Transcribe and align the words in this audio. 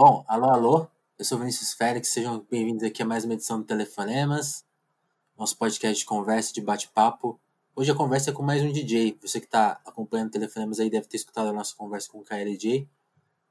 Bom, 0.00 0.24
alô, 0.28 0.50
alô, 0.50 0.88
eu 1.18 1.24
sou 1.24 1.40
Vinícius 1.40 1.72
Félix, 1.72 2.10
sejam 2.10 2.46
bem-vindos 2.48 2.84
aqui 2.84 3.02
a 3.02 3.04
mais 3.04 3.24
uma 3.24 3.34
edição 3.34 3.58
do 3.58 3.66
Telefonemas, 3.66 4.64
nosso 5.36 5.58
podcast 5.58 5.98
de 5.98 6.06
conversa, 6.06 6.52
de 6.52 6.60
bate-papo. 6.60 7.40
Hoje 7.74 7.90
a 7.90 7.96
conversa 7.96 8.30
é 8.30 8.32
com 8.32 8.44
mais 8.44 8.62
um 8.62 8.70
DJ, 8.70 9.18
você 9.20 9.40
que 9.40 9.46
está 9.46 9.80
acompanhando 9.84 10.30
Telefonemas 10.30 10.78
aí 10.78 10.88
deve 10.88 11.08
ter 11.08 11.16
escutado 11.16 11.48
a 11.48 11.52
nossa 11.52 11.74
conversa 11.74 12.08
com 12.12 12.18
o 12.20 12.22
KLJ. 12.22 12.88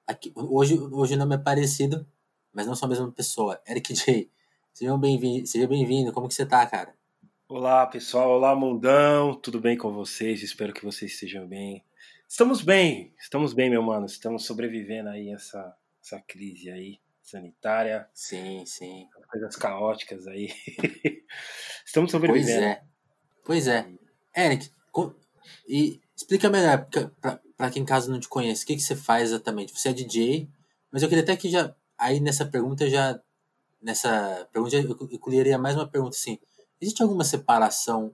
Aqui, 0.07 0.31
hoje, 0.33 0.79
hoje 0.79 1.15
o 1.15 1.17
nome 1.17 1.35
é 1.35 1.37
parecido, 1.37 2.07
mas 2.53 2.65
não 2.65 2.75
sou 2.75 2.85
a 2.85 2.89
mesma 2.91 3.11
pessoa, 3.11 3.61
Eric 3.67 3.93
J. 3.93 4.31
Seja 4.71 4.97
bem-vindo, 4.97 5.45
seja 5.45 5.67
bem-vindo, 5.67 6.13
como 6.13 6.29
que 6.29 6.33
você 6.33 6.45
tá, 6.45 6.65
cara? 6.65 6.95
Olá, 7.49 7.85
pessoal, 7.87 8.29
olá, 8.29 8.55
mundão, 8.55 9.35
tudo 9.35 9.59
bem 9.59 9.77
com 9.77 9.91
vocês? 9.91 10.41
Espero 10.41 10.71
que 10.71 10.85
vocês 10.85 11.11
estejam 11.11 11.45
bem. 11.45 11.83
Estamos 12.25 12.61
bem, 12.61 13.13
estamos 13.19 13.51
bem, 13.51 13.69
meu 13.69 13.83
mano. 13.83 14.05
Estamos 14.05 14.45
sobrevivendo 14.45 15.09
aí 15.09 15.29
essa 15.29 15.75
essa 16.07 16.23
crise 16.27 16.69
aí 16.69 16.99
sanitária. 17.21 18.07
Sim, 18.13 18.65
sim. 18.65 19.07
Coisas 19.29 19.55
caóticas 19.55 20.25
aí. 20.27 20.49
estamos 21.85 22.11
sobrevivendo. 22.11 22.79
Pois 23.43 23.67
é. 23.67 23.67
Pois 23.67 23.67
é. 23.67 23.87
Eric, 24.35 24.71
e 25.67 26.01
explica 26.15 26.49
melhor 26.49 26.87
para 27.55 27.71
quem 27.71 27.85
caso 27.85 28.11
não 28.11 28.19
te 28.19 28.27
conhece, 28.27 28.63
o 28.63 28.67
que, 28.67 28.75
que 28.75 28.81
você 28.81 28.95
faz 28.95 29.29
exatamente? 29.29 29.77
Você 29.77 29.89
é 29.89 29.93
DJ, 29.93 30.49
mas 30.91 31.03
eu 31.03 31.09
queria 31.09 31.23
até 31.23 31.35
que 31.35 31.49
já 31.49 31.75
aí 31.97 32.19
nessa 32.19 32.45
pergunta 32.45 32.87
já 32.89 33.19
nessa 33.81 34.47
pergunta 34.51 34.75
eu, 34.75 35.19
colheria 35.19 35.57
mais 35.57 35.75
uma 35.75 35.87
pergunta 35.87 36.15
assim. 36.15 36.39
Existe 36.79 37.01
alguma 37.01 37.23
separação 37.23 38.13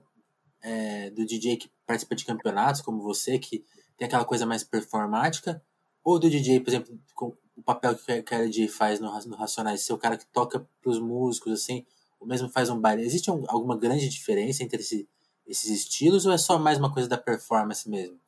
é, 0.62 1.10
do 1.10 1.26
DJ 1.26 1.56
que 1.56 1.70
participa 1.86 2.14
de 2.14 2.24
campeonatos 2.24 2.80
como 2.80 3.02
você 3.02 3.38
que 3.38 3.64
tem 3.96 4.06
aquela 4.06 4.24
coisa 4.24 4.46
mais 4.46 4.64
performática? 4.64 5.62
Ou 6.02 6.18
do 6.18 6.28
DJ, 6.28 6.60
por 6.60 6.68
exemplo, 6.70 6.98
com 7.14 7.34
o 7.56 7.62
papel 7.62 7.94
que 7.94 8.12
o 8.12 8.24
KLJ 8.24 8.68
faz 8.68 9.00
no, 9.00 9.06
no 9.26 9.36
Racionais, 9.36 9.82
ser 9.82 9.92
o 9.92 9.98
cara 9.98 10.16
que 10.16 10.26
toca 10.26 10.66
pros 10.80 10.98
músicos, 10.98 11.52
assim, 11.52 11.86
ou 12.18 12.26
mesmo 12.26 12.48
faz 12.48 12.70
um 12.70 12.80
baile. 12.80 13.02
Existe 13.02 13.30
um, 13.30 13.44
alguma 13.48 13.76
grande 13.76 14.08
diferença 14.08 14.62
entre 14.62 14.80
esse, 14.80 15.08
esses 15.46 15.70
estilos 15.70 16.26
ou 16.26 16.32
é 16.32 16.38
só 16.38 16.58
mais 16.58 16.78
uma 16.78 16.92
coisa 16.92 17.08
da 17.08 17.18
performance 17.18 17.88
mesmo? 17.88 18.18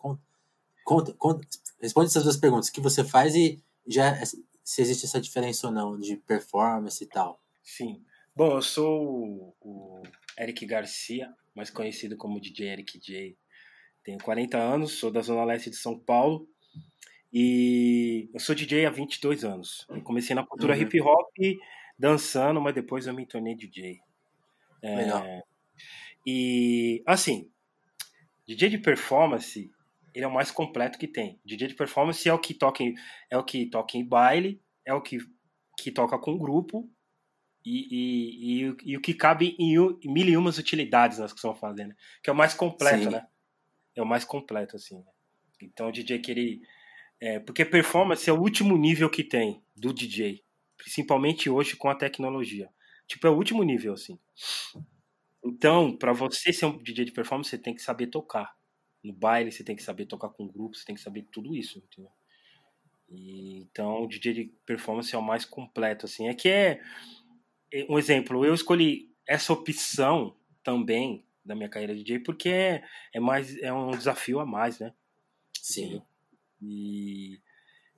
Conta, 0.85 1.13
conta, 1.15 1.47
responde 1.81 2.09
essas 2.09 2.23
duas 2.23 2.37
perguntas. 2.37 2.69
O 2.69 2.73
que 2.73 2.81
você 2.81 3.03
faz 3.03 3.35
e 3.35 3.61
já 3.87 4.15
se 4.67 4.83
existe 4.83 5.07
essa 5.07 5.21
diferença 5.21 5.67
ou 5.67 5.73
não 5.73 5.99
de 5.99 6.17
performance 6.17 7.03
e 7.03 7.07
tal. 7.07 7.41
Sim. 7.63 8.05
Bom, 8.35 8.57
eu 8.57 8.63
sou 8.63 9.57
o 9.61 10.03
Eric 10.39 10.67
Garcia, 10.67 11.33
mais 11.55 11.71
conhecido 11.71 12.17
como 12.17 12.41
DJ 12.41 12.69
Eric 12.69 12.99
J. 12.99 13.37
Tenho 14.05 14.19
40 14.19 14.59
anos, 14.59 14.93
sou 14.93 15.11
da 15.11 15.21
Zona 15.21 15.45
Leste 15.45 15.71
de 15.71 15.77
São 15.77 15.99
Paulo. 15.99 16.49
E 17.33 18.31
eu 18.33 18.41
sou 18.41 18.55
DJ 18.55 18.87
há 18.87 18.91
22 18.91 19.45
anos. 19.45 19.87
Eu 19.89 20.03
comecei 20.03 20.35
na 20.35 20.47
cultura 20.47 20.75
uhum. 20.75 20.81
hip 20.81 21.01
hop, 21.01 21.37
dançando, 21.99 22.61
mas 22.61 22.75
depois 22.75 23.07
eu 23.07 23.15
me 23.15 23.27
tornei 23.27 23.55
DJ. 23.55 24.01
É, 24.83 24.97
Legal. 24.97 25.25
E, 26.27 27.03
assim, 27.07 27.51
DJ 28.47 28.71
de 28.71 28.79
performance, 28.79 29.71
ele 30.15 30.25
é 30.25 30.29
o 30.29 30.33
mais 30.33 30.51
completo 30.51 30.99
que 30.99 31.07
tem. 31.07 31.41
DJ 31.45 31.69
de 31.69 31.75
performance 31.75 32.29
é 32.29 32.33
o 32.33 32.39
que 32.39 32.55
toca 32.55 32.83
em, 32.83 32.95
é 33.31 33.37
o 33.37 33.45
que 33.45 33.67
toca 33.67 33.97
em 33.97 34.05
baile, 34.05 34.61
é 34.85 34.95
o 34.95 35.01
que, 35.01 35.19
que 35.79 35.91
toca 35.91 36.19
com 36.19 36.39
grupo 36.39 36.91
e, 37.65 37.89
e, 37.91 38.65
e, 38.65 38.77
e 38.85 38.97
o 38.97 39.01
que 39.01 39.15
cabe 39.15 39.57
em, 39.59 39.75
em 39.75 40.13
mil 40.13 40.29
e 40.29 40.37
umas 40.37 40.59
utilidades 40.59 41.19
nós 41.19 41.33
que 41.33 41.39
estamos 41.39 41.59
fazendo. 41.59 41.95
Que 42.23 42.31
é 42.31 42.33
o 42.33 42.37
mais 42.37 42.55
completo, 42.55 43.05
Sim. 43.05 43.11
né? 43.11 43.27
é 43.97 44.03
o 44.03 44.07
mais 44.07 44.25
completo, 44.25 44.77
assim. 44.77 44.99
Né? 44.99 45.11
Então 45.63 45.89
o 45.89 45.93
DJ 45.93 46.19
que 46.19 46.31
ele. 46.31 46.61
É, 47.21 47.41
porque 47.41 47.65
performance 47.65 48.29
é 48.29 48.33
o 48.33 48.41
último 48.41 48.77
nível 48.77 49.09
que 49.09 49.25
tem 49.25 49.63
do 49.75 49.93
DJ. 49.93 50.45
Principalmente 50.77 51.49
hoje 51.49 51.77
com 51.77 51.89
a 51.89 51.95
tecnologia. 51.95 52.69
Tipo, 53.07 53.27
é 53.27 53.31
o 53.31 53.37
último 53.37 53.63
nível, 53.63 53.95
assim. 53.95 54.19
Então, 55.45 55.97
para 55.97 56.13
você 56.13 56.53
ser 56.53 56.67
um 56.67 56.83
DJ 56.83 57.05
de 57.05 57.13
performance, 57.13 57.51
você 57.51 57.59
tem 57.59 57.75
que 57.75 57.83
saber 57.83 58.09
tocar. 58.09 58.55
No 59.03 59.13
baile, 59.13 59.53
você 59.53 59.63
tem 59.63 59.77
que 59.77 59.83
saber 59.83 60.07
tocar 60.07 60.29
com 60.31 60.49
grupo, 60.49 60.77
você 60.77 60.85
tem 60.85 60.95
que 60.95 61.01
saber 61.01 61.27
tudo 61.31 61.55
isso, 61.55 61.79
entendeu? 61.79 62.11
E, 63.09 63.59
então, 63.61 64.03
o 64.03 64.09
DJ 64.09 64.35
de 64.35 64.45
performance 64.67 65.15
é 65.15 65.19
o 65.19 65.23
mais 65.23 65.45
completo, 65.45 66.07
assim. 66.07 66.29
É 66.29 66.35
que 66.35 66.49
é. 66.49 66.81
é 67.73 67.87
um 67.89 67.99
exemplo, 67.99 68.45
eu 68.45 68.55
escolhi 68.55 69.15
essa 69.27 69.53
opção 69.53 70.37
também 70.63 71.25
da 71.45 71.55
minha 71.55 71.69
carreira 71.69 71.95
de 71.95 72.03
DJ, 72.03 72.19
porque 72.21 72.49
é, 72.49 72.85
é, 73.15 73.21
mais, 73.21 73.57
é 73.59 73.73
um 73.73 73.93
desafio 73.93 74.41
a 74.41 74.47
mais, 74.47 74.81
né? 74.81 74.93
Sim. 75.61 76.03
E, 76.61 77.41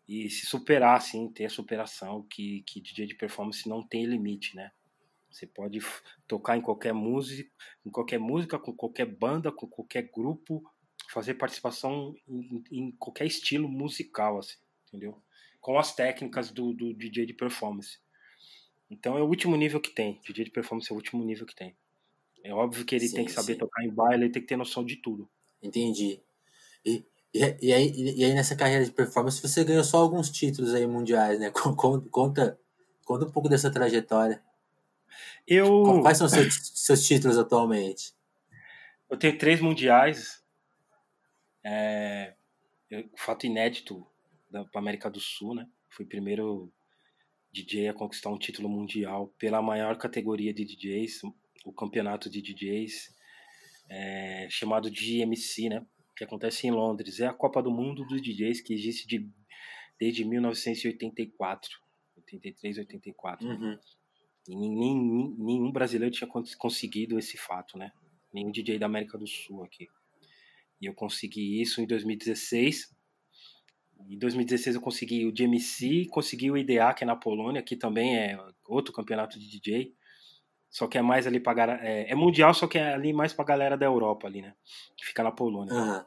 e 0.08 0.28
se 0.30 0.46
superar, 0.46 0.96
assim, 0.96 1.30
ter 1.30 1.46
a 1.46 1.50
superação, 1.50 2.22
que, 2.28 2.62
que 2.62 2.80
DJ 2.80 3.06
de 3.06 3.14
performance 3.14 3.68
não 3.68 3.86
tem 3.86 4.04
limite, 4.04 4.56
né? 4.56 4.70
Você 5.30 5.46
pode 5.46 5.78
tocar 6.26 6.56
em 6.56 6.60
qualquer 6.60 6.92
música, 6.92 7.50
em 7.84 7.90
qualquer 7.90 8.18
música, 8.18 8.58
com 8.58 8.72
qualquer 8.72 9.06
banda, 9.06 9.52
com 9.52 9.66
qualquer 9.66 10.10
grupo, 10.10 10.62
fazer 11.10 11.34
participação 11.34 12.14
em, 12.26 12.64
em 12.70 12.90
qualquer 12.92 13.26
estilo 13.26 13.68
musical, 13.68 14.38
assim, 14.38 14.56
entendeu? 14.86 15.22
Com 15.60 15.78
as 15.78 15.94
técnicas 15.94 16.50
do, 16.50 16.72
do 16.72 16.94
DJ 16.94 17.26
de 17.26 17.34
performance. 17.34 17.98
Então 18.90 19.18
é 19.18 19.22
o 19.22 19.26
último 19.26 19.56
nível 19.56 19.80
que 19.80 19.90
tem. 19.90 20.20
DJ 20.24 20.46
de 20.46 20.50
performance 20.50 20.90
é 20.90 20.94
o 20.94 20.96
último 20.96 21.22
nível 21.24 21.46
que 21.46 21.54
tem. 21.54 21.76
É 22.42 22.52
óbvio 22.52 22.84
que 22.84 22.94
ele 22.94 23.08
sim, 23.08 23.16
tem 23.16 23.24
que 23.24 23.32
saber 23.32 23.54
sim. 23.54 23.58
tocar 23.58 23.84
em 23.84 23.90
baile, 23.90 24.24
ele 24.24 24.32
tem 24.32 24.40
que 24.40 24.48
ter 24.48 24.56
noção 24.56 24.84
de 24.84 24.96
tudo. 24.96 25.28
Entendi. 25.62 26.22
E, 26.84 27.04
e, 27.32 27.40
e, 27.60 27.72
aí, 27.72 27.92
e 28.16 28.24
aí 28.24 28.34
nessa 28.34 28.56
carreira 28.56 28.84
de 28.84 28.90
performance 28.90 29.40
você 29.40 29.64
ganhou 29.64 29.84
só 29.84 29.98
alguns 29.98 30.30
títulos 30.30 30.74
aí 30.74 30.86
mundiais, 30.86 31.38
né? 31.38 31.50
Conta, 31.76 32.08
conta, 32.10 32.58
um 33.26 33.30
pouco 33.30 33.48
dessa 33.48 33.70
trajetória. 33.70 34.42
Eu... 35.46 36.00
Quais 36.02 36.18
são 36.18 36.28
seus, 36.28 36.72
seus 36.74 37.06
títulos 37.06 37.38
atualmente? 37.38 38.12
Eu 39.08 39.16
tenho 39.16 39.38
três 39.38 39.60
mundiais. 39.60 40.42
É, 41.64 42.34
fato 43.16 43.46
inédito 43.46 44.06
da 44.50 44.66
América 44.74 45.10
do 45.10 45.20
Sul, 45.20 45.54
né? 45.54 45.66
Fui 45.88 46.04
primeiro 46.04 46.70
DJ 47.52 47.88
a 47.88 47.94
conquistar 47.94 48.30
um 48.30 48.38
título 48.38 48.68
mundial 48.68 49.28
pela 49.38 49.62
maior 49.62 49.96
categoria 49.96 50.52
de 50.52 50.64
DJs, 50.64 51.22
o 51.64 51.72
campeonato 51.72 52.30
de 52.30 52.40
DJs 52.40 53.14
é, 53.88 54.46
chamado 54.50 54.90
GMC, 54.90 55.68
né? 55.68 55.86
Que 56.18 56.24
acontece 56.24 56.66
em 56.66 56.72
Londres. 56.72 57.20
É 57.20 57.26
a 57.26 57.32
Copa 57.32 57.62
do 57.62 57.70
Mundo 57.70 58.04
dos 58.04 58.20
DJs 58.20 58.60
que 58.60 58.74
existe 58.74 59.06
de, 59.06 59.30
desde 59.98 60.24
1984, 60.24 61.70
83, 62.16 62.78
84. 62.78 63.46
Uhum. 63.46 63.78
E 64.48 64.56
nem, 64.56 65.34
nenhum 65.38 65.70
brasileiro 65.70 66.12
tinha 66.12 66.28
conseguido 66.58 67.18
esse 67.18 67.36
fato, 67.36 67.78
né? 67.78 67.92
Nenhum 68.32 68.50
DJ 68.50 68.78
da 68.78 68.86
América 68.86 69.16
do 69.16 69.26
Sul 69.26 69.62
aqui. 69.62 69.86
E 70.80 70.86
eu 70.86 70.94
consegui 70.94 71.60
isso 71.60 71.80
em 71.80 71.86
2016. 71.86 72.96
Em 74.08 74.18
2016 74.18 74.76
eu 74.76 74.82
consegui 74.82 75.26
o 75.26 75.32
GMC, 75.32 76.06
consegui 76.10 76.50
o 76.50 76.56
IDA, 76.56 76.94
que 76.94 77.04
é 77.04 77.06
na 77.06 77.16
Polônia, 77.16 77.62
que 77.62 77.76
também 77.76 78.16
é 78.16 78.38
outro 78.66 78.92
campeonato 78.92 79.38
de 79.38 79.48
DJ. 79.48 79.94
Só 80.70 80.86
que 80.86 80.98
é 80.98 81.02
mais 81.02 81.26
ali 81.26 81.40
pra 81.40 81.78
é, 81.82 82.10
é 82.10 82.14
mundial, 82.14 82.52
só 82.52 82.66
que 82.66 82.78
é 82.78 82.92
ali 82.92 83.12
mais 83.12 83.32
pra 83.32 83.44
galera 83.44 83.76
da 83.76 83.86
Europa 83.86 84.26
ali, 84.26 84.42
né? 84.42 84.54
Que 84.96 85.06
fica 85.06 85.22
na 85.22 85.32
Polônia. 85.32 85.74
Uhum. 85.74 86.04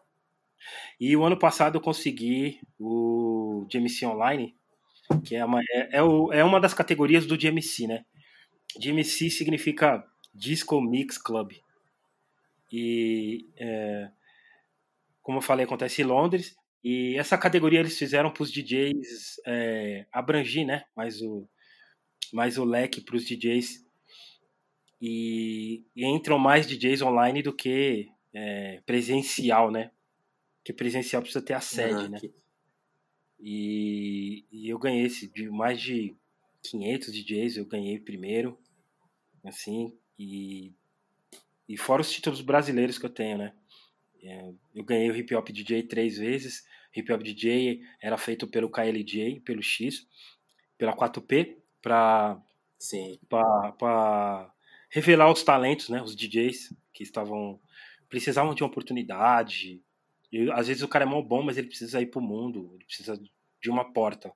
E 0.99 1.15
o 1.17 1.23
ano 1.23 1.37
passado 1.37 1.77
eu 1.77 1.81
consegui 1.81 2.59
o 2.79 3.65
GMC 3.71 4.05
Online, 4.05 4.55
que 5.25 5.35
é 5.35 5.43
uma, 5.43 5.59
é, 5.61 5.97
é, 5.97 6.03
o, 6.03 6.31
é 6.31 6.43
uma 6.43 6.59
das 6.59 6.73
categorias 6.73 7.25
do 7.25 7.37
GMC, 7.37 7.87
né? 7.87 8.05
GMC 8.79 9.29
significa 9.29 10.05
Disco 10.33 10.79
Mix 10.79 11.17
Club. 11.17 11.53
E 12.71 13.49
é, 13.57 14.09
como 15.21 15.39
eu 15.39 15.41
falei, 15.41 15.65
acontece 15.65 16.01
em 16.01 16.05
Londres. 16.05 16.55
E 16.83 17.15
essa 17.17 17.37
categoria 17.37 17.79
eles 17.79 17.97
fizeram 17.97 18.31
para 18.31 18.43
os 18.43 18.51
DJs 18.51 19.41
é, 19.45 20.05
abrangir, 20.11 20.65
né? 20.65 20.85
Mais 20.95 21.21
o, 21.21 21.47
mais 22.33 22.57
o 22.57 22.63
leque 22.63 23.01
para 23.01 23.15
os 23.15 23.25
DJs 23.25 23.85
e, 25.01 25.83
e, 25.95 26.05
entram 26.05 26.37
mais 26.37 26.67
DJs 26.67 27.01
online 27.01 27.41
do 27.41 27.51
que 27.51 28.11
é, 28.33 28.81
presencial, 28.85 29.71
né? 29.71 29.91
Porque 30.57 30.71
presencial 30.71 31.21
precisa 31.23 31.43
ter 31.43 31.53
a 31.53 31.59
sede, 31.59 32.07
né? 32.07 32.19
E, 33.39 34.45
e, 34.51 34.69
eu 34.69 34.77
ganhei 34.77 35.05
esse, 35.05 35.27
de 35.27 35.49
mais 35.49 35.81
de 35.81 36.15
500 36.63 37.11
DJs, 37.11 37.57
eu 37.57 37.65
ganhei 37.65 37.99
primeiro, 37.99 38.55
assim, 39.43 39.97
e, 40.19 40.71
e 41.67 41.75
fora 41.75 42.01
os 42.01 42.11
títulos 42.11 42.41
brasileiros 42.41 42.99
que 42.99 43.05
eu 43.07 43.09
tenho, 43.09 43.39
né? 43.39 43.53
É, 44.23 44.53
eu 44.75 44.83
ganhei 44.83 45.09
o 45.09 45.15
Hip 45.15 45.33
Hop 45.33 45.49
DJ 45.49 45.81
três 45.81 46.19
vezes, 46.19 46.63
Hip 46.95 47.11
Hop 47.11 47.23
DJ 47.23 47.81
era 47.99 48.17
feito 48.19 48.47
pelo 48.47 48.69
KLJ, 48.69 49.39
pelo 49.39 49.63
X, 49.63 50.07
pela 50.77 50.95
4P, 50.95 51.57
para 51.81 52.39
para 53.29 54.53
revelar 54.91 55.31
os 55.31 55.41
talentos, 55.41 55.89
né, 55.89 56.01
os 56.01 56.15
DJs 56.15 56.73
que 56.93 57.01
estavam 57.01 57.59
precisavam 58.09 58.53
de 58.53 58.61
uma 58.61 58.69
oportunidade. 58.69 59.81
E 60.31 60.51
às 60.51 60.67
vezes 60.67 60.83
o 60.83 60.87
cara 60.87 61.05
é 61.05 61.07
mó 61.07 61.21
bom, 61.21 61.41
mas 61.41 61.57
ele 61.57 61.67
precisa 61.67 62.01
ir 62.01 62.07
pro 62.07 62.21
mundo, 62.21 62.71
ele 62.75 62.85
precisa 62.85 63.19
de 63.61 63.69
uma 63.69 63.91
porta. 63.93 64.33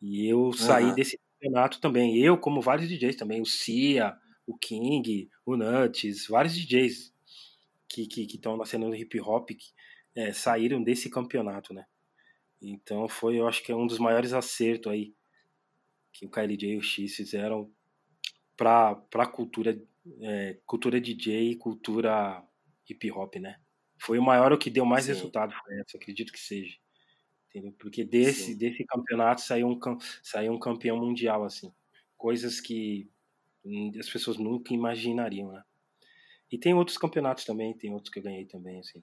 E 0.00 0.26
eu 0.26 0.52
saí 0.52 0.94
desse 0.94 1.18
campeonato 1.40 1.80
também. 1.80 2.18
Eu, 2.18 2.36
como 2.36 2.60
vários 2.60 2.88
DJs 2.88 3.16
também, 3.16 3.40
o 3.40 3.46
Cia, 3.46 4.14
o 4.46 4.56
King, 4.58 5.30
o 5.46 5.56
Nuts, 5.56 6.26
vários 6.26 6.54
DJs 6.54 7.12
que 7.88 8.02
estão 8.02 8.26
que, 8.26 8.38
que 8.38 8.58
na 8.58 8.64
cena 8.66 8.86
do 8.86 8.94
hip 8.94 9.20
hop 9.20 9.50
é, 10.14 10.32
saíram 10.32 10.82
desse 10.82 11.08
campeonato, 11.08 11.72
né? 11.72 11.86
Então 12.60 13.08
foi, 13.08 13.38
eu 13.38 13.48
acho 13.48 13.62
que 13.62 13.72
é 13.72 13.76
um 13.76 13.86
dos 13.86 13.98
maiores 13.98 14.32
acertos 14.32 14.92
aí 14.92 15.14
que 16.12 16.26
o 16.26 16.30
KLJ 16.30 16.74
e 16.74 16.76
o 16.76 16.82
X 16.82 17.16
fizeram 17.16 17.72
para 18.56 19.02
a 19.14 19.26
cultura, 19.26 19.80
é, 20.20 20.58
cultura 20.66 21.00
DJ 21.00 21.52
e 21.52 21.56
cultura 21.56 22.42
hip 22.88 23.10
hop, 23.10 23.36
né? 23.36 23.60
Foi 23.98 24.18
o 24.18 24.22
maior 24.22 24.52
o 24.52 24.58
que 24.58 24.70
deu 24.70 24.84
mais 24.84 25.04
Sim. 25.04 25.12
resultado, 25.12 25.54
foi 25.64 25.78
essa, 25.78 25.96
acredito 25.96 26.32
que 26.32 26.40
seja. 26.40 26.76
Entendeu? 27.48 27.72
Porque 27.78 28.04
desse, 28.04 28.54
desse 28.54 28.84
campeonato 28.84 29.42
saiu 29.42 29.68
um, 29.68 29.78
saiu 30.22 30.52
um 30.52 30.58
campeão 30.58 30.96
mundial, 30.96 31.44
assim. 31.44 31.72
Coisas 32.16 32.60
que 32.60 33.10
as 33.98 34.08
pessoas 34.08 34.38
nunca 34.38 34.74
imaginariam, 34.74 35.52
né? 35.52 35.62
E 36.50 36.58
tem 36.58 36.74
outros 36.74 36.98
campeonatos 36.98 37.44
também, 37.44 37.76
tem 37.76 37.92
outros 37.92 38.12
que 38.12 38.18
eu 38.18 38.22
ganhei 38.22 38.44
também, 38.44 38.80
assim. 38.80 39.02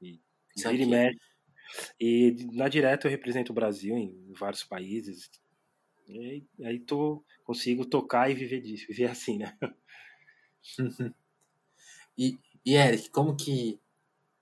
E, 0.00 0.20
e 0.56 0.86
mexe. 0.86 1.18
E 1.98 2.36
na 2.52 2.68
direta 2.68 3.06
eu 3.06 3.10
represento 3.10 3.52
o 3.52 3.54
Brasil 3.54 3.96
em 3.96 4.32
vários 4.32 4.64
países. 4.64 5.30
E 6.08 6.46
aí 6.64 6.78
tô, 6.80 7.24
consigo 7.44 7.84
tocar 7.84 8.30
e 8.30 8.34
viver 8.34 8.60
disso, 8.60 8.86
viver 8.88 9.10
assim, 9.10 9.38
né? 9.38 9.56
e, 12.16 12.38
e 12.64 12.74
Eric, 12.74 13.10
como 13.10 13.36
que 13.36 13.80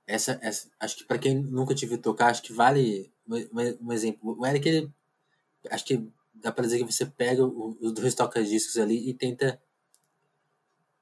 essa, 0.06 0.38
essa 0.42 0.70
acho 0.78 0.96
que 0.98 1.04
para 1.04 1.18
quem 1.18 1.36
nunca 1.36 1.74
viu 1.74 2.00
tocar, 2.00 2.30
acho 2.30 2.42
que 2.42 2.52
vale 2.52 3.12
um, 3.26 3.86
um 3.86 3.92
exemplo. 3.92 4.36
O 4.38 4.46
Eric, 4.46 4.68
ele, 4.68 4.92
acho 5.70 5.84
que 5.84 6.10
dá 6.34 6.50
para 6.50 6.64
dizer 6.64 6.78
que 6.78 6.92
você 6.92 7.06
pega 7.06 7.44
os 7.44 7.92
dois 7.92 8.14
toca-discos 8.14 8.76
ali 8.76 9.08
e 9.08 9.14
tenta 9.14 9.60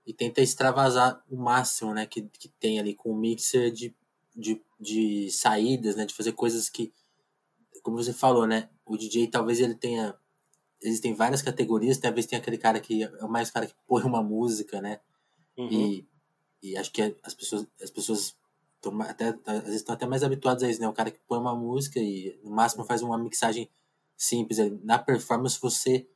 e 0.07 0.13
tenta 0.15 0.41
extravasar 0.41 1.23
o 1.29 1.37
máximo, 1.37 1.93
né, 1.93 2.07
que, 2.07 2.23
que 2.23 2.49
tem 2.49 2.81
ali 2.81 2.95
com 2.95 3.11
o 3.11 3.15
mixer 3.15 3.71
de, 3.71 3.95
de, 4.35 4.59
de 4.81 5.31
saídas, 5.31 5.97
né, 5.97 6.07
de 6.07 6.15
fazer 6.15 6.33
coisas 6.33 6.71
que, 6.71 6.95
como 7.83 7.99
você 7.99 8.15
falou, 8.15 8.47
né, 8.47 8.71
o 8.87 8.97
DJ 8.97 9.29
talvez 9.29 9.61
ele 9.61 9.75
tenha 9.75 10.17
existem 10.83 11.15
várias 11.15 11.43
categorias, 11.43 11.99
talvez 11.99 12.27
tenha 12.27 12.41
aquele 12.41 12.59
cara 12.59 12.81
que 12.81 13.03
é 13.03 13.25
o 13.25 13.29
mais 13.29 13.51
cara 13.51 13.67
que 13.67 13.75
põe 13.87 14.03
uma 14.05 14.23
música, 14.23 14.81
né, 14.81 15.01
uhum. 15.57 15.69
e, 15.71 16.09
e 16.63 16.77
acho 16.77 16.93
que 16.93 17.17
as 17.23 17.35
pessoas 17.35 17.67
as 17.83 17.91
pessoas 17.91 18.37
até 19.09 19.37
às 19.45 19.63
vezes 19.65 19.77
estão 19.77 19.95
até 19.95 20.07
mais 20.07 20.23
habituadas 20.23 20.63
a 20.63 20.71
isso, 20.71 20.81
né, 20.81 20.89
o 20.89 20.93
cara 20.93 21.11
que 21.11 21.21
põe 21.27 21.39
uma 21.39 21.55
música 21.55 21.99
e 21.99 22.39
no 22.45 22.51
máximo 22.51 22.85
faz 22.85 23.03
uma 23.03 23.19
mixagem 23.19 23.69
simples. 24.19 24.59
Na 24.83 24.99
performance 24.99 25.61
você 25.61 26.07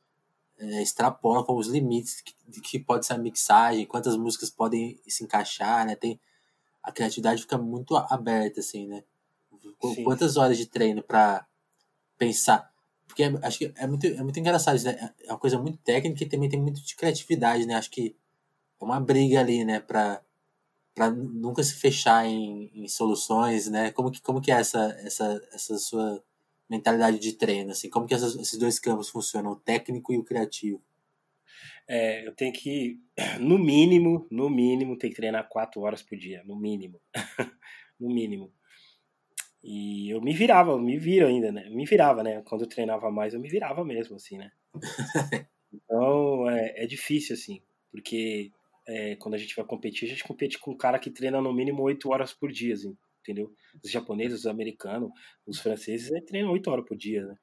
é, 0.57 0.81
extrapola 0.81 1.43
com 1.43 1.55
os 1.55 1.67
limites 1.67 2.21
que, 2.21 2.61
que 2.61 2.79
pode 2.79 3.05
ser 3.05 3.13
a 3.13 3.17
mixagem, 3.17 3.85
quantas 3.85 4.15
músicas 4.17 4.49
podem 4.49 4.99
se 5.07 5.23
encaixar, 5.23 5.85
né? 5.85 5.95
Tem, 5.95 6.19
a 6.83 6.91
criatividade 6.91 7.41
fica 7.41 7.57
muito 7.57 7.95
aberta, 7.95 8.59
assim, 8.59 8.87
né? 8.87 9.03
Sim. 9.81 10.03
Quantas 10.03 10.37
horas 10.37 10.57
de 10.57 10.65
treino 10.65 11.01
para 11.01 11.47
pensar? 12.17 12.72
Porque 13.13 13.23
é, 13.23 13.31
acho 13.43 13.59
que 13.59 13.71
é 13.77 13.85
muito, 13.85 14.07
é 14.07 14.23
muito 14.23 14.39
engraçado 14.39 14.83
né? 14.83 15.13
É 15.23 15.31
uma 15.31 15.37
coisa 15.37 15.59
muito 15.59 15.77
técnica 15.77 16.23
e 16.23 16.27
também 16.27 16.49
tem 16.49 16.59
muito 16.59 16.81
de 16.83 16.95
criatividade, 16.95 17.67
né? 17.67 17.75
Acho 17.75 17.91
que 17.91 18.15
é 18.81 18.83
uma 18.83 18.99
briga 18.99 19.39
ali, 19.39 19.63
né? 19.63 19.79
Pra, 19.79 20.19
pra 20.95 21.11
nunca 21.11 21.63
se 21.63 21.75
fechar 21.75 22.25
em, 22.25 22.71
em 22.73 22.87
soluções, 22.87 23.69
né? 23.69 23.91
Como 23.91 24.11
que, 24.11 24.19
como 24.19 24.41
que 24.41 24.51
é 24.51 24.55
essa, 24.55 24.97
essa, 25.03 25.47
essa 25.53 25.77
sua 25.77 26.23
mentalidade 26.67 27.19
de 27.19 27.33
treino? 27.33 27.71
Assim, 27.71 27.87
como 27.87 28.07
que 28.07 28.15
essas, 28.15 28.35
esses 28.35 28.57
dois 28.57 28.79
campos 28.79 29.09
funcionam, 29.09 29.51
o 29.51 29.59
técnico 29.59 30.11
e 30.11 30.17
o 30.17 30.23
criativo? 30.23 30.81
É, 31.87 32.25
eu 32.27 32.33
tenho 32.33 32.51
que, 32.51 32.99
no 33.39 33.59
mínimo, 33.59 34.27
no 34.31 34.49
mínimo, 34.49 34.97
tem 34.97 35.11
que 35.11 35.15
treinar 35.15 35.47
quatro 35.49 35.81
horas 35.81 36.01
por 36.01 36.17
dia, 36.17 36.43
no 36.45 36.55
mínimo. 36.55 36.99
no 37.99 38.09
mínimo. 38.09 38.51
E 39.63 40.09
eu 40.09 40.21
me 40.21 40.33
virava, 40.33 40.71
eu 40.71 40.79
me 40.79 40.97
viro 40.97 41.25
ainda, 41.25 41.51
né? 41.51 41.67
Eu 41.67 41.73
me 41.73 41.85
virava, 41.85 42.21
né? 42.21 42.41
Quando 42.43 42.61
eu 42.61 42.69
treinava 42.69 43.09
mais, 43.09 43.33
eu 43.33 43.39
me 43.39 43.49
virava 43.49 43.83
mesmo, 43.85 44.15
assim, 44.15 44.37
né? 44.37 44.51
então, 45.73 46.49
é, 46.49 46.83
é 46.83 46.85
difícil, 46.85 47.33
assim, 47.35 47.61
porque 47.91 48.51
é, 48.87 49.15
quando 49.15 49.35
a 49.35 49.37
gente 49.37 49.55
vai 49.55 49.65
competir, 49.65 50.05
a 50.05 50.09
gente 50.09 50.23
compete 50.23 50.59
com 50.59 50.71
um 50.71 50.77
cara 50.77 50.99
que 50.99 51.09
treina 51.09 51.39
no 51.41 51.53
mínimo 51.53 51.81
oito 51.83 52.11
horas 52.11 52.33
por 52.33 52.51
dia, 52.51 52.73
assim 52.73 52.95
entendeu? 53.23 53.51
Os 53.83 53.89
japoneses, 53.89 54.41
os 54.41 54.45
americanos, 54.45 55.09
os 55.47 55.59
franceses 55.59 56.11
é, 56.11 56.21
treinam 56.21 56.51
oito 56.51 56.69
horas 56.69 56.85
por 56.85 56.97
dia, 56.97 57.25
né? 57.25 57.35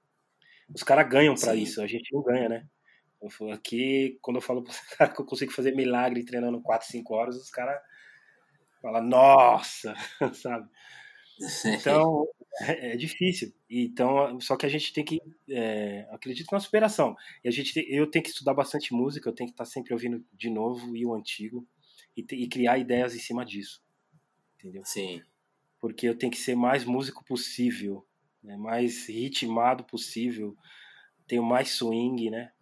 Os 0.72 0.82
caras 0.82 1.08
ganham 1.08 1.34
para 1.34 1.54
isso, 1.56 1.82
a 1.82 1.86
gente 1.86 2.12
não 2.12 2.22
ganha, 2.22 2.48
né? 2.48 2.66
Eu 3.20 3.50
aqui, 3.50 4.18
quando 4.20 4.36
eu 4.36 4.42
falo 4.42 4.62
para 4.62 4.70
os 4.70 4.80
caras 4.80 5.14
que 5.14 5.20
eu 5.20 5.26
consigo 5.26 5.52
fazer 5.52 5.74
milagre 5.74 6.24
treinando 6.24 6.60
4, 6.62 6.86
5 6.86 7.14
horas, 7.14 7.36
os 7.36 7.50
caras 7.50 7.80
falam, 8.80 9.02
nossa, 9.02 9.94
sabe? 10.34 10.68
Então, 11.80 12.26
é, 12.60 12.92
é, 12.92 12.96
difícil. 12.96 13.52
Então, 13.68 14.38
só 14.40 14.56
que 14.56 14.66
a 14.66 14.68
gente 14.68 14.92
tem 14.92 15.04
que, 15.04 15.20
é, 15.48 16.06
acredito 16.10 16.52
na 16.52 16.60
superação. 16.60 17.16
E 17.42 17.48
a 17.48 17.50
gente, 17.50 17.84
eu 17.88 18.10
tenho 18.10 18.22
que 18.22 18.30
estudar 18.30 18.54
bastante 18.54 18.92
música, 18.92 19.28
eu 19.28 19.34
tenho 19.34 19.48
que 19.48 19.54
estar 19.54 19.64
sempre 19.64 19.94
ouvindo 19.94 20.24
de 20.32 20.50
novo 20.50 20.94
e 20.94 21.06
o 21.06 21.14
antigo 21.14 21.66
e, 22.16 22.24
e 22.30 22.48
criar 22.48 22.78
ideias 22.78 23.14
em 23.14 23.18
cima 23.18 23.44
disso. 23.44 23.82
Entendeu? 24.58 24.84
Sim 24.84 25.22
porque 25.80 26.06
eu 26.06 26.16
tenho 26.16 26.30
que 26.30 26.38
ser 26.38 26.54
mais 26.54 26.84
músico 26.84 27.24
possível, 27.24 28.06
né? 28.42 28.56
mais 28.56 29.08
ritmado 29.08 29.82
possível, 29.84 30.56
tenho 31.26 31.42
mais 31.42 31.70
swing, 31.70 32.30
né? 32.30 32.52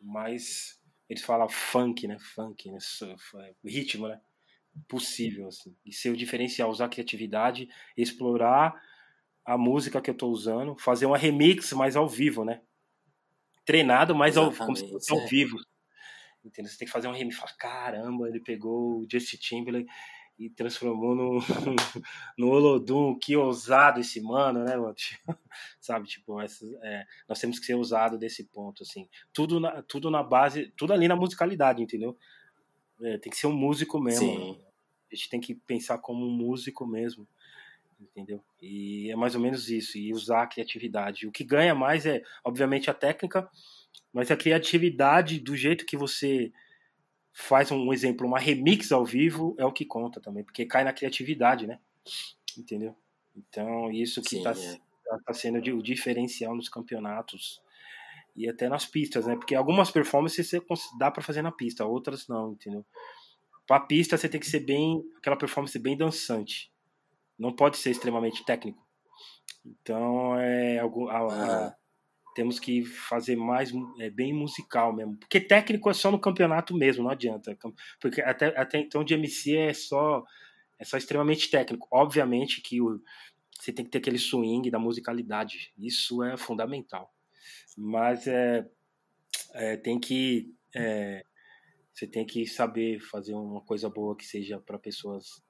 Mais 0.00 0.80
eles 1.08 1.22
falam 1.22 1.48
funk, 1.48 2.06
né? 2.06 2.16
Funk, 2.18 2.70
né? 2.70 2.78
ritmo, 3.64 4.08
né? 4.08 4.20
Possível 4.88 5.48
assim. 5.48 5.76
E 5.84 5.92
ser 5.92 6.10
o 6.10 6.16
diferencial, 6.16 6.70
usar 6.70 6.86
a 6.86 6.88
criatividade, 6.88 7.68
explorar 7.96 8.74
a 9.44 9.58
música 9.58 10.00
que 10.00 10.10
eu 10.10 10.14
estou 10.14 10.30
usando, 10.30 10.76
fazer 10.78 11.06
uma 11.06 11.18
remix 11.18 11.72
mais 11.72 11.96
ao 11.96 12.08
vivo, 12.08 12.44
né? 12.44 12.62
Treinado, 13.64 14.14
mas 14.14 14.36
ao, 14.36 14.52
como 14.52 14.76
se 14.76 14.88
fosse 14.88 15.12
ao 15.12 15.20
é. 15.20 15.26
vivo. 15.26 15.56
Entendeu? 16.44 16.70
Você 16.70 16.78
tem 16.78 16.86
que 16.86 16.92
fazer 16.92 17.08
um 17.08 17.12
remix, 17.12 17.36
falar, 17.36 17.56
caramba, 17.56 18.28
ele 18.28 18.40
pegou 18.40 19.00
o 19.00 19.06
Justin 19.10 19.36
Timberlake 19.36 19.88
e 20.38 20.50
transformou 20.50 21.14
no, 21.14 21.38
no 22.36 22.48
Olodum. 22.48 23.16
Que 23.18 23.36
ousado 23.36 24.00
esse 24.00 24.20
mano, 24.20 24.64
né, 24.64 24.76
mano? 24.76 24.94
Sabe, 25.80 26.08
tipo, 26.08 26.40
essa, 26.40 26.64
é, 26.82 27.04
nós 27.28 27.38
temos 27.38 27.58
que 27.58 27.66
ser 27.66 27.74
ousados 27.74 28.18
desse 28.18 28.44
ponto, 28.44 28.82
assim. 28.82 29.08
Tudo 29.32 29.60
na, 29.60 29.82
tudo 29.82 30.10
na 30.10 30.22
base, 30.22 30.72
tudo 30.76 30.92
ali 30.92 31.06
na 31.06 31.16
musicalidade, 31.16 31.82
entendeu? 31.82 32.16
É, 33.02 33.18
tem 33.18 33.30
que 33.30 33.36
ser 33.36 33.46
um 33.46 33.52
músico 33.52 34.00
mesmo. 34.00 34.26
Sim. 34.26 34.60
A 35.10 35.14
gente 35.14 35.28
tem 35.28 35.40
que 35.40 35.54
pensar 35.54 35.98
como 35.98 36.26
um 36.26 36.30
músico 36.30 36.86
mesmo, 36.86 37.26
entendeu? 38.00 38.42
E 38.60 39.10
é 39.10 39.16
mais 39.16 39.34
ou 39.34 39.40
menos 39.40 39.68
isso, 39.68 39.98
e 39.98 40.12
usar 40.12 40.42
a 40.42 40.46
criatividade. 40.46 41.26
O 41.26 41.32
que 41.32 41.44
ganha 41.44 41.74
mais 41.74 42.06
é, 42.06 42.22
obviamente, 42.44 42.90
a 42.90 42.94
técnica, 42.94 43.48
mas 44.12 44.30
a 44.30 44.36
criatividade 44.36 45.38
do 45.38 45.56
jeito 45.56 45.84
que 45.84 45.96
você 45.96 46.52
faz 47.32 47.70
um 47.70 47.92
exemplo, 47.92 48.26
uma 48.26 48.38
remix 48.38 48.92
ao 48.92 49.04
vivo 49.04 49.54
é 49.58 49.64
o 49.64 49.72
que 49.72 49.84
conta 49.84 50.20
também, 50.20 50.44
porque 50.44 50.66
cai 50.66 50.84
na 50.84 50.92
criatividade, 50.92 51.66
né? 51.66 51.78
Entendeu? 52.56 52.94
Então, 53.34 53.90
isso 53.90 54.22
que 54.22 54.36
está 54.36 54.52
é. 54.52 54.78
tá 55.24 55.32
sendo 55.32 55.58
o 55.76 55.82
diferencial 55.82 56.54
nos 56.54 56.68
campeonatos 56.68 57.60
e 58.34 58.48
até 58.48 58.68
nas 58.68 58.86
pistas, 58.86 59.26
né? 59.26 59.36
Porque 59.36 59.54
algumas 59.54 59.90
performances 59.90 60.48
você 60.48 60.62
dá 60.98 61.10
para 61.10 61.22
fazer 61.22 61.42
na 61.42 61.52
pista, 61.52 61.84
outras 61.84 62.26
não, 62.28 62.52
entendeu? 62.52 62.84
Para 63.66 63.80
pista 63.80 64.16
você 64.16 64.28
tem 64.28 64.40
que 64.40 64.46
ser 64.46 64.60
bem, 64.60 65.02
aquela 65.18 65.36
performance 65.36 65.78
bem 65.78 65.96
dançante. 65.96 66.72
Não 67.38 67.54
pode 67.54 67.76
ser 67.76 67.90
extremamente 67.90 68.44
técnico. 68.44 68.86
Então, 69.64 70.38
é 70.38 70.78
algo 70.78 71.08
ah 71.08 71.74
temos 72.34 72.58
que 72.58 72.84
fazer 72.84 73.36
mais 73.36 73.72
é, 73.98 74.10
bem 74.10 74.32
musical 74.32 74.92
mesmo. 74.92 75.16
Porque 75.16 75.40
técnico 75.40 75.90
é 75.90 75.94
só 75.94 76.10
no 76.10 76.18
campeonato 76.18 76.74
mesmo, 76.74 77.04
não 77.04 77.10
adianta. 77.10 77.56
Porque 78.00 78.20
até, 78.20 78.58
até 78.58 78.78
então 78.78 79.04
de 79.04 79.14
MC 79.14 79.56
é 79.56 79.74
só 79.74 80.24
é 80.78 80.84
só 80.84 80.96
extremamente 80.96 81.50
técnico. 81.50 81.86
Obviamente 81.90 82.60
que 82.60 82.80
o, 82.80 83.00
você 83.58 83.72
tem 83.72 83.84
que 83.84 83.90
ter 83.90 83.98
aquele 83.98 84.18
swing 84.18 84.70
da 84.70 84.78
musicalidade. 84.78 85.72
Isso 85.78 86.22
é 86.22 86.36
fundamental. 86.36 87.12
Mas 87.76 88.26
é, 88.26 88.68
é 89.54 89.76
tem 89.76 89.98
que 89.98 90.54
é, 90.74 91.24
você 91.92 92.06
tem 92.06 92.24
que 92.24 92.46
saber 92.46 93.00
fazer 93.00 93.34
uma 93.34 93.60
coisa 93.60 93.88
boa 93.88 94.16
que 94.16 94.26
seja 94.26 94.58
para 94.58 94.78
pessoas 94.78 95.42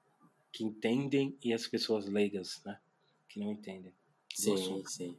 que 0.51 0.63
entendem 0.63 1.35
e 1.43 1.53
as 1.53 1.67
pessoas 1.67 2.05
leigas, 2.07 2.61
né? 2.65 2.77
Que 3.29 3.39
não 3.39 3.51
entendem. 3.51 3.93
Sim, 4.33 4.83
sim. 4.85 5.17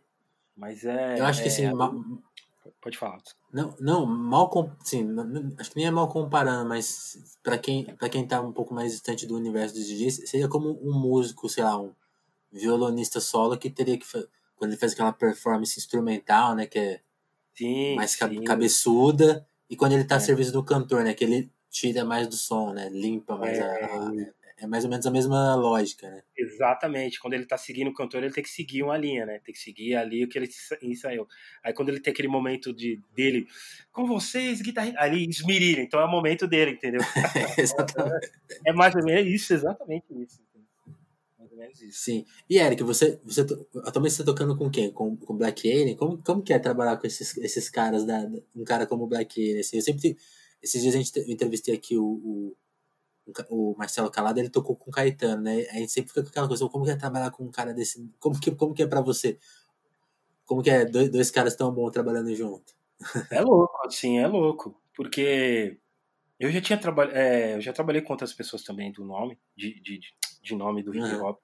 Mas 0.57 0.85
é. 0.85 1.19
Eu 1.19 1.25
acho 1.25 1.43
que 1.43 1.49
assim. 1.49 1.65
É, 1.65 1.73
mal... 1.73 1.93
Pode 2.81 2.97
falar. 2.97 3.21
Não, 3.53 3.77
não 3.81 4.07
mal. 4.07 4.51
Sim, 4.83 5.09
acho 5.59 5.71
que 5.71 5.77
nem 5.77 5.87
é 5.87 5.91
mal 5.91 6.09
comparando, 6.09 6.69
mas 6.69 7.37
para 7.43 7.59
quem, 7.59 7.85
pra 7.97 8.09
quem 8.09 8.27
tá 8.27 8.41
um 8.41 8.53
pouco 8.53 8.73
mais 8.73 8.93
distante 8.93 9.27
do 9.27 9.37
universo 9.37 9.75
dos 9.75 9.87
DJs, 9.87 10.31
seria 10.31 10.49
como 10.49 10.79
um 10.83 10.99
músico, 10.99 11.49
sei 11.49 11.65
lá, 11.65 11.81
um 11.81 11.93
violonista 12.53 13.21
solo 13.21 13.59
que 13.59 13.69
teria 13.69 13.99
que 13.99 14.07
quando 14.57 14.71
ele 14.73 14.81
faz 14.81 14.93
aquela 14.93 15.13
performance 15.13 15.79
instrumental, 15.79 16.55
né? 16.55 16.67
Que 16.67 16.79
é 16.79 17.01
Sim, 17.55 17.95
mais 17.97 18.11
sim. 18.13 18.43
cabeçuda. 18.45 19.47
E 19.69 19.77
quando 19.77 19.93
ele 19.93 20.05
tá 20.05 20.17
a 20.17 20.19
É. 20.19 20.21
serviço 20.21 20.53
do 20.53 20.65
cantor, 20.65 21.05
né? 21.05 21.15
Que 21.15 21.25
ele 21.25 21.51
tira 21.71 22.05
mais 22.05 22.27
do 22.29 22.37
som, 22.37 22.73
né? 22.73 22.89
Limpa 22.91 23.37
mais 23.37 23.59
a, 23.61 23.65
a- 23.67 24.13
é 24.57 24.69
mais 24.69 24.85
ou 24.85 24.91
menos 24.91 25.05
a 25.05 25.11
mesma 25.11 25.57
lógica, 25.57 26.09
né? 26.09 26.23
Exatamente. 26.39 27.19
Quando 27.19 27.35
ele 27.35 27.45
tá 27.45 27.59
seguindo 27.59 27.89
o 27.89 27.93
cantor, 27.93 28.23
ele 28.23 28.33
tem 28.33 28.43
que 28.45 28.49
seguir 28.49 28.85
uma 28.85 28.97
linha, 28.97 29.27
né? 29.27 29.41
Tem 29.45 29.53
que 29.53 29.59
seguir 29.61 29.97
ali 29.97 30.25
o 30.25 30.29
que 30.29 30.39
ele 30.39 30.47
ensa- 30.47 30.79
ensaiou. 30.81 31.27
Aí 31.63 31.73
quando 31.73 31.89
ele 31.89 31.99
tem 31.99 32.13
aquele 32.13 32.29
momento 32.29 32.73
de 32.73 33.01
dele, 33.17 33.49
com 33.93 34.07
vocês, 34.07 34.63
guitarrista, 34.63 35.01
ali 35.01 35.29
esmirilha. 35.29 35.81
Então 35.83 35.99
é 35.99 36.05
o 36.05 36.11
momento 36.11 36.47
dele, 36.47 36.71
entendeu? 36.73 37.01
Exatamente. 37.59 38.31
É 38.65 38.73
mais 38.73 38.95
ou 38.95 39.03
menos 39.05 39.27
isso, 39.33 39.53
exatamente 39.55 40.05
isso. 40.13 40.41
Menos 41.57 41.81
isso. 41.81 42.05
Sim. 42.05 42.25
E 42.49 42.59
Eric, 42.59 42.83
você, 42.83 43.21
você 43.25 43.43
atualmente 43.85 44.15
você 44.15 44.25
tá 44.25 44.25
tocando 44.25 44.57
com 44.57 44.71
quem? 44.71 44.91
Com, 44.93 45.17
com 45.17 45.37
Black 45.37 45.71
Alien? 45.71 45.97
Como, 45.97 46.23
como 46.23 46.43
que 46.43 46.53
é 46.53 46.59
trabalhar 46.59 46.97
com 46.97 47.07
esses, 47.07 47.37
esses 47.39 47.71
caras, 47.71 48.05
da, 48.05 48.29
um 48.55 48.65
cara 48.65 48.87
como 48.87 49.07
Black 49.07 49.41
Alien? 49.41 49.61
Assim, 49.61 49.77
eu 49.77 49.83
sempre, 49.83 50.17
esses 50.63 50.83
dias 50.83 50.95
a 50.95 50.99
gente 50.99 51.19
entrevistei 51.31 51.75
aqui 51.75 51.97
o, 51.97 52.05
o, 52.05 52.57
o 53.51 53.75
Marcelo 53.77 54.11
Calado, 54.11 54.41
ele 54.41 54.51
tocou 54.51 54.77
com 54.77 54.91
o 54.91 54.93
Caetano, 54.93 55.43
né? 55.43 55.67
A 55.71 55.75
gente 55.75 55.93
sempre 55.93 56.09
fica 56.09 56.23
com 56.23 56.29
aquela 56.29 56.49
coisa, 56.49 56.69
como 56.69 56.85
que 56.85 56.91
é 56.91 56.97
trabalhar 56.97 57.31
com 57.31 57.45
um 57.45 57.51
cara 57.51 57.73
desse, 57.73 58.11
como 58.19 58.39
que, 58.39 58.51
como 58.51 58.75
que 58.75 58.83
é 58.83 58.87
pra 58.87 59.01
você? 59.01 59.39
Como 60.45 60.63
que 60.63 60.71
é 60.71 60.85
dois, 60.85 61.11
dois 61.11 61.31
caras 61.31 61.57
tão 61.57 61.73
bons 61.73 61.91
trabalhando 61.91 62.35
junto? 62.35 62.75
É 63.31 63.41
louco, 63.41 63.87
assim, 63.87 64.19
é 64.19 64.27
louco. 64.27 64.81
Porque 64.95 65.79
eu 66.39 66.51
já 66.51 66.61
tinha 66.61 66.79
trabalhado. 66.79 67.19
eu 67.19 67.61
já 67.61 67.73
trabalhei 67.73 68.03
com 68.03 68.13
outras 68.13 68.33
pessoas 68.33 68.63
também 68.63 68.93
do 68.93 69.05
nome, 69.05 69.39
de, 69.57 69.81
de 69.81 70.01
nome 70.53 70.83
do 70.83 70.95
hip 70.95 71.15
hop. 71.17 71.39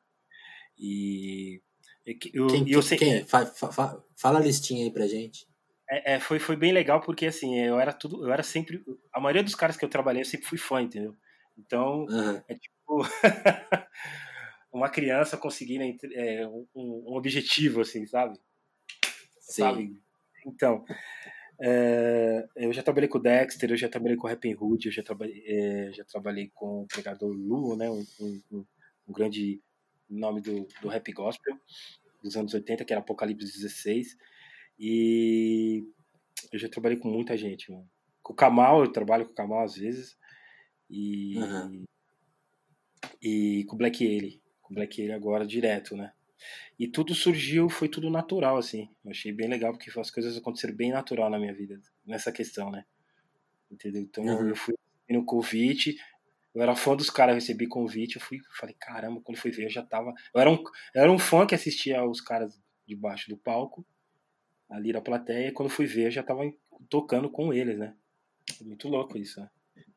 E. 0.78 1.60
e 2.06 2.14
Eu, 2.32 2.46
Quem, 2.48 2.68
eu 2.70 2.82
sei- 2.82 2.98
quem? 2.98 3.24
Fa- 3.26 3.46
fa- 3.46 3.72
fa- 3.72 4.02
fala 4.16 4.38
a 4.38 4.42
listinha 4.42 4.84
aí 4.84 4.90
pra 4.90 5.06
gente. 5.06 5.46
É, 5.88 6.14
é, 6.14 6.20
foi, 6.20 6.38
foi 6.38 6.54
bem 6.56 6.72
legal 6.72 7.00
porque 7.00 7.26
assim, 7.26 7.58
eu 7.58 7.78
era 7.80 7.92
tudo, 7.92 8.24
eu 8.24 8.32
era 8.32 8.42
sempre, 8.44 8.84
a 9.12 9.20
maioria 9.20 9.42
dos 9.42 9.54
caras 9.56 9.76
que 9.76 9.84
eu 9.84 9.88
trabalhei 9.88 10.22
eu 10.22 10.26
sempre 10.26 10.46
fui 10.46 10.56
fã, 10.58 10.80
entendeu? 10.80 11.16
Então, 11.58 12.06
Aham. 12.08 12.42
é 12.48 12.54
tipo 12.54 13.00
uma 14.72 14.88
criança 14.88 15.36
conseguindo 15.36 15.84
é, 16.14 16.46
um, 16.46 16.66
um 16.74 17.16
objetivo, 17.16 17.80
assim, 17.80 18.06
sabe? 18.06 18.38
Sim. 19.40 19.62
Sabe? 19.62 19.96
Então, 20.46 20.84
é, 21.60 22.46
eu 22.56 22.72
já 22.72 22.82
trabalhei 22.82 23.08
com 23.08 23.18
o 23.18 23.22
Dexter, 23.22 23.70
eu 23.70 23.76
já 23.76 23.88
trabalhei 23.88 24.16
com 24.16 24.26
o 24.26 24.30
Rapping 24.30 24.54
Hood, 24.58 24.86
eu 24.86 24.92
já 24.92 25.02
trabalhei, 25.02 25.42
é, 25.46 25.92
já 25.92 26.04
trabalhei 26.04 26.50
com 26.54 26.82
o 26.82 26.86
Pregador 26.86 27.30
Lu, 27.32 27.76
né? 27.76 27.90
Um, 27.90 28.06
um- 28.52 28.64
um- 29.10 29.14
grande 29.14 29.60
nome 30.08 30.40
do, 30.40 30.66
do 30.82 30.88
rap 30.88 31.12
gospel 31.12 31.58
dos 32.22 32.36
anos 32.36 32.52
80, 32.54 32.84
que 32.84 32.92
era 32.92 33.00
Apocalipse 33.00 33.52
16. 33.52 34.16
E 34.78 35.84
eu 36.52 36.58
já 36.58 36.68
trabalhei 36.68 36.98
com 36.98 37.08
muita 37.08 37.36
gente, 37.36 37.70
mano. 37.70 37.88
Com 38.22 38.32
o 38.32 38.36
Kamal, 38.36 38.82
eu 38.84 38.92
trabalho 38.92 39.26
com 39.26 39.32
o 39.32 39.34
Kamal 39.34 39.64
às 39.64 39.74
vezes. 39.76 40.16
E, 40.90 41.38
Aham. 41.38 41.84
e 43.22 43.64
com 43.64 43.74
o 43.74 43.78
Black 43.78 44.04
Alien. 44.04 44.40
Com 44.62 44.72
o 44.72 44.74
Black 44.74 45.00
Alien 45.00 45.16
agora 45.16 45.46
direto, 45.46 45.96
né? 45.96 46.12
E 46.78 46.88
tudo 46.88 47.14
surgiu, 47.14 47.68
foi 47.68 47.88
tudo 47.88 48.08
natural, 48.10 48.56
assim. 48.56 48.88
Eu 49.04 49.10
achei 49.10 49.32
bem 49.32 49.48
legal, 49.48 49.72
porque 49.72 49.90
as 49.98 50.10
coisas 50.10 50.36
aconteceram 50.36 50.74
bem 50.74 50.90
natural 50.90 51.28
na 51.28 51.38
minha 51.38 51.52
vida, 51.52 51.80
nessa 52.06 52.32
questão, 52.32 52.70
né? 52.70 52.84
Entendeu? 53.70 54.02
Então 54.02 54.24
Uhum. 54.24 54.48
eu 54.48 54.56
fui 54.56 54.74
no 55.08 55.24
convite, 55.24 55.96
eu 56.54 56.62
era 56.62 56.74
fã 56.74 56.96
dos 56.96 57.10
caras, 57.10 57.32
eu 57.32 57.40
recebi 57.40 57.66
convite, 57.66 58.16
eu 58.16 58.22
fui, 58.22 58.40
falei, 58.58 58.74
caramba, 58.78 59.20
quando 59.22 59.38
fui 59.38 59.50
ver, 59.50 59.66
eu 59.66 59.70
já 59.70 59.82
tava. 59.82 60.12
Eu 60.34 60.40
era 60.40 60.50
um, 60.50 60.56
eu 60.94 61.02
era 61.02 61.12
um 61.12 61.18
fã 61.18 61.46
que 61.46 61.54
assistia 61.54 62.04
os 62.04 62.20
caras 62.20 62.60
debaixo 62.86 63.28
do 63.28 63.36
palco, 63.36 63.86
ali 64.68 64.92
na 64.92 65.00
plateia, 65.00 65.48
e 65.48 65.52
quando 65.52 65.70
fui 65.70 65.86
ver, 65.86 66.06
eu 66.06 66.10
já 66.10 66.22
tava 66.22 66.42
tocando 66.88 67.30
com 67.30 67.52
eles, 67.52 67.78
né? 67.78 67.94
Muito 68.62 68.88
louco 68.88 69.16
isso, 69.16 69.40
né? 69.40 69.50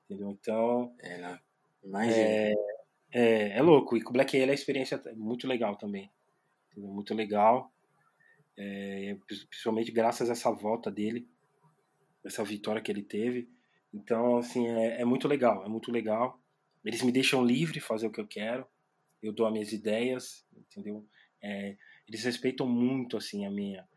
Entendeu? 0.06 0.30
Então, 0.32 0.94
É, 1.00 1.18
não. 1.18 1.40
Imagina. 1.84 2.16
é, 2.16 2.54
é, 3.12 3.58
é 3.58 3.62
louco. 3.62 3.98
E 3.98 4.02
com 4.02 4.12
o 4.12 4.14
Black 4.14 4.36
Alien 4.36 4.52
a 4.52 4.54
experiência 4.54 5.02
é 5.06 5.14
muito 5.14 5.48
legal 5.48 5.76
também. 5.76 6.12
Entendeu? 6.72 6.92
Muito 6.92 7.14
legal. 7.14 7.72
É, 8.56 9.18
principalmente 9.26 9.92
graças 9.92 10.30
a 10.30 10.34
essa 10.34 10.52
volta 10.52 10.92
dele, 10.92 11.28
essa 12.24 12.44
vitória 12.44 12.82
que 12.82 12.92
ele 12.92 13.04
teve. 13.04 13.50
Então, 13.94 14.38
assim, 14.38 14.68
é, 14.68 15.02
é 15.02 15.06
muito 15.06 15.28
legal. 15.28 15.66
É 15.66 15.70
muito 15.70 15.92
legal. 15.92 16.40
Eles 16.84 17.02
me 17.02 17.12
deixam 17.12 17.46
livre 17.46 17.80
fazer 17.80 18.08
o 18.08 18.12
que 18.12 18.20
eu 18.20 18.28
quero. 18.28 18.68
Eu 19.22 19.32
dou 19.34 19.46
as 19.46 19.54
minhas 19.54 19.72
ideias, 19.72 20.46
entendeu? 20.56 21.08
É, 21.42 21.78
eles 22.08 22.24
respeitam 22.24 22.68
muito, 22.68 23.18
assim, 23.18 23.46
a 23.46 23.52
minha... 23.52 23.88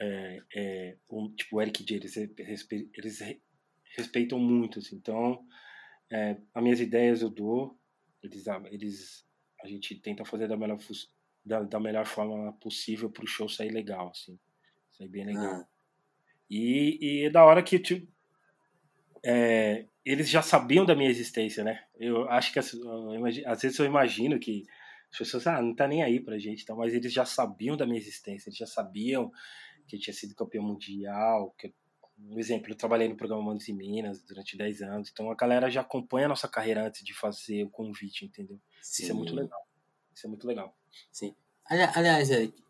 É, 0.00 0.42
é, 0.56 0.96
um, 1.10 1.30
tipo, 1.34 1.56
o 1.56 1.62
Eric 1.62 1.84
J, 1.84 1.94
eles, 1.96 2.14
respe- 2.38 2.90
eles 2.94 3.20
re- 3.20 3.40
respeitam 3.96 4.38
muito, 4.38 4.78
assim. 4.78 4.96
Então, 4.96 5.46
é, 6.10 6.36
as 6.54 6.62
minhas 6.62 6.80
ideias 6.80 7.22
eu 7.22 7.30
dou, 7.30 7.78
eles, 8.22 8.46
eles, 8.70 9.26
a 9.62 9.68
gente 9.68 9.94
tenta 10.00 10.24
fazer 10.24 10.48
da 10.48 10.56
melhor, 10.56 10.78
da, 11.44 11.62
da 11.62 11.78
melhor 11.80 12.06
forma 12.06 12.52
possível 12.54 13.10
para 13.10 13.24
o 13.24 13.28
show 13.28 13.48
sair 13.48 13.70
legal, 13.70 14.08
assim, 14.08 14.38
sair 14.92 15.08
bem 15.08 15.26
legal. 15.26 15.44
Ah, 15.44 15.66
E, 16.50 16.98
e 17.00 17.24
é 17.26 17.30
da 17.30 17.44
hora 17.44 17.62
que 17.62 17.78
tipo, 17.78 18.10
é, 19.24 19.86
eles 20.04 20.28
já 20.28 20.42
sabiam 20.42 20.84
da 20.84 20.94
minha 20.94 21.10
existência, 21.10 21.62
né? 21.62 21.84
Eu 21.98 22.28
acho 22.28 22.52
que 22.52 22.58
as- 22.58 22.72
eu 22.74 23.14
imagi- 23.14 23.44
às 23.46 23.62
vezes 23.62 23.78
eu 23.78 23.86
imagino 23.86 24.38
que 24.38 24.64
as 25.12 25.18
pessoas, 25.18 25.46
ah, 25.46 25.60
não 25.62 25.74
tá 25.74 25.86
nem 25.86 26.02
aí 26.02 26.18
pra 26.20 26.38
gente, 26.38 26.62
então, 26.62 26.76
mas 26.76 26.92
eles 26.94 27.12
já 27.12 27.24
sabiam 27.24 27.76
da 27.76 27.86
minha 27.86 27.98
existência, 27.98 28.48
eles 28.48 28.58
já 28.58 28.66
sabiam 28.66 29.30
que 29.86 29.96
eu 29.96 30.00
tinha 30.00 30.14
sido 30.14 30.34
campeão 30.34 30.64
mundial, 30.64 31.54
que 31.58 31.68
eu- 31.68 31.72
um 32.18 32.38
exemplo, 32.38 32.70
eu 32.70 32.76
trabalhei 32.76 33.08
no 33.08 33.16
programa 33.16 33.42
Manos 33.42 33.66
e 33.68 33.72
Minas 33.72 34.22
durante 34.22 34.56
10 34.56 34.80
anos, 34.80 35.10
então 35.12 35.30
a 35.30 35.34
galera 35.34 35.70
já 35.70 35.80
acompanha 35.80 36.26
a 36.26 36.28
nossa 36.28 36.46
carreira 36.48 36.86
antes 36.86 37.04
de 37.04 37.12
fazer 37.14 37.64
o 37.64 37.70
convite, 37.70 38.24
entendeu? 38.24 38.58
Isso 38.80 39.10
é 39.10 39.14
muito 39.14 39.30
sim. 39.30 39.36
legal. 39.36 39.60
Isso 40.14 40.26
é 40.26 40.28
muito 40.28 40.46
legal. 40.46 40.76
Sim. 41.10 41.34
Ali- 41.66 41.82
Aliás, 41.94 42.30
Eric, 42.30 42.62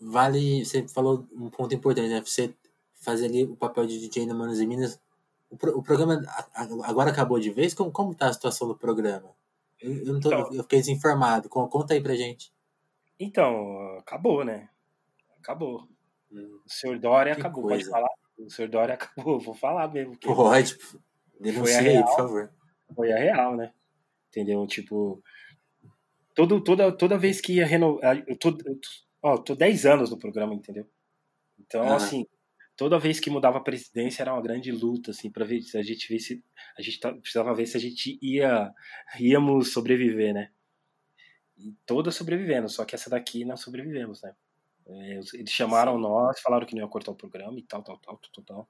vale. 0.00 0.64
Você 0.64 0.86
falou 0.88 1.26
um 1.32 1.50
ponto 1.50 1.74
importante, 1.74 2.08
né? 2.08 2.20
Você 2.20 2.54
fazer 2.94 3.26
ali 3.26 3.44
o 3.44 3.56
papel 3.56 3.86
de 3.86 3.98
DJ 4.00 4.26
no 4.26 4.34
Manos 4.34 4.58
e 4.60 4.66
Minas. 4.66 5.00
O, 5.50 5.56
pro- 5.56 5.78
o 5.78 5.82
programa 5.82 6.20
agora 6.84 7.10
acabou 7.10 7.38
de 7.40 7.50
vez? 7.50 7.72
Como, 7.74 7.90
como 7.90 8.14
tá 8.14 8.28
a 8.28 8.32
situação 8.32 8.68
do 8.68 8.76
programa? 8.76 9.34
Eu, 9.80 9.92
eu 10.04 10.12
não 10.14 10.20
tô, 10.20 10.28
Então- 10.28 10.52
eu 10.52 10.62
fiquei 10.62 10.80
desinformado. 10.80 11.48
Con- 11.48 11.68
Conta 11.68 11.94
aí 11.94 12.02
pra 12.02 12.14
gente. 12.14 12.52
Então, 13.18 13.98
acabou, 13.98 14.44
né? 14.44 14.68
Acabou. 15.40 15.88
Hum, 16.30 16.60
O 16.66 16.70
senhor 16.70 16.98
Dória 16.98 17.32
acabou, 17.32 17.62
coisa. 17.64 17.90
pode 17.90 17.90
falar? 17.90 18.08
O 18.38 18.50
senhor 18.50 18.68
Dória 18.70 18.94
acabou, 19.34 19.40
vou 19.40 19.54
falar 19.54 19.88
mesmo. 19.92 20.16
Pode, 20.20 20.76
denuncia 21.40 21.80
aí, 21.80 22.02
por 22.04 22.16
favor. 22.16 22.52
Foi 22.94 23.10
a 23.12 23.16
real, 23.18 23.56
né? 23.56 23.72
Entendeu? 24.28 24.66
Tipo, 24.66 25.22
todo, 26.34 26.62
toda, 26.62 26.92
toda 26.92 27.18
vez 27.18 27.40
que 27.40 27.54
ia 27.54 27.66
renovar. 27.66 28.22
Eu 28.28 28.36
tô, 28.38 28.50
eu 28.50 28.54
tô, 28.78 28.88
ó, 29.22 29.38
tô 29.38 29.54
10 29.54 29.86
anos 29.86 30.10
no 30.10 30.18
programa, 30.18 30.54
entendeu? 30.54 30.86
Então, 31.58 31.82
Aham. 31.82 31.96
assim, 31.96 32.26
toda 32.78 32.98
vez 32.98 33.18
que 33.18 33.28
mudava 33.28 33.58
a 33.58 33.60
presidência 33.60 34.22
era 34.22 34.32
uma 34.32 34.40
grande 34.40 34.70
luta, 34.70 35.10
assim, 35.10 35.28
pra 35.30 35.44
ver 35.44 35.60
se 35.62 35.76
a 35.76 35.82
gente 35.82 36.08
vê 36.08 36.18
se. 36.18 36.42
A 36.78 36.80
gente 36.80 36.98
precisava 37.20 37.52
ver 37.52 37.66
se 37.66 37.76
a 37.76 37.80
gente 37.80 38.18
ia 38.22 38.72
íamos 39.18 39.72
sobreviver, 39.72 40.32
né? 40.32 40.50
E 41.58 41.74
todas 41.84 42.14
sobrevivendo, 42.14 42.68
só 42.68 42.84
que 42.84 42.94
essa 42.94 43.10
daqui 43.10 43.44
não 43.44 43.56
sobrevivemos, 43.56 44.22
né? 44.22 44.32
É, 44.86 45.20
Eles 45.34 45.50
chamaram 45.50 45.96
Sim. 45.96 46.02
nós, 46.02 46.40
falaram 46.40 46.64
que 46.64 46.74
não 46.74 46.82
ia 46.82 46.88
cortar 46.88 47.10
o 47.10 47.16
programa 47.16 47.58
e 47.58 47.62
tal, 47.62 47.82
tal, 47.82 47.98
tal, 47.98 48.16
tal, 48.16 48.30
tal, 48.32 48.44
tal. 48.44 48.68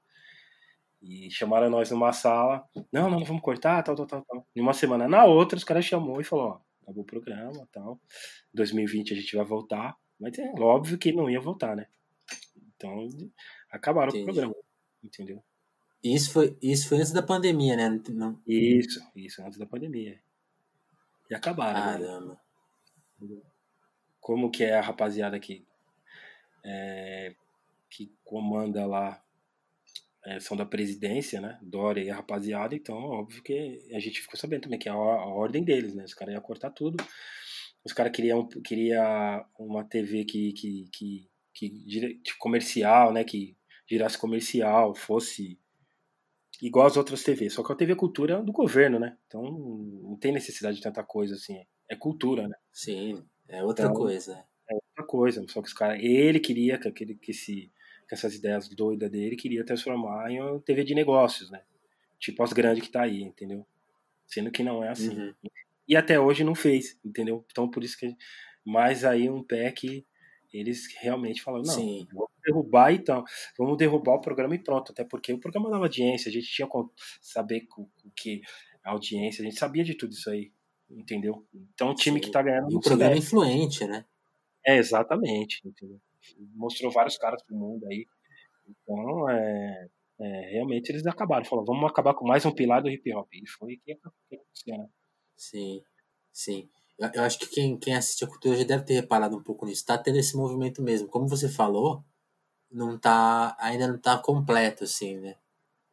E 1.01 1.29
chamaram 1.29 1.69
nós 1.69 1.91
numa 1.91 2.11
sala. 2.11 2.67
Não, 2.91 3.09
não, 3.09 3.23
vamos 3.23 3.43
cortar, 3.43 3.83
tal, 3.83 3.95
tal, 3.95 4.07
tal, 4.07 4.23
tal. 4.23 4.47
Em 4.55 4.59
uma 4.59 4.73
semana. 4.73 5.07
Na 5.07 5.23
outra, 5.25 5.55
os 5.55 5.63
caras 5.63 5.85
chamou 5.85 6.19
e 6.19 6.23
falou, 6.23 6.45
ó, 6.47 6.61
acabou 6.81 7.03
o 7.03 7.05
programa, 7.05 7.69
tal. 7.71 8.01
2020 8.53 9.13
a 9.13 9.15
gente 9.15 9.35
vai 9.35 9.45
voltar. 9.45 9.95
Mas 10.19 10.37
é 10.39 10.51
óbvio 10.59 10.97
que 10.97 11.13
não 11.13 11.29
ia 11.29 11.39
voltar, 11.39 11.75
né? 11.75 11.85
Então, 12.75 13.07
acabaram 13.71 14.09
Entendi. 14.09 14.25
com 14.25 14.31
o 14.31 14.33
programa. 14.33 14.55
Entendeu? 15.03 15.43
Isso 16.03 16.31
foi, 16.31 16.57
isso 16.61 16.87
foi 16.87 16.99
antes 16.99 17.11
da 17.11 17.21
pandemia, 17.21 17.75
né? 17.75 18.01
Não, 18.09 18.41
Isso, 18.47 19.01
isso, 19.15 19.41
antes 19.41 19.59
da 19.59 19.65
pandemia. 19.65 20.19
E 21.29 21.35
acabaram, 21.35 21.79
né? 21.79 22.07
caramba. 22.07 22.41
como 24.19 24.49
que 24.49 24.63
é 24.63 24.75
a 24.75 24.81
rapaziada 24.81 25.39
que, 25.39 25.67
é, 26.63 27.35
que 27.89 28.11
comanda 28.23 28.85
lá, 28.85 29.21
é, 30.25 30.39
são 30.39 30.55
da 30.55 30.65
presidência, 30.65 31.41
né? 31.41 31.59
Dória 31.61 32.01
e 32.01 32.09
a 32.09 32.15
rapaziada, 32.15 32.75
então 32.75 32.95
óbvio 32.95 33.43
que 33.43 33.79
a 33.93 33.99
gente 33.99 34.21
ficou 34.21 34.39
sabendo 34.39 34.63
também 34.63 34.79
que 34.79 34.87
é 34.87 34.91
a, 34.91 34.95
a 34.95 35.25
ordem 35.25 35.63
deles, 35.63 35.93
né? 35.93 36.05
Os 36.05 36.13
caras 36.13 36.33
iam 36.33 36.41
cortar 36.41 36.71
tudo. 36.71 37.03
Os 37.83 37.93
caras 37.93 38.11
queriam 38.13 38.47
queria 38.47 39.45
uma 39.57 39.83
TV 39.83 40.23
que, 40.25 40.53
que, 40.53 40.89
que, 40.91 41.29
que 41.53 42.37
comercial, 42.37 43.11
né? 43.13 43.23
Que 43.23 43.58
girasse 43.89 44.17
comercial, 44.17 44.93
fosse 44.93 45.59
igual 46.61 46.87
as 46.87 46.97
outras 46.97 47.23
TVs. 47.23 47.53
Só 47.53 47.63
que 47.63 47.71
a 47.71 47.75
TV 47.75 47.95
Cultura 47.95 48.35
é 48.35 48.41
do 48.41 48.51
governo, 48.51 48.99
né? 48.99 49.17
Então 49.27 49.41
não 49.43 50.15
tem 50.17 50.31
necessidade 50.31 50.77
de 50.77 50.83
tanta 50.83 51.03
coisa 51.03 51.35
assim. 51.35 51.61
É 51.89 51.95
cultura, 51.95 52.47
né? 52.47 52.55
Sim, 52.71 53.25
é 53.47 53.63
outra 53.63 53.85
Então, 53.85 53.95
coisa. 53.95 54.45
outra 54.69 55.05
coisa. 55.05 55.45
Só 55.47 55.61
que 55.61 55.67
os 55.67 55.73
caras, 55.73 55.99
ele 56.01 56.39
queria 56.39 56.77
que 56.77 56.87
aquele 56.87 57.15
que 57.15 57.33
se 57.33 57.71
com 58.07 58.15
essas 58.15 58.33
ideias 58.33 58.67
doidas 58.69 59.09
dele, 59.11 59.35
queria 59.35 59.63
transformar 59.63 60.31
em 60.31 60.41
uma 60.41 60.59
TV 60.61 60.83
de 60.83 60.95
negócios, 60.95 61.51
né? 61.51 61.61
Tipo 62.19 62.41
as 62.41 62.51
grandes 62.51 62.83
que 62.83 62.91
tá 62.91 63.03
aí, 63.03 63.21
entendeu? 63.21 63.65
Sendo 64.25 64.51
que 64.51 64.63
não 64.63 64.83
é 64.83 64.89
assim. 64.89 65.15
Uhum. 65.15 65.33
E 65.87 65.95
até 65.95 66.19
hoje 66.19 66.43
não 66.43 66.55
fez, 66.55 66.99
entendeu? 67.05 67.45
Então 67.51 67.69
por 67.69 67.83
isso 67.83 67.97
que. 67.97 68.15
Mas 68.65 69.05
aí 69.05 69.29
um 69.29 69.43
pé 69.43 69.71
que 69.71 70.05
eles 70.57 70.87
realmente 70.99 71.41
falaram, 71.41 71.63
não, 71.65 71.73
Sim. 71.73 72.07
vamos 72.11 72.29
derrubar 72.43 72.93
então, 72.93 73.23
vamos 73.57 73.77
derrubar 73.77 74.15
o 74.15 74.21
programa 74.21 74.55
e 74.55 74.59
pronto, 74.59 74.91
até 74.91 75.03
porque 75.03 75.33
o 75.33 75.39
programa 75.39 75.69
dava 75.69 75.85
audiência, 75.85 76.29
a 76.29 76.31
gente 76.31 76.47
tinha 76.47 76.67
que 76.67 76.73
saber 77.21 77.67
o 77.77 78.11
que 78.15 78.41
a 78.83 78.91
audiência, 78.91 79.41
a 79.41 79.45
gente 79.45 79.59
sabia 79.59 79.83
de 79.83 79.95
tudo 79.95 80.13
isso 80.13 80.29
aí, 80.29 80.51
entendeu? 80.89 81.45
Então 81.73 81.91
o 81.91 81.95
time 81.95 82.19
Sim. 82.19 82.25
que 82.25 82.31
tá 82.31 82.41
ganhando. 82.41 82.71
E 82.71 82.75
o 82.75 82.79
programa 82.79 83.13
é 83.13 83.17
influente, 83.17 83.85
né? 83.85 84.05
É, 84.65 84.77
exatamente, 84.77 85.61
entendeu? 85.65 85.99
Mostrou 86.53 86.91
vários 86.91 87.17
caras 87.17 87.41
pro 87.43 87.55
mundo 87.55 87.85
aí. 87.87 88.05
Então, 88.67 89.29
é, 89.29 89.87
é, 90.19 90.51
realmente 90.51 90.89
eles 90.89 91.05
acabaram. 91.07 91.45
Falaram, 91.45 91.65
vamos 91.65 91.89
acabar 91.89 92.13
com 92.13 92.27
mais 92.27 92.45
um 92.45 92.51
pilar 92.51 92.81
do 92.81 92.89
hip 92.89 93.13
hop. 93.13 93.27
E 93.33 93.47
foi 93.47 93.77
que 93.77 93.93
aconteceu, 93.93 94.77
né? 94.77 94.87
Sim, 95.35 95.81
sim. 96.31 96.69
Eu, 97.13 97.23
acho 97.23 97.39
que 97.39 97.47
quem, 97.47 97.77
quem 97.77 97.95
assiste 97.95 98.25
a 98.25 98.27
cultura 98.27 98.57
já 98.57 98.65
deve 98.65 98.83
ter 98.83 98.95
reparado 98.95 99.37
um 99.37 99.41
pouco 99.41 99.65
nisso. 99.65 99.85
Tá 99.85 99.97
tendo 99.97 100.17
esse 100.17 100.35
movimento 100.35 100.81
mesmo. 100.81 101.07
Como 101.07 101.27
você 101.27 101.47
falou, 101.47 102.03
não 102.69 102.97
tá, 102.97 103.55
ainda 103.59 103.87
não 103.87 103.97
tá 103.97 104.17
completo, 104.17 104.83
assim, 104.83 105.17
né? 105.17 105.35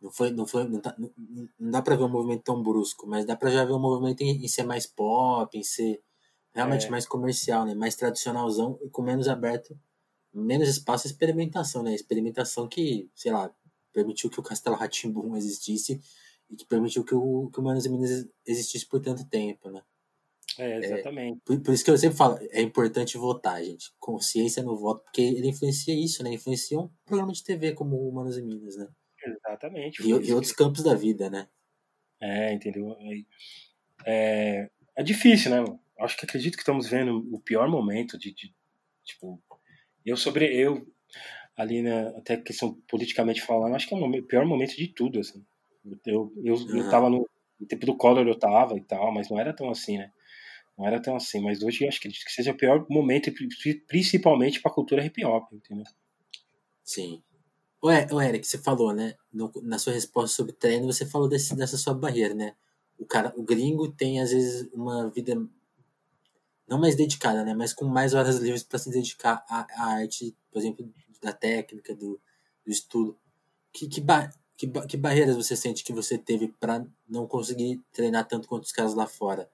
Não 0.00 0.10
foi, 0.10 0.30
não 0.30 0.46
foi, 0.46 0.64
não, 0.68 0.80
tá, 0.80 0.94
não, 0.98 1.10
não 1.58 1.70
dá 1.70 1.80
para 1.80 1.96
ver 1.96 2.04
um 2.04 2.08
movimento 2.08 2.42
tão 2.42 2.62
brusco, 2.62 3.06
mas 3.06 3.24
dá 3.24 3.36
para 3.36 3.50
já 3.50 3.64
ver 3.64 3.72
um 3.72 3.78
movimento 3.78 4.20
em, 4.22 4.44
em, 4.44 4.48
ser 4.48 4.64
mais 4.64 4.86
pop, 4.86 5.56
em 5.56 5.62
ser 5.62 6.02
realmente 6.52 6.86
é. 6.86 6.90
mais 6.90 7.06
comercial, 7.06 7.64
né? 7.64 7.74
Mais 7.74 7.94
tradicionalzão 7.94 8.78
e 8.82 8.90
com 8.90 9.02
menos 9.02 9.28
aberto, 9.28 9.78
menos 10.34 10.68
espaço 10.68 11.06
à 11.06 11.10
experimentação, 11.10 11.82
né? 11.82 11.94
Experimentação 11.94 12.68
que, 12.68 13.10
sei 13.14 13.32
lá, 13.32 13.50
permitiu 13.92 14.28
que 14.28 14.40
o 14.40 14.42
Castelo 14.42 14.76
Ratimbum 14.76 15.36
existisse 15.36 16.00
e 16.50 16.56
que 16.56 16.66
permitiu 16.66 17.04
que 17.04 17.14
o 17.14 17.48
que 17.52 17.60
o 17.60 17.62
Manos 17.62 17.86
e 17.86 17.88
Minas 17.88 18.26
existisse 18.44 18.86
por 18.86 19.00
tanto 19.00 19.24
tempo, 19.24 19.70
né? 19.70 19.82
É, 20.58 20.78
exatamente. 20.78 21.38
É, 21.38 21.40
por, 21.44 21.60
por, 21.60 21.74
isso 21.74 21.84
que 21.84 21.90
eu 21.90 21.98
sempre 21.98 22.16
falo, 22.16 22.38
é 22.50 22.62
importante 22.62 23.18
votar, 23.18 23.62
gente. 23.62 23.92
Consciência 23.98 24.62
no 24.62 24.76
voto, 24.76 25.02
porque 25.04 25.20
ele 25.20 25.48
influencia 25.48 25.94
isso, 25.94 26.22
né? 26.22 26.32
Influencia 26.32 26.78
um 26.78 26.88
programa 27.04 27.32
de 27.32 27.44
TV 27.44 27.72
como 27.72 27.96
o 27.96 28.12
Manos 28.12 28.38
e 28.38 28.42
Minas, 28.42 28.76
né? 28.76 28.88
Exatamente. 29.24 30.02
E, 30.02 30.08
e 30.08 30.32
outros 30.32 30.52
campos 30.52 30.82
da 30.82 30.94
vida, 30.94 31.28
né? 31.28 31.48
É, 32.20 32.52
entendeu? 32.52 32.96
É, 34.04 34.70
é 34.96 35.02
difícil, 35.02 35.50
né? 35.50 35.78
Acho 35.98 36.16
que 36.16 36.24
acredito 36.24 36.54
que 36.54 36.62
estamos 36.62 36.88
vendo 36.88 37.26
o 37.32 37.40
pior 37.40 37.68
momento 37.68 38.18
de, 38.18 38.32
de 38.32 38.54
tipo, 39.04 39.42
eu 40.04 40.16
sobre 40.16 40.46
eu 40.54 40.86
ali 41.56 41.80
na 41.82 42.08
até 42.10 42.36
questão 42.36 42.74
politicamente 42.88 43.42
falando, 43.42 43.74
acho 43.74 43.88
que 43.88 43.94
é 43.94 43.96
o 43.96 44.22
pior 44.22 44.44
momento 44.44 44.76
de 44.76 44.88
tudo, 44.88 45.20
assim. 45.20 45.44
Eu 46.04 46.32
eu, 46.42 46.54
uhum. 46.54 46.76
eu 46.76 46.90
tava 46.90 47.08
no, 47.08 47.28
no 47.58 47.66
tempo 47.66 47.86
do 47.86 47.96
Collor 47.96 48.26
eu 48.26 48.38
tava 48.38 48.76
e 48.76 48.80
tal, 48.80 49.12
mas 49.12 49.30
não 49.30 49.38
era 49.38 49.54
tão 49.54 49.70
assim, 49.70 49.98
né? 49.98 50.10
Não 50.76 50.86
era 50.86 51.00
tão 51.00 51.16
assim, 51.16 51.40
mas 51.40 51.62
hoje 51.62 51.84
eu 51.84 51.88
acho 51.88 52.00
que 52.00 52.10
seja 52.28 52.52
o 52.52 52.56
pior 52.56 52.84
momento, 52.90 53.32
principalmente 53.86 54.60
para 54.60 54.70
a 54.70 54.74
cultura 54.74 55.04
hip 55.04 55.24
hop, 55.24 55.52
entendeu? 55.52 55.86
Sim. 56.84 57.22
O 57.80 58.20
Eric, 58.20 58.46
você 58.46 58.58
falou, 58.58 58.92
né? 58.92 59.14
No, 59.32 59.50
na 59.62 59.78
sua 59.78 59.92
resposta 59.92 60.36
sobre 60.36 60.52
treino, 60.52 60.86
você 60.86 61.06
falou 61.06 61.28
desse, 61.28 61.54
dessa 61.54 61.78
sua 61.78 61.94
barreira, 61.94 62.34
né? 62.34 62.54
O 62.98 63.06
cara, 63.06 63.32
o 63.36 63.42
gringo 63.42 63.92
tem 63.92 64.20
às 64.20 64.32
vezes 64.32 64.68
uma 64.72 65.08
vida 65.10 65.34
não 66.68 66.78
mais 66.78 66.96
dedicada, 66.96 67.44
né? 67.44 67.54
Mas 67.54 67.72
com 67.72 67.84
mais 67.84 68.12
horas 68.12 68.36
livres 68.36 68.62
para 68.62 68.78
se 68.78 68.90
dedicar 68.90 69.44
à, 69.48 69.66
à, 69.76 69.94
arte, 69.98 70.36
por 70.50 70.58
exemplo, 70.58 70.92
da 71.22 71.32
técnica, 71.32 71.94
do, 71.94 72.20
do 72.64 72.70
estudo. 72.70 73.16
Que, 73.72 73.86
que, 73.88 74.00
ba, 74.00 74.30
que, 74.56 74.66
que 74.66 74.96
barreiras 74.96 75.36
você 75.36 75.56
sente 75.56 75.84
que 75.84 75.92
você 75.92 76.18
teve 76.18 76.48
para 76.58 76.84
não 77.08 77.26
conseguir 77.26 77.80
treinar 77.92 78.26
tanto 78.26 78.48
quanto 78.48 78.64
os 78.64 78.72
caras 78.72 78.94
lá 78.94 79.06
fora? 79.06 79.50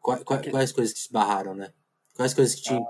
Quais, 0.00 0.22
quais 0.24 0.72
coisas 0.72 0.94
que 0.94 1.02
te 1.02 1.12
barraram, 1.12 1.54
né? 1.54 1.72
Quais 2.14 2.34
coisas 2.34 2.54
que 2.54 2.62
te 2.62 2.74
ah. 2.74 2.84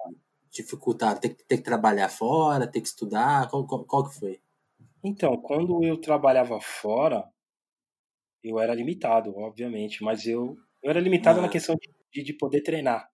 dificultaram? 0.51 1.21
Ter, 1.21 1.35
ter 1.35 1.57
que 1.59 1.63
trabalhar 1.63 2.09
fora, 2.09 2.67
ter 2.67 2.81
que 2.81 2.89
estudar? 2.89 3.49
Qual, 3.49 3.67
qual, 3.67 3.85
qual 3.85 4.09
que 4.09 4.19
foi? 4.19 4.41
Então, 5.03 5.37
quando 5.37 5.83
eu 5.85 6.01
trabalhava 6.01 6.61
fora, 6.61 7.29
eu 8.43 8.59
era 8.59 8.75
limitado, 8.75 9.37
obviamente, 9.37 10.03
mas 10.03 10.27
eu, 10.27 10.57
eu 10.83 10.91
era 10.91 11.01
limitado 11.01 11.41
ah. 11.41 11.43
na 11.43 11.49
questão 11.49 11.77
de, 12.13 12.23
de 12.23 12.33
poder 12.35 12.63
treinar. 12.63 13.11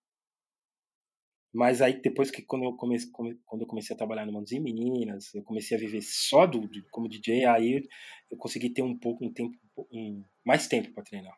Mas 1.53 1.81
aí 1.81 1.99
depois 2.03 2.31
que 2.31 2.43
quando 2.43 2.65
eu 2.65 2.77
comecei, 2.77 3.11
quando 3.11 3.63
eu 3.63 3.67
comecei 3.67 3.95
a 3.95 3.97
trabalhar 3.97 4.27
no 4.27 4.33
Manos 4.33 4.53
em 4.53 4.61
Minas, 4.61 5.35
eu 5.35 5.43
comecei 5.43 5.75
a 5.75 5.81
viver 5.81 6.03
só 6.03 6.47
do, 6.47 6.61
como 6.91 7.09
DJ, 7.09 7.47
aí 7.47 7.89
eu 8.31 8.37
consegui 8.37 8.69
ter 8.69 8.83
um 8.83 8.99
pouco 8.99 9.25
um 9.25 9.33
tempo 9.33 9.57
um, 9.91 10.23
mais 10.45 10.69
tempo 10.69 10.93
para 10.93 11.03
treinar. 11.03 11.35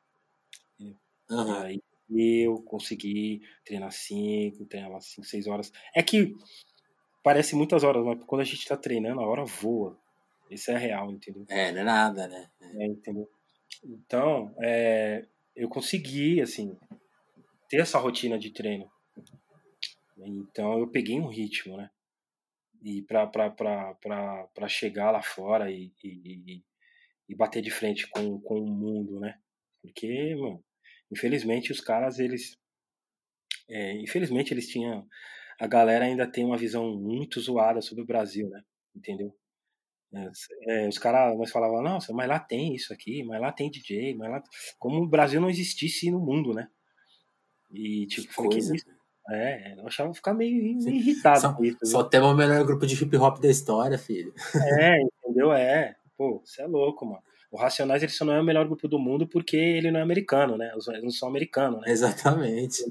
Uhum. 0.81 1.53
Aí 1.63 1.81
eu 2.11 2.63
consegui 2.63 3.43
treinar 3.65 3.93
5, 3.93 4.65
treinar 4.67 5.01
5, 5.01 5.27
6 5.27 5.47
horas. 5.47 5.73
É 5.95 6.03
que 6.03 6.37
parece 7.23 7.55
muitas 7.55 7.85
horas, 7.85 8.05
mas 8.05 8.25
quando 8.25 8.41
a 8.41 8.45
gente 8.45 8.61
está 8.61 8.77
treinando, 8.77 9.21
a 9.21 9.27
hora 9.27 9.45
voa. 9.45 9.99
Isso 10.51 10.71
é 10.71 10.79
real, 10.79 11.11
entendeu? 11.11 11.45
É, 11.49 11.71
não 11.73 11.81
é 11.81 11.85
nada, 11.85 12.27
né? 12.27 12.51
É, 12.61 12.87
entendeu? 12.87 13.29
Então, 13.85 14.55
é, 14.61 15.27
eu 15.55 15.69
consegui, 15.69 16.41
assim, 16.41 16.77
ter 17.69 17.81
essa 17.81 17.99
rotina 17.99 18.39
de 18.39 18.51
treino. 18.51 18.91
Então 20.17 20.79
eu 20.79 20.89
peguei 20.89 21.19
um 21.19 21.29
ritmo, 21.29 21.77
né? 21.77 21.91
E 22.83 23.03
para 23.03 24.69
chegar 24.69 25.11
lá 25.11 25.23
fora 25.23 25.71
e, 25.71 25.93
e, 26.03 26.63
e, 27.29 27.35
bater 27.35 27.61
de 27.61 27.71
frente 27.71 28.07
com, 28.09 28.41
com 28.41 28.61
o 28.61 28.71
mundo, 28.71 29.21
né? 29.21 29.39
Porque, 29.83 30.35
mano, 30.37 30.65
infelizmente 31.11 31.73
os 31.73 31.81
caras, 31.81 32.19
eles. 32.19 32.57
É, 33.69 33.93
infelizmente 34.01 34.53
eles 34.53 34.69
tinham. 34.69 35.07
A 35.61 35.67
galera 35.67 36.05
ainda 36.05 36.27
tem 36.27 36.45
uma 36.45 36.57
visão 36.57 36.97
muito 36.97 37.41
zoada 37.41 37.81
sobre 37.81 38.03
o 38.03 38.07
Brasil, 38.07 38.49
né? 38.49 38.63
Entendeu? 38.95 39.35
É, 40.15 40.31
é, 40.69 40.89
os 40.89 40.99
caras 40.99 41.37
nós 41.37 41.51
falavam, 41.51 41.83
nossa, 41.83 42.13
mas 42.13 42.29
lá 42.29 42.39
tem 42.39 42.75
isso 42.75 42.93
aqui, 42.93 43.23
mas 43.25 43.41
lá 43.41 43.53
tem 43.53 43.71
DJ, 43.71 44.15
mas 44.15 44.31
lá. 44.31 44.43
Como 44.79 45.03
o 45.03 45.09
Brasil 45.09 45.41
não 45.41 45.51
existisse 45.51 46.11
no 46.11 46.21
mundo, 46.21 46.55
né? 46.55 46.69
E 47.71 48.07
tipo, 48.07 48.29
que 48.29 48.35
coisa. 48.35 48.75
Que 48.75 48.99
é, 49.31 49.75
eu 49.79 49.87
achava 49.87 50.15
ficar 50.15 50.33
meio, 50.33 50.79
meio 50.83 50.97
irritado 50.97 51.41
só, 51.41 51.53
com 51.53 51.63
isso. 51.63 51.79
Só 51.85 52.03
temos 52.03 52.31
o 52.31 52.35
melhor 52.35 52.65
grupo 52.65 52.87
de 52.87 52.95
hip 52.95 53.15
hop 53.19 53.39
da 53.41 53.51
história, 53.51 53.99
filho. 53.99 54.33
É, 54.81 54.97
entendeu? 55.03 55.53
É. 55.53 55.95
Pô, 56.17 56.41
você 56.43 56.63
é 56.63 56.67
louco, 56.67 57.05
mano. 57.05 57.23
O 57.51 57.57
Racionais 57.57 58.03
ele 58.03 58.13
só 58.13 58.25
não 58.25 58.35
é 58.35 58.41
o 58.41 58.45
melhor 58.45 58.67
grupo 58.67 58.87
do 58.89 58.99
mundo 58.99 59.27
porque 59.27 59.57
ele 59.57 59.91
não 59.91 60.01
é 60.01 60.03
americano, 60.03 60.57
né? 60.57 60.71
Eles 60.73 61.03
não 61.03 61.11
são 61.11 61.29
americanos, 61.29 61.81
né? 61.81 61.91
Exatamente. 61.91 62.85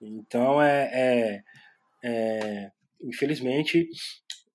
Então, 0.00 0.62
é, 0.62 0.90
é, 0.92 1.42
é 2.02 2.72
infelizmente, 3.02 3.88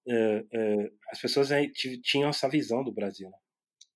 é, 0.07 0.45
é, 0.51 0.91
as 1.11 1.19
pessoas 1.19 1.49
tinham 2.01 2.29
essa 2.29 2.49
visão 2.49 2.83
do 2.83 2.91
Brasil. 2.91 3.29
Né? 3.29 3.37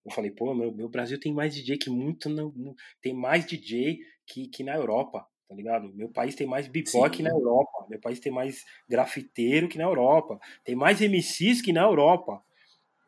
Eu 0.06 0.12
falei, 0.12 0.32
pô, 0.32 0.54
meu, 0.54 0.72
meu 0.72 0.90
Brasil 0.90 1.20
tem 1.20 1.34
mais 1.34 1.56
DJ 1.56 1.78
que 1.78 1.90
muito, 1.90 2.30
não, 2.30 2.54
tem 3.02 3.14
mais 3.14 3.46
DJ 3.46 4.00
que, 4.26 4.48
que 4.48 4.64
na 4.64 4.76
Europa 4.76 5.28
tá 5.48 5.56
ligado? 5.56 5.94
Meu 5.94 6.10
país 6.10 6.36
tem 6.36 6.46
mais 6.46 6.68
b-boy 6.68 7.10
que 7.10 7.24
na 7.24 7.30
Europa, 7.30 7.88
meu 7.90 8.00
país 8.00 8.20
tem 8.20 8.32
mais 8.32 8.66
grafiteiro 8.88 9.70
que 9.70 9.78
na 9.78 9.86
Europa, 9.86 10.40
tem 10.64 10.76
mais 10.76 11.00
MCs 11.00 11.62
que 11.62 11.72
na 11.72 11.84
Europa. 11.84 12.44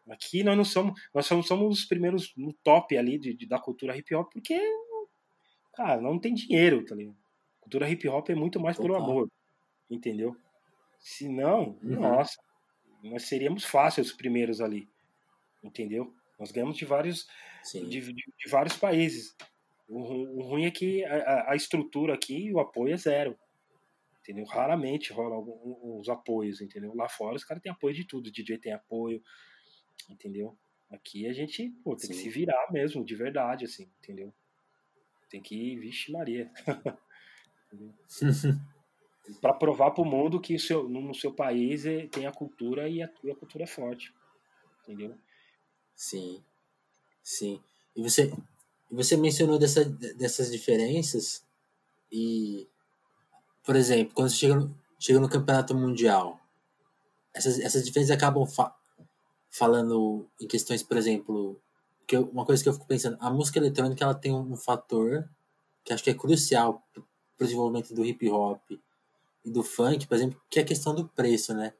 Aqui 0.09 0.43
nós 0.43 0.57
não 0.57 0.65
somos, 0.65 0.99
nós 1.13 1.25
somos, 1.25 1.47
somos 1.47 1.79
os 1.79 1.85
primeiros 1.85 2.33
no 2.35 2.53
top 2.53 2.97
ali 2.97 3.17
de, 3.17 3.33
de, 3.33 3.47
da 3.47 3.59
cultura 3.59 3.95
hip 3.95 4.13
hop, 4.15 4.31
porque, 4.31 4.59
cara, 5.73 6.01
não 6.01 6.19
tem 6.19 6.33
dinheiro, 6.33 6.83
tá 6.85 6.95
ligado? 6.95 7.17
Cultura 7.61 7.89
hip 7.89 8.07
hop 8.07 8.29
é 8.29 8.35
muito 8.35 8.59
mais 8.59 8.77
pelo 8.77 8.95
amor, 8.95 9.29
entendeu? 9.89 10.35
Se 10.99 11.29
não, 11.29 11.77
uhum. 11.83 11.99
nossa, 11.99 12.37
nós 13.03 13.23
seríamos 13.23 13.63
fáceis 13.63 14.07
os 14.07 14.13
primeiros 14.13 14.59
ali, 14.59 14.89
entendeu? 15.63 16.13
Nós 16.39 16.51
ganhamos 16.51 16.77
de 16.77 16.85
vários, 16.85 17.27
de, 17.71 17.85
de, 17.85 18.13
de 18.13 18.49
vários 18.49 18.75
países. 18.77 19.35
O, 19.87 20.43
ruim 20.43 20.65
é 20.65 20.71
que 20.71 21.03
a, 21.05 21.51
a, 21.51 21.55
estrutura 21.55 22.13
aqui, 22.13 22.51
o 22.53 22.59
apoio 22.59 22.93
é 22.93 22.97
zero. 22.97 23.37
Entendeu? 24.21 24.45
Raramente 24.45 25.11
rolam 25.11 25.43
os 25.99 26.07
apoios, 26.07 26.61
entendeu? 26.61 26.93
Lá 26.93 27.09
fora 27.09 27.35
os 27.35 27.43
caras 27.43 27.63
têm 27.63 27.71
apoio 27.71 27.95
de 27.95 28.05
tudo, 28.05 28.27
o 28.27 28.31
DJ 28.31 28.59
tem 28.59 28.71
apoio, 28.71 29.21
entendeu? 30.09 30.57
Aqui 30.89 31.27
a 31.27 31.33
gente 31.33 31.69
pô, 31.83 31.95
tem 31.95 32.07
Sim. 32.07 32.13
que 32.13 32.19
se 32.19 32.29
virar 32.29 32.71
mesmo, 32.71 33.03
de 33.03 33.15
verdade, 33.15 33.65
assim, 33.65 33.89
entendeu? 33.99 34.33
Tem 35.29 35.41
que, 35.41 35.77
vixe 35.77 36.11
Maria. 36.11 36.51
para 39.41 39.53
provar 39.53 39.91
para 39.91 40.01
o 40.01 40.05
mundo 40.05 40.41
que 40.41 40.57
seu, 40.57 40.89
no 40.89 41.13
seu 41.13 41.33
país 41.33 41.85
é, 41.85 42.07
tem 42.07 42.25
a 42.25 42.31
cultura 42.31 42.89
e 42.89 43.03
a, 43.03 43.09
e 43.23 43.29
a 43.29 43.35
cultura 43.35 43.63
é 43.63 43.67
forte. 43.67 44.11
Entendeu? 44.81 45.15
Sim. 45.95 46.43
Sim. 47.21 47.61
E 47.95 48.01
você, 48.01 48.33
você 48.89 49.15
mencionou 49.15 49.59
dessa, 49.59 49.85
dessas 49.85 50.51
diferenças 50.51 51.45
e, 52.11 52.67
por 53.63 53.75
exemplo, 53.75 54.15
quando 54.15 54.29
você 54.29 54.37
chega 54.37 54.55
no, 54.55 54.75
chega 54.97 55.19
no 55.19 55.29
campeonato 55.29 55.75
mundial, 55.75 56.39
essas, 57.33 57.59
essas 57.59 57.85
diferenças 57.85 58.15
acabam 58.15 58.47
fa 58.47 58.75
falando 59.49 60.27
em 60.39 60.47
questões, 60.47 60.83
por 60.83 60.97
exemplo, 60.97 61.59
que 62.07 62.15
eu, 62.15 62.29
uma 62.33 62.45
coisa 62.45 62.61
que 62.61 62.69
eu 62.69 62.73
fico 62.73 62.87
pensando, 62.87 63.17
a 63.19 63.29
música 63.29 63.59
eletrônica 63.59 64.03
ela 64.03 64.15
tem 64.15 64.33
um, 64.33 64.55
fator 64.55 65.29
que 65.83 65.93
acho 65.93 66.03
que 66.03 66.09
é 66.09 66.13
crucial 66.13 66.83
para 66.93 67.01
o 67.01 67.45
desenvolvimento 67.45 67.93
do 67.93 68.05
hip 68.05 68.29
hop 68.29 68.61
e 69.43 69.49
do 69.49 69.63
funk, 69.63 70.07
por 70.07 70.15
exemplo, 70.15 70.41
que 70.49 70.59
é 70.59 70.61
a 70.61 70.65
questão 70.65 70.93
do 70.93 71.07
preço, 71.07 71.53
né? 71.53 71.73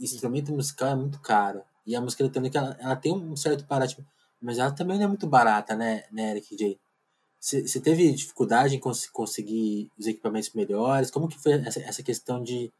Instrumento 0.00 0.52
musical 0.52 0.88
é 0.88 0.94
muito 0.94 1.20
caro. 1.20 1.62
E 1.86 1.94
a 1.94 2.00
música 2.00 2.22
eletrônica, 2.22 2.58
ela, 2.58 2.76
ela 2.80 2.96
tem 2.96 3.12
um 3.12 3.36
certo 3.36 3.66
paradigma, 3.66 4.06
mas 4.40 4.58
ela 4.58 4.72
também 4.72 4.96
não 4.96 5.04
é 5.04 5.08
muito 5.08 5.26
barata, 5.26 5.76
né, 5.76 6.04
né 6.10 6.30
Eric 6.30 6.56
J? 6.56 6.78
Você 7.38 7.80
teve 7.80 8.10
dificuldade 8.12 8.74
em 8.74 8.80
cons 8.80 9.06
conseguir 9.06 9.90
os 9.96 10.06
equipamentos 10.06 10.50
melhores? 10.52 11.10
Como 11.10 11.28
que 11.28 11.38
foi 11.38 11.52
essa, 11.52 11.80
essa 11.80 12.02
questão 12.02 12.42
de 12.42 12.72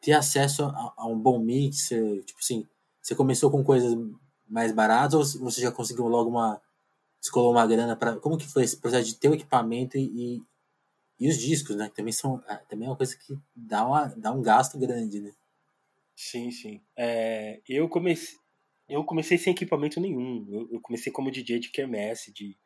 ter 0.00 0.12
acesso 0.12 0.64
a, 0.64 0.94
a, 0.96 1.06
um 1.06 1.18
bom 1.18 1.38
mixer? 1.38 2.22
Tipo 2.24 2.38
assim, 2.40 2.66
você 3.00 3.14
começou 3.14 3.50
com 3.50 3.64
coisas 3.64 3.96
mais 4.48 4.72
baratas 4.72 5.34
ou 5.34 5.44
você 5.44 5.60
já 5.60 5.72
conseguiu 5.72 6.06
logo 6.06 6.30
uma... 6.30 6.60
Descolou 7.20 7.52
uma 7.52 7.66
grana 7.66 7.94
para 7.94 8.16
Como 8.16 8.38
que 8.38 8.48
foi 8.48 8.64
esse 8.64 8.78
processo 8.78 9.06
de 9.06 9.14
ter 9.14 9.28
o 9.28 9.34
equipamento 9.34 9.98
e, 9.98 10.42
e, 11.18 11.28
os 11.28 11.36
discos, 11.36 11.76
né? 11.76 11.90
Também, 11.94 12.12
são, 12.12 12.42
ah, 12.48 12.56
também 12.56 12.86
é 12.86 12.90
uma 12.90 12.96
coisa 12.96 13.14
que 13.14 13.38
dá, 13.54 13.86
uma, 13.86 14.06
dá 14.16 14.32
um 14.32 14.40
gasto 14.40 14.78
grande, 14.78 15.20
né? 15.20 15.30
Sim, 16.16 16.50
sim. 16.50 16.80
É, 16.96 17.60
eu 17.68 17.88
comecei 17.90 18.38
eu 18.90 19.04
comecei 19.04 19.38
sem 19.38 19.52
equipamento 19.52 20.00
nenhum. 20.00 20.44
Eu, 20.50 20.68
eu, 20.72 20.80
comecei 20.80 21.12
como 21.12 21.30
DJ 21.30 21.60
de 21.60 21.70
quermesse, 21.70 22.32
de 22.32 22.58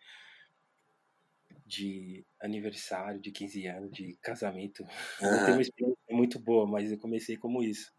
de 1.66 2.24
aniversário, 2.40 3.20
de 3.20 3.30
15 3.30 3.66
anos, 3.66 3.90
de 3.90 4.16
casamento. 4.22 4.84
Uhum. 5.20 5.30
Não 5.30 5.44
tenho 5.44 5.56
uma 5.56 5.62
experiência 5.62 5.96
muito 6.10 6.38
boa, 6.38 6.66
mas 6.66 6.90
eu 6.90 6.98
comecei 6.98 7.36
como 7.36 7.62
isso. 7.62 7.92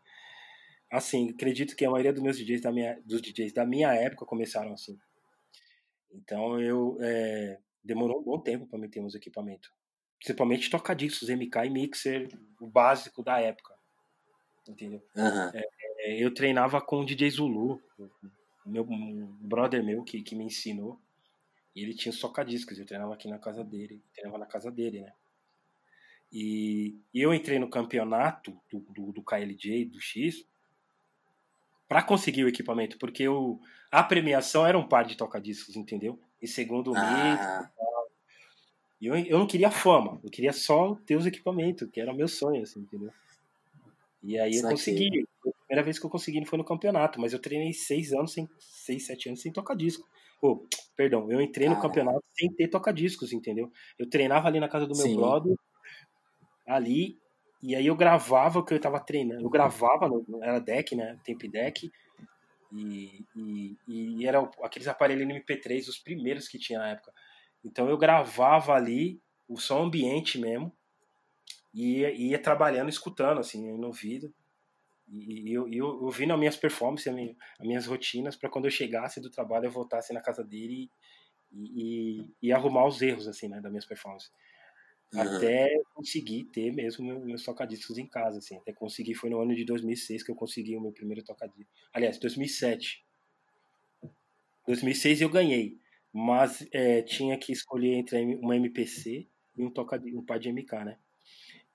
Assim, 0.95 1.29
acredito 1.29 1.75
que 1.75 1.85
a 1.85 1.89
maioria 1.89 2.13
dos 2.13 2.21
meus 2.21 2.37
DJs 2.37 2.61
da 2.61 2.71
minha, 2.71 2.99
dos 3.05 3.21
DJs 3.21 3.53
da 3.53 3.65
minha 3.65 3.93
época 3.93 4.25
começaram 4.25 4.73
assim. 4.73 4.97
Então 6.13 6.59
eu 6.61 6.97
é, 7.01 7.59
demorou 7.83 8.19
um 8.19 8.23
bom 8.23 8.39
tempo 8.39 8.65
para 8.65 8.79
meter 8.79 9.01
meus 9.01 9.15
equipamentos. 9.15 9.69
Principalmente 10.17 10.69
toca-discos, 10.69 11.29
MK 11.29 11.65
e 11.65 11.69
mixer, 11.69 12.29
o 12.61 12.67
básico 12.67 13.21
da 13.21 13.39
época. 13.39 13.75
Entendeu? 14.67 15.03
Uhum. 15.15 15.51
É, 15.53 16.23
eu 16.23 16.33
treinava 16.33 16.81
com 16.81 17.01
o 17.01 17.05
DJ 17.05 17.29
Zulu, 17.29 17.81
meu 18.65 18.83
um 18.83 19.37
brother 19.41 19.83
meu 19.83 20.03
que, 20.03 20.21
que 20.21 20.35
me 20.35 20.45
ensinou. 20.45 20.99
E 21.75 21.83
ele 21.83 21.93
tinha 21.93 22.13
soca-discos, 22.13 22.79
eu 22.79 22.85
treinava 22.85 23.13
aqui 23.13 23.27
na 23.27 23.37
casa 23.37 23.63
dele, 23.63 24.01
treinava 24.13 24.37
na 24.37 24.45
casa 24.45 24.71
dele, 24.71 25.01
né? 25.01 25.11
E, 26.31 26.97
e 27.13 27.21
eu 27.21 27.33
entrei 27.33 27.59
no 27.59 27.69
campeonato 27.69 28.57
do, 28.71 28.79
do, 28.79 29.11
do 29.11 29.21
KLJ, 29.21 29.85
do 29.85 29.99
X, 29.99 30.45
para 31.87 32.03
conseguir 32.03 32.43
o 32.43 32.47
equipamento, 32.47 32.97
porque 32.97 33.23
eu, 33.23 33.59
a 33.91 34.03
premiação 34.03 34.65
era 34.65 34.77
um 34.77 34.87
par 34.87 35.05
de 35.05 35.15
toca-discos, 35.15 35.75
entendeu? 35.75 36.19
E 36.41 36.47
segundo 36.47 36.91
o 36.91 36.95
ah. 36.97 37.69
E 38.99 39.07
eu, 39.07 39.15
eu 39.15 39.39
não 39.39 39.47
queria 39.47 39.69
fama, 39.69 40.19
eu 40.23 40.29
queria 40.29 40.53
só 40.53 40.95
ter 41.05 41.15
os 41.15 41.25
equipamentos, 41.25 41.89
que 41.91 41.99
era 41.99 42.11
o 42.11 42.15
meu 42.15 42.27
sonho, 42.27 42.63
assim, 42.63 42.79
entendeu? 42.79 43.11
E 44.23 44.39
aí 44.39 44.55
eu 44.55 44.67
consegui. 44.67 45.27
A 45.45 45.67
primeira 45.67 45.83
vez 45.83 45.99
que 45.99 46.05
eu 46.05 46.09
consegui 46.09 46.43
foi 46.45 46.57
no 46.57 46.65
campeonato, 46.65 47.19
mas 47.19 47.33
eu 47.33 47.39
treinei 47.39 47.73
seis 47.73 48.13
anos, 48.13 48.33
sem, 48.33 48.49
seis, 48.59 49.05
sete 49.05 49.29
anos 49.29 49.41
sem 49.41 49.51
tocar 49.51 49.75
disco. 49.75 50.07
Oh, 50.41 50.65
perdão, 50.95 51.31
eu 51.31 51.41
entrei 51.41 51.69
no 51.69 51.79
campeonato 51.79 52.23
sem 52.33 52.51
ter 52.51 52.67
toca-discos, 52.67 53.33
entendeu? 53.33 53.71
Eu 53.97 54.09
treinava 54.09 54.47
ali 54.47 54.59
na 54.59 54.67
casa 54.67 54.85
do 54.85 54.95
meu 54.95 55.05
Sim. 55.05 55.15
brother, 55.15 55.55
ali, 56.65 57.17
e 57.65 57.75
aí 57.75 57.87
eu 57.87 57.95
gravava 57.95 58.59
o 58.59 58.63
que 58.63 58.75
eu 58.75 58.79
tava 58.79 58.99
treinando. 58.99 59.41
Eu 59.41 59.49
gravava, 59.49 60.07
era 60.43 60.59
deck, 60.59 60.95
né? 60.95 61.17
Temp 61.23 61.41
deck. 61.43 61.91
E, 62.71 63.25
e, 63.35 63.77
e 63.87 64.27
era 64.27 64.39
aqueles 64.61 64.87
aparelhos 64.87 65.27
MP3, 65.27 65.87
os 65.87 65.97
primeiros 65.97 66.47
que 66.47 66.59
tinha 66.59 66.77
na 66.77 66.89
época. 66.89 67.11
Então 67.63 67.89
eu 67.89 67.97
gravava 67.97 68.73
ali 68.73 69.19
o 69.47 69.57
som 69.57 69.83
ambiente 69.83 70.37
mesmo. 70.37 70.71
E 71.73 72.01
ia, 72.01 72.11
ia 72.11 72.39
trabalhando, 72.39 72.89
escutando, 72.89 73.39
assim, 73.39 73.75
no 73.75 73.87
ouvido. 73.87 74.31
E, 75.07 75.51
eu, 75.51 75.67
eu, 75.67 75.87
ouvindo 76.03 76.33
as 76.33 76.39
minhas 76.39 76.57
performances, 76.57 77.07
as 77.07 77.15
minhas, 77.15 77.35
as 77.59 77.67
minhas 77.67 77.85
rotinas, 77.87 78.35
para 78.35 78.49
quando 78.49 78.65
eu 78.65 78.71
chegasse 78.71 79.19
do 79.19 79.31
trabalho 79.31 79.65
eu 79.65 79.71
voltasse 79.71 80.13
na 80.13 80.21
casa 80.21 80.43
dele 80.43 80.87
e, 81.51 82.21
e, 82.21 82.27
e 82.43 82.53
arrumar 82.53 82.85
os 82.85 83.01
erros, 83.01 83.27
assim, 83.27 83.47
né, 83.47 83.59
das 83.59 83.71
minhas 83.71 83.85
performances. 83.85 84.31
Uhum. 85.15 85.21
Até 85.21 85.81
conseguir 85.93 86.43
ter 86.45 86.73
mesmo 86.73 87.19
meus, 87.19 87.43
tocadiscos 87.43 87.97
em 87.97 88.05
casa, 88.05 88.39
assim. 88.39 88.57
Até 88.57 88.73
conseguir, 88.73 89.15
foi 89.15 89.29
no 89.29 89.39
ano 89.39 89.55
de 89.55 89.63
2006 89.63 90.23
que 90.23 90.31
eu 90.31 90.35
consegui 90.35 90.75
o 90.75 90.81
meu 90.81 90.91
primeiro 90.91 91.23
tocadisco. 91.23 91.71
Aliás, 91.93 92.17
2007. 92.17 93.03
2006 94.67 95.21
eu 95.21 95.29
ganhei, 95.29 95.77
mas 96.11 96.67
é, 96.71 97.01
tinha 97.01 97.37
que 97.37 97.51
escolher 97.51 97.93
entre 97.93 98.17
uma 98.35 98.55
MPC 98.55 99.27
e 99.57 99.63
um, 99.63 99.69
toca, 99.69 100.01
um 100.07 100.23
par 100.23 100.39
de 100.39 100.51
MK, 100.51 100.83
né? 100.83 100.97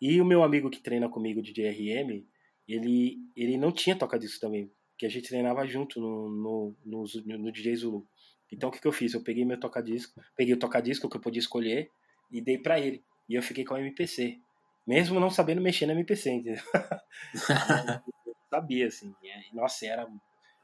E 0.00 0.20
o 0.20 0.24
meu 0.24 0.42
amigo 0.42 0.70
que 0.70 0.80
treina 0.80 1.08
comigo 1.08 1.40
de 1.40 1.52
DRM, 1.52 2.26
ele, 2.66 3.18
ele 3.36 3.56
não 3.56 3.70
tinha 3.70 3.96
toca-disco 3.96 4.40
também, 4.40 4.70
que 4.98 5.06
a 5.06 5.08
gente 5.08 5.28
treinava 5.28 5.66
junto 5.66 6.00
no, 6.00 6.28
no, 6.28 6.76
no, 6.84 7.04
no 7.38 7.52
DJ 7.52 7.76
Zulu. 7.76 8.06
Então 8.50 8.68
o 8.68 8.72
que, 8.72 8.80
que 8.80 8.86
eu 8.86 8.92
fiz? 8.92 9.14
Eu 9.14 9.22
peguei 9.22 9.44
meu 9.44 9.58
toca-disco, 9.58 10.20
peguei 10.36 10.54
o 10.54 10.58
toca-disco 10.58 11.08
que 11.08 11.16
eu 11.16 11.20
podia 11.20 11.40
escolher 11.40 11.90
e 12.30 12.40
dei 12.40 12.58
para 12.58 12.80
ele. 12.80 13.04
E 13.30 13.36
eu 13.36 13.42
fiquei 13.42 13.64
com 13.64 13.74
a 13.74 13.80
MPC. 13.80 14.40
Mesmo 14.84 15.20
não 15.20 15.30
sabendo 15.30 15.60
mexer 15.60 15.86
na 15.86 15.92
MPC, 15.92 16.30
entendeu? 16.32 16.64
eu 18.26 18.34
sabia, 18.50 18.88
assim. 18.88 19.14
nossa, 19.52 19.86
era. 19.86 20.08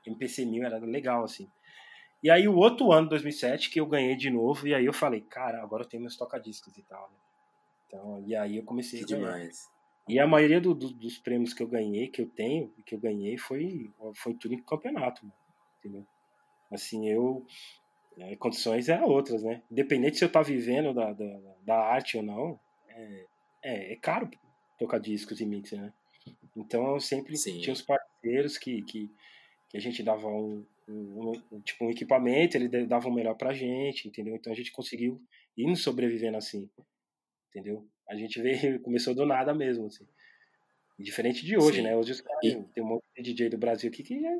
MPC 0.04 0.44
1000 0.44 0.64
era 0.64 0.78
legal, 0.78 1.22
assim. 1.24 1.48
E 2.22 2.28
aí 2.30 2.48
o 2.48 2.56
outro 2.56 2.90
ano, 2.90 3.08
2007, 3.08 3.70
que 3.70 3.80
eu 3.80 3.86
ganhei 3.86 4.16
de 4.16 4.30
novo, 4.30 4.66
e 4.66 4.74
aí 4.74 4.84
eu 4.84 4.92
falei, 4.92 5.20
cara, 5.20 5.62
agora 5.62 5.84
eu 5.84 5.88
tenho 5.88 6.02
meus 6.02 6.16
toca-discos 6.16 6.76
e 6.76 6.82
tal, 6.82 7.08
né? 7.08 7.16
Então, 7.86 8.24
e 8.26 8.34
aí 8.34 8.56
eu 8.56 8.64
comecei 8.64 9.04
que 9.04 9.14
a 9.14 9.16
ganhar. 9.16 9.32
demais. 9.32 9.68
E 10.08 10.18
a 10.18 10.26
maioria 10.26 10.60
do, 10.60 10.74
do, 10.74 10.92
dos 10.92 11.18
prêmios 11.18 11.54
que 11.54 11.62
eu 11.62 11.68
ganhei, 11.68 12.08
que 12.08 12.22
eu 12.22 12.26
tenho, 12.28 12.72
que 12.84 12.96
eu 12.96 12.98
ganhei, 12.98 13.38
foi, 13.38 13.92
foi 14.14 14.34
tudo 14.34 14.54
em 14.54 14.62
campeonato, 14.62 15.24
mano, 15.24 15.36
entendeu? 15.78 16.06
Assim, 16.72 17.08
eu. 17.08 17.46
É, 18.18 18.34
condições 18.36 18.88
é 18.88 19.02
outras, 19.02 19.42
né? 19.42 19.62
Independente 19.70 20.16
se 20.16 20.24
eu 20.24 20.32
tá 20.32 20.40
vivendo 20.42 20.94
da, 20.94 21.12
da, 21.12 21.40
da 21.62 21.76
arte 21.76 22.16
ou 22.16 22.22
não, 22.22 22.58
é, 22.88 23.26
é, 23.62 23.92
é, 23.92 23.96
caro 23.96 24.30
tocar 24.78 24.98
discos 24.98 25.40
e 25.40 25.46
mixer, 25.46 25.80
né? 25.80 25.92
Então 26.56 26.94
eu 26.94 27.00
sempre 27.00 27.36
Sim. 27.36 27.60
tinha 27.60 27.72
os 27.72 27.82
parceiros 27.82 28.56
que, 28.56 28.82
que, 28.82 29.10
que 29.68 29.76
a 29.76 29.80
gente 29.80 30.02
dava 30.02 30.26
um, 30.28 30.64
um, 30.88 31.32
um, 31.52 31.60
tipo 31.60 31.84
um 31.84 31.90
equipamento, 31.90 32.56
ele 32.56 32.86
dava 32.86 33.08
o 33.08 33.12
melhor 33.12 33.34
pra 33.34 33.52
gente, 33.52 34.08
entendeu? 34.08 34.34
Então 34.34 34.52
a 34.52 34.56
gente 34.56 34.72
conseguiu 34.72 35.20
ir 35.56 35.76
sobrevivendo 35.76 36.38
assim, 36.38 36.70
entendeu? 37.50 37.86
A 38.08 38.16
gente 38.16 38.40
veio, 38.40 38.80
começou 38.80 39.14
do 39.14 39.26
nada 39.26 39.54
mesmo, 39.54 39.86
assim. 39.86 40.06
Diferente 40.98 41.44
de 41.44 41.58
hoje, 41.58 41.78
Sim. 41.78 41.82
né? 41.82 41.96
Hoje 41.96 42.12
os 42.12 42.20
caras, 42.22 42.42
e... 42.42 42.62
tem 42.72 42.82
um 42.82 42.86
monte 42.86 43.04
de 43.18 43.34
DJ 43.34 43.50
do 43.50 43.58
Brasil 43.58 43.90
aqui 43.90 44.02
que 44.02 44.18
já, 44.18 44.34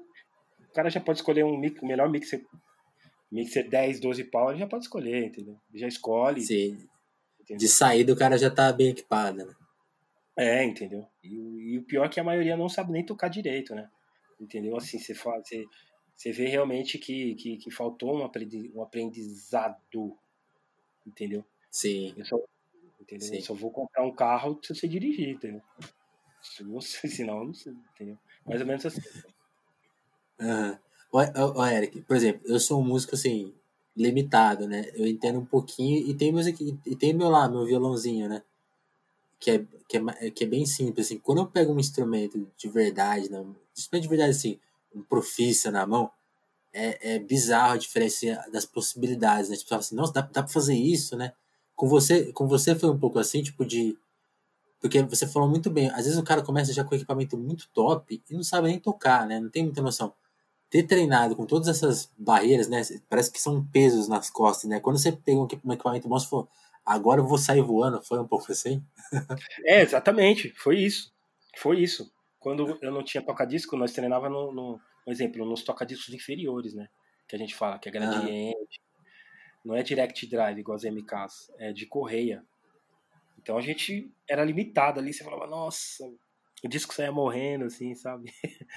o 0.61 0.73
cara 0.73 0.89
já 0.89 1.01
pode 1.01 1.19
escolher 1.19 1.45
um 1.45 1.59
mix, 1.59 1.83
melhor 1.83 2.09
mixer, 2.09 2.43
mixer 3.31 3.69
10, 3.69 4.01
12 4.01 4.25
pau, 4.25 4.51
ele 4.51 4.61
já 4.61 4.67
pode 4.67 4.85
escolher, 4.85 5.27
entendeu? 5.27 5.59
Ele 5.71 5.81
já 5.81 5.89
escolhe. 5.89 6.41
Sim. 6.41 6.79
Entendeu? 7.41 7.59
De 7.59 7.69
saída 7.69 8.13
o 8.13 8.17
cara 8.17 8.37
já 8.37 8.51
tá 8.51 8.73
bem 8.73 8.89
equipado, 8.89 9.45
né? 9.45 9.55
É, 10.37 10.65
entendeu? 10.65 11.07
E, 11.23 11.35
e, 11.73 11.79
o 11.79 11.85
pior 11.85 12.05
é 12.05 12.09
que 12.09 12.21
a 12.21 12.25
maioria 12.25 12.57
não 12.57 12.69
sabe 12.69 12.93
nem 12.93 13.05
tocar 13.05 13.29
direito, 13.29 13.75
né? 13.75 13.89
Entendeu? 14.39 14.77
Assim, 14.77 14.99
você 14.99 15.15
fala, 15.15 15.43
você, 15.43 15.65
você 16.15 16.31
vê 16.31 16.47
realmente 16.47 16.99
que, 16.99 17.35
que, 17.37 17.57
que 17.57 17.71
faltou 17.71 18.19
um 18.19 18.83
aprendizado, 18.83 19.79
entendeu? 21.07 21.45
Sim. 21.71 22.13
Eu 22.17 22.25
só, 22.27 22.39
entendeu? 23.01 23.29
Sim. 23.29 23.37
Eu 23.37 23.43
só 23.43 23.55
vou 23.55 23.71
comprar 23.71 24.05
um 24.05 24.15
carro 24.15 24.61
se 24.63 24.75
você 24.75 24.87
dirigir, 24.87 25.31
entendeu? 25.31 25.63
Se 26.43 26.63
você, 26.63 27.09
senão, 27.09 27.45
não 27.47 27.55
sei, 27.55 27.73
entendeu? 27.95 28.19
Mais 28.45 28.61
ou 28.61 28.67
menos 28.67 28.85
assim. 28.85 29.01
Aham. 30.39 30.73
Uhum. 30.73 30.86
Ô, 31.17 31.65
Eric, 31.65 32.03
por 32.03 32.17
exemplo, 32.17 32.43
eu 32.45 32.61
sou 32.61 32.81
um 32.81 32.85
músico, 32.85 33.15
assim, 33.15 33.53
limitado, 33.97 34.69
né? 34.69 34.91
Eu 34.95 35.07
entendo 35.07 35.39
um 35.39 35.47
pouquinho 35.47 36.07
e 36.07 36.15
tem, 36.15 36.31
música, 36.33 36.63
e 36.63 36.95
tem 36.97 37.15
meu 37.15 37.31
lá, 37.31 37.49
meu 37.49 37.65
violãozinho, 37.65 38.29
né? 38.29 38.43
Que 39.41 39.53
é, 39.53 39.65
que 39.89 39.97
é, 39.97 40.31
que 40.31 40.45
é 40.45 40.47
bem 40.47 40.67
simples, 40.67 41.07
assim. 41.07 41.19
Quando 41.19 41.39
eu 41.39 41.47
pego 41.47 41.73
um 41.73 41.81
instrumento 41.81 42.47
de 42.57 42.69
verdade, 42.69 43.31
né? 43.31 43.45
instrumento 43.77 44.03
de 44.03 44.09
verdade, 44.09 44.31
assim, 44.31 44.59
um 44.95 45.03
profissa 45.03 45.71
na 45.71 45.87
mão, 45.87 46.11
é, 46.73 47.15
é 47.15 47.19
bizarro 47.19 47.75
a 47.75 47.77
diferença 47.79 48.45
das 48.53 48.67
possibilidades, 48.67 49.51
né? 49.51 49.57
Tipo, 49.57 49.75
assim, 49.75 49.95
nossa, 49.97 50.13
dá, 50.13 50.21
dá 50.21 50.43
pra 50.43 50.53
fazer 50.53 50.75
isso, 50.75 51.17
né? 51.17 51.33
Com 51.75 51.89
você, 51.89 52.33
com 52.33 52.47
você 52.47 52.75
foi 52.75 52.91
um 52.91 52.99
pouco 52.99 53.19
assim, 53.19 53.43
tipo 53.43 53.65
de. 53.65 53.97
Porque 54.81 55.03
você 55.03 55.27
falou 55.27 55.49
muito 55.49 55.71
bem, 55.71 55.91
às 55.91 56.05
vezes 56.05 56.19
o 56.19 56.23
cara 56.23 56.43
começa 56.43 56.73
já 56.73 56.85
com 56.85 56.95
equipamento 56.95 57.37
muito 57.39 57.69
top 57.73 58.23
e 58.29 58.35
não 58.35 58.43
sabe 58.43 58.69
nem 58.69 58.79
tocar, 58.79 59.27
né? 59.27 59.41
Não 59.41 59.49
tem 59.51 59.65
muita 59.65 59.83
noção. 59.83 60.13
Ter 60.77 60.83
treinado 60.83 61.35
com 61.35 61.47
todas 61.47 61.69
essas 61.69 62.13
barreiras, 62.19 62.69
né? 62.69 62.83
Parece 63.09 63.33
que 63.33 63.41
são 63.41 63.65
pesos 63.65 64.09
nas 64.09 64.29
costas, 64.29 64.69
né? 64.69 64.79
Quando 64.79 64.99
você 64.99 65.11
pega 65.11 65.39
um 65.39 65.73
equipamento 65.73 66.07
bom, 66.07 66.19
você 66.19 66.29
falou, 66.29 66.47
agora 66.85 67.23
eu 67.23 67.27
vou 67.27 67.39
sair 67.39 67.63
voando, 67.63 68.03
foi 68.03 68.19
um 68.19 68.29
pouco 68.29 68.53
assim? 68.53 68.85
é, 69.65 69.81
exatamente, 69.81 70.51
foi 70.51 70.81
isso. 70.81 71.11
Foi 71.57 71.81
isso. 71.81 72.13
Quando 72.39 72.79
eu 72.83 72.93
não 72.93 73.03
tinha 73.03 73.23
toca-disco, 73.23 73.75
nós 73.75 73.95
treinava 73.95 74.29
no, 74.29 74.53
no, 74.53 74.79
por 75.03 75.11
exemplo, 75.11 75.47
nos 75.47 75.63
toca-discos 75.63 76.13
inferiores, 76.13 76.75
né? 76.75 76.91
Que 77.27 77.37
a 77.37 77.39
gente 77.39 77.55
fala, 77.55 77.79
que 77.79 77.89
é 77.89 77.93
gradiente. 77.93 78.79
Ah. 78.79 79.01
Não 79.65 79.75
é 79.75 79.83
direct 79.83 80.27
drive 80.27 80.59
igual 80.59 80.77
as 80.77 80.85
MKs, 80.85 81.51
é 81.59 81.73
de 81.73 81.87
correia. 81.87 82.45
Então 83.41 83.57
a 83.57 83.63
gente 83.63 84.13
era 84.29 84.45
limitado 84.45 85.01
ali, 85.01 85.15
você 85.15 85.25
falava, 85.25 85.47
nossa, 85.47 86.05
o 86.65 86.69
disco 86.69 86.95
saia 86.95 87.13
morrendo, 87.13 87.67
assim, 87.67 87.95
sabe? 87.95 88.33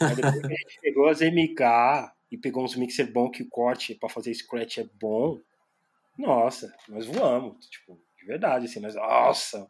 Aí 0.00 0.16
depois 0.16 0.44
a 0.44 0.48
gente 0.48 0.80
pegou 0.80 1.08
as 1.08 1.20
MK 1.20 2.12
e 2.30 2.38
pegou 2.38 2.64
uns 2.64 2.76
mixer 2.76 3.10
bom 3.12 3.30
que 3.30 3.42
o 3.42 3.48
corte 3.48 3.94
para 3.94 4.08
fazer 4.08 4.34
scratch 4.34 4.78
é 4.78 4.88
bom, 5.00 5.40
nossa, 6.18 6.72
nós 6.88 7.06
voamos, 7.06 7.66
tipo, 7.68 8.00
de 8.16 8.26
verdade, 8.26 8.66
assim, 8.66 8.80
nós, 8.80 8.94
nossa, 8.94 9.68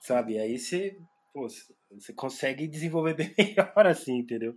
sabe? 0.00 0.38
Aí 0.38 0.58
você, 0.58 0.98
pô, 1.32 1.46
você 1.90 2.12
consegue 2.14 2.66
desenvolver 2.66 3.14
bem 3.16 3.34
melhor, 3.36 3.86
assim, 3.86 4.18
entendeu? 4.18 4.56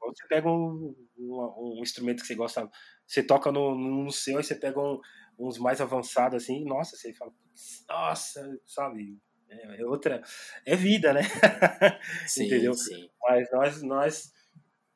Ou 0.00 0.14
você 0.14 0.26
pega 0.28 0.48
um, 0.48 0.94
um, 1.16 1.78
um, 1.78 1.82
instrumento 1.82 2.22
que 2.22 2.26
você 2.26 2.34
gosta, 2.34 2.68
você 3.06 3.22
toca 3.22 3.52
no, 3.52 3.74
no 3.74 4.10
seu, 4.10 4.38
aí 4.38 4.44
você 4.44 4.56
pega 4.56 4.80
um, 4.80 5.00
uns 5.38 5.58
mais 5.58 5.80
avançados, 5.80 6.42
assim, 6.42 6.64
nossa, 6.64 6.96
você 6.96 7.14
fala, 7.14 7.32
nossa, 7.88 8.60
sabe? 8.66 9.16
É, 9.50 9.84
outra, 9.84 10.22
é 10.66 10.76
vida, 10.76 11.12
né? 11.12 11.22
Sim, 12.26 12.46
entendeu? 12.46 12.74
Sim. 12.74 13.08
Mas 13.22 13.50
nós, 13.50 13.82
nós, 13.82 14.32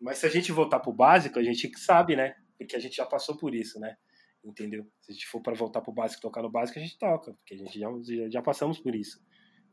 mas 0.01 0.19
se 0.19 0.27
a 0.27 0.29
gente 0.29 0.53
voltar 0.53 0.81
pro 0.81 0.93
básico, 0.93 1.39
a 1.39 1.43
gente 1.43 1.71
sabe, 1.79 2.17
né? 2.17 2.37
Porque 2.59 2.77
a 2.77 2.79
gente 2.79 2.97
já 2.97 3.07
passou 3.07 3.37
por 3.37 3.55
isso, 3.55 3.81
né? 3.81 3.97
Entendeu? 4.45 4.87
Se 5.01 5.13
a 5.13 5.15
gente 5.15 5.27
for 5.27 5.41
para 5.41 5.55
voltar 5.55 5.81
pro 5.81 5.93
básico, 5.93 6.21
tocar 6.21 6.43
no 6.43 6.51
básico, 6.51 6.79
a 6.79 6.83
gente 6.83 6.99
toca, 6.99 7.33
porque 7.33 7.55
a 7.55 7.57
gente 7.57 7.79
já, 7.79 7.89
já, 8.29 8.43
passamos 8.43 8.79
por 8.79 8.95
isso. 8.95 9.21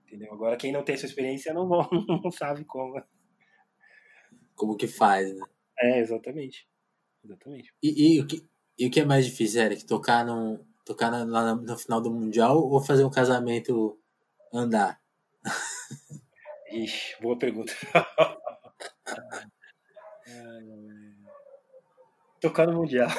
Entendeu? 0.06 0.32
Agora, 0.32 0.56
quem 0.56 0.72
não 0.72 0.84
tem 0.84 0.96
essa 0.96 1.06
experiência 1.06 1.54
não, 1.54 1.68
não 2.24 2.32
sabe 2.32 2.64
como. 2.64 3.02
Como 4.56 4.78
que 4.78 4.88
faz, 4.88 5.34
né? 5.34 5.46
É, 5.80 6.00
exatamente. 6.00 6.68
Exatamente. 7.24 7.74
E, 7.82 8.16
e, 8.16 8.22
o, 8.22 8.28
que, 8.28 8.48
e 8.78 8.88
o 8.88 8.92
que 8.92 9.00
é 9.00 9.06
mais 9.06 9.26
difícil, 9.26 9.62
Eric? 9.62 9.86
Tocar, 9.86 10.26
no, 10.26 10.66
tocar 10.86 11.10
na, 11.12 11.24
lá 11.24 11.56
no 11.56 11.78
final 11.78 12.02
do 12.02 12.12
Mundial 12.12 12.58
ou 12.58 12.82
fazer 12.82 13.04
um 13.04 13.10
casamento 13.10 14.00
andar? 14.54 15.02
Ixi, 16.72 17.22
boa 17.22 17.38
pergunta. 17.38 17.74
Tocar 22.40 22.68
no 22.68 22.74
Mundial. 22.74 23.10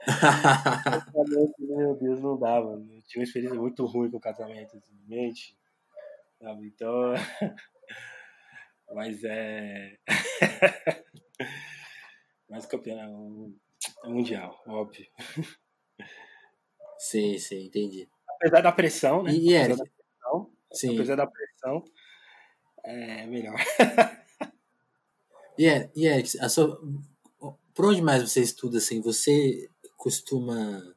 Meu 1.58 1.96
Deus, 1.96 2.20
não 2.20 2.38
dava. 2.38 2.72
Eu 2.72 3.02
tinha 3.02 3.20
uma 3.20 3.24
experiência 3.24 3.58
muito 3.58 3.84
ruim 3.84 4.10
com 4.10 4.16
o 4.16 4.20
casamento, 4.20 4.80
simplesmente. 4.80 5.56
Sabe? 6.40 6.66
Então. 6.68 7.12
Mas 8.94 9.24
é. 9.24 9.98
Mas 12.48 12.66
campeão 12.66 13.56
é 14.04 14.08
mundial, 14.08 14.62
óbvio. 14.66 15.06
Sim, 16.98 17.38
sim, 17.38 17.66
entendi. 17.66 18.08
Apesar 18.28 18.60
da 18.60 18.72
pressão, 18.72 19.22
né? 19.22 19.32
E, 19.32 19.52
da 19.52 19.66
pressão, 19.66 19.86
sim. 20.74 20.94
apesar 20.94 21.16
da 21.16 21.26
pressão, 21.26 21.84
é 22.84 23.26
melhor. 23.26 23.56
e, 25.58 25.66
é, 25.66 25.90
e 25.94 26.06
é, 26.06 26.22
a 26.40 26.48
sua, 26.48 26.80
por 27.74 27.86
onde 27.86 28.02
mais 28.02 28.22
você 28.22 28.40
estuda 28.40 28.78
assim? 28.78 29.00
Você 29.00 29.68
costuma 29.96 30.94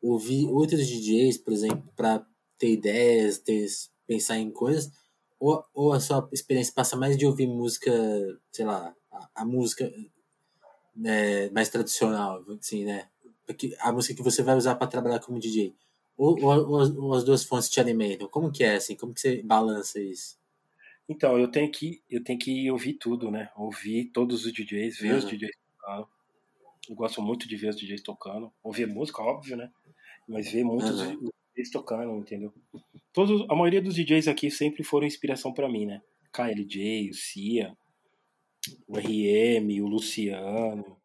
ouvir 0.00 0.46
outros 0.46 0.86
DJs, 0.86 1.38
por 1.38 1.52
exemplo, 1.52 1.84
para 1.94 2.26
ter 2.58 2.72
ideias, 2.72 3.38
ter, 3.38 3.66
pensar 4.06 4.38
em 4.38 4.50
coisas? 4.50 4.90
Ou, 5.38 5.64
ou 5.72 5.92
a 5.92 6.00
sua 6.00 6.28
experiência 6.32 6.72
passa 6.74 6.96
mais 6.96 7.16
de 7.16 7.26
ouvir 7.26 7.46
música, 7.46 7.92
sei 8.50 8.64
lá, 8.64 8.94
a, 9.12 9.42
a 9.42 9.44
música 9.44 9.92
é, 11.04 11.50
mais 11.50 11.68
tradicional, 11.68 12.44
assim, 12.60 12.84
né? 12.84 13.08
A 13.80 13.92
música 13.92 14.14
que 14.14 14.22
você 14.22 14.42
vai 14.42 14.56
usar 14.56 14.74
para 14.74 14.88
trabalhar 14.88 15.20
como 15.20 15.38
DJ? 15.38 15.74
Ou, 16.18 16.36
ou, 16.42 17.00
ou, 17.04 17.14
as 17.14 17.22
duas 17.22 17.44
fontes 17.44 17.70
te 17.70 17.78
alimentam? 17.78 18.28
Como 18.28 18.50
que 18.50 18.64
é, 18.64 18.74
assim? 18.74 18.96
Como 18.96 19.14
que 19.14 19.20
você 19.20 19.40
balança 19.40 20.00
isso? 20.00 20.36
Então, 21.08 21.38
eu 21.38 21.48
tenho 21.48 21.70
que, 21.70 22.02
eu 22.10 22.22
tenho 22.22 22.36
que 22.36 22.68
ouvir 22.68 22.94
tudo, 22.94 23.30
né? 23.30 23.50
Ouvir 23.56 24.06
todos 24.06 24.44
os 24.44 24.52
DJs, 24.52 24.98
ver 24.98 25.12
uhum. 25.12 25.18
os 25.18 25.24
DJs 25.24 25.52
tocando. 25.78 26.08
Eu 26.88 26.96
gosto 26.96 27.22
muito 27.22 27.46
de 27.46 27.56
ver 27.56 27.68
os 27.68 27.76
DJs 27.76 28.02
tocando. 28.02 28.52
Ouvir 28.64 28.88
música, 28.88 29.22
óbvio, 29.22 29.56
né? 29.56 29.70
Mas 30.26 30.50
ver 30.50 30.64
muitos 30.64 31.00
uhum. 31.00 31.30
DJs 31.54 31.70
tocando, 31.70 32.18
entendeu? 32.18 32.52
Todos, 33.12 33.48
a 33.48 33.54
maioria 33.54 33.80
dos 33.80 33.94
DJs 33.94 34.26
aqui 34.26 34.50
sempre 34.50 34.82
foram 34.82 35.06
inspiração 35.06 35.54
para 35.54 35.68
mim, 35.68 35.86
né? 35.86 36.02
KLJ, 36.32 37.10
o 37.10 37.14
Cia, 37.14 37.76
o 38.88 38.98
RM, 38.98 39.80
o 39.82 39.86
Luciano, 39.86 40.98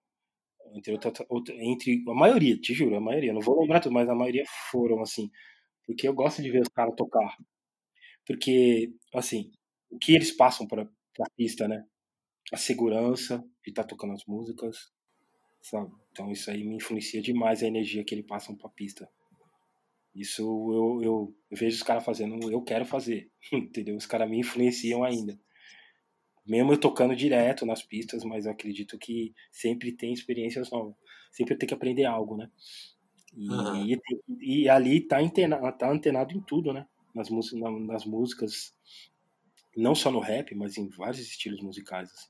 entre, 0.74 0.94
outra, 0.94 1.12
outra, 1.30 1.56
entre 1.56 2.04
a 2.08 2.14
maioria, 2.14 2.58
te 2.58 2.74
juro, 2.74 2.96
a 2.96 3.02
maioria, 3.02 3.34
não 3.34 3.42
vou 3.42 3.62
lembrar 3.62 3.80
tudo, 3.80 3.94
mas 3.94 4.10
a 4.10 4.16
maioria 4.16 4.44
foram 4.72 5.02
assim, 5.02 5.30
porque 5.86 6.08
eu 6.08 6.14
gosto 6.14 6.42
de 6.42 6.52
ver 6.52 6.62
os 6.62 6.70
caras 6.70 6.96
tocar, 6.96 7.38
porque 8.26 8.94
assim, 9.14 9.52
o 9.90 9.98
que 9.98 10.14
eles 10.14 10.32
passam 10.32 10.68
para 10.68 10.84
a 10.84 11.30
pista, 11.36 11.68
né? 11.68 11.86
A 12.52 12.58
segurança 12.58 13.40
de 13.64 13.72
estar 13.72 13.84
tá 13.84 13.88
tocando 13.90 14.14
as 14.14 14.26
músicas, 14.26 14.92
sabe? 15.62 15.92
Então 16.12 16.32
isso 16.32 16.50
aí 16.50 16.64
me 16.64 16.76
influencia 16.76 17.22
demais 17.22 17.64
a 17.64 17.68
energia 17.68 18.04
que 18.04 18.16
eles 18.16 18.26
passam 18.26 18.56
para 18.56 18.68
a 18.68 18.72
pista. 18.72 19.10
Isso 20.16 20.42
eu, 20.42 21.02
eu, 21.04 21.36
eu 21.52 21.58
vejo 21.58 21.78
os 21.78 21.84
caras 21.84 22.04
fazendo, 22.04 22.52
eu 22.52 22.62
quero 22.62 22.86
fazer, 22.86 23.32
entendeu? 23.52 23.96
Os 23.96 24.06
caras 24.06 24.30
me 24.30 24.40
influenciam 24.40 25.04
ainda 25.04 25.40
mesmo 26.46 26.74
eu 26.74 26.80
tocando 26.80 27.16
direto 27.16 27.66
nas 27.66 27.82
pistas, 27.82 28.24
mas 28.24 28.46
eu 28.46 28.52
acredito 28.52 28.98
que 28.98 29.34
sempre 29.52 29.92
tem 29.92 30.14
experiências 30.14 30.70
novas, 30.72 30.96
sempre 31.32 31.56
tem 31.56 31.68
que 31.68 31.74
aprender 31.74 32.06
algo, 32.06 32.38
né? 32.38 32.50
E, 33.36 33.50
uhum. 33.50 33.86
e, 33.86 34.00
e, 34.42 34.70
ali 34.70 35.02
tá 35.02 35.20
antenado, 35.20 35.78
tá 35.78 35.90
antenado 35.90 36.36
em 36.36 36.42
tudo, 36.42 36.72
né? 36.72 36.86
Nas, 37.16 37.30
nas 37.32 38.06
músicas, 38.06 38.76
não 39.76 39.96
só 39.96 40.12
no 40.12 40.20
rap, 40.20 40.54
mas 40.56 40.78
em 40.78 40.88
vários 40.90 41.20
estilos 41.20 41.62
musicais. 41.62 42.12
Assim. 42.12 42.30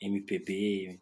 MPB, 0.00 1.00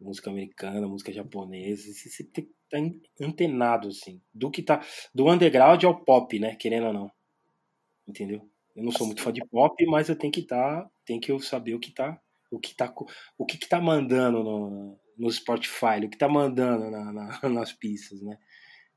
música 0.00 0.30
americana, 0.30 0.88
música 0.88 1.12
japonesa, 1.12 1.92
você 1.92 2.08
sempre 2.08 2.50
tá 2.68 2.78
antenado, 3.20 3.88
assim, 3.88 4.20
do 4.32 4.50
que 4.50 4.62
tá, 4.62 4.84
do 5.14 5.30
underground 5.30 5.82
ao 5.84 6.04
pop, 6.04 6.38
né, 6.38 6.56
querendo 6.56 6.86
ou 6.86 6.92
não, 6.92 7.12
entendeu? 8.06 8.48
Eu 8.74 8.84
não 8.84 8.92
sou 8.92 9.06
muito 9.06 9.22
fã 9.22 9.32
de 9.32 9.44
pop, 9.46 9.84
mas 9.86 10.08
eu 10.08 10.16
tenho 10.16 10.32
que 10.32 10.40
estar, 10.40 10.82
tá, 10.82 10.90
tenho 11.04 11.20
que 11.20 11.38
saber 11.40 11.74
o 11.74 11.80
que 11.80 11.90
tá, 11.90 12.20
o 12.50 12.58
que 12.58 12.74
tá, 12.74 12.92
o 13.36 13.46
que, 13.46 13.58
que 13.58 13.68
tá 13.68 13.80
mandando 13.80 14.42
no, 14.42 14.98
no 15.16 15.30
Spotify, 15.30 16.04
o 16.04 16.08
que 16.08 16.18
tá 16.18 16.28
mandando 16.28 16.90
na, 16.90 17.12
na, 17.12 17.40
nas 17.48 17.72
pistas, 17.72 18.20
né? 18.22 18.38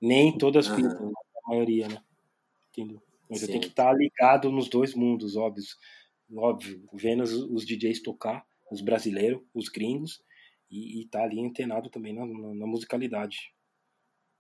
Nem 0.02 0.38
todas 0.38 0.68
as 0.68 0.76
pistas, 0.76 1.00
uhum. 1.00 1.12
a 1.46 1.50
maioria, 1.50 1.88
né? 1.88 2.02
Entendeu? 2.70 3.02
Mas 3.30 3.40
Sim. 3.40 3.46
eu 3.46 3.50
tenho 3.50 3.62
que 3.62 3.70
estar 3.70 3.92
tá 3.92 3.94
ligado 3.94 4.52
nos 4.52 4.70
dois 4.70 4.94
mundos, 4.94 5.36
óbvio. 5.36 5.64
Óbvio, 6.36 6.88
vendo 6.94 7.24
os, 7.24 7.34
os 7.34 7.66
DJs 7.66 8.02
tocar, 8.02 8.46
os 8.72 8.82
brasileiros, 8.82 9.42
os 9.54 9.70
gringos, 9.70 10.24
e, 10.70 11.02
e 11.02 11.08
tá 11.08 11.24
ali 11.24 11.40
antenado 11.40 11.90
também 11.90 12.14
na, 12.14 12.26
na, 12.26 12.56
na 12.56 12.68
musicalidade. 12.68 13.54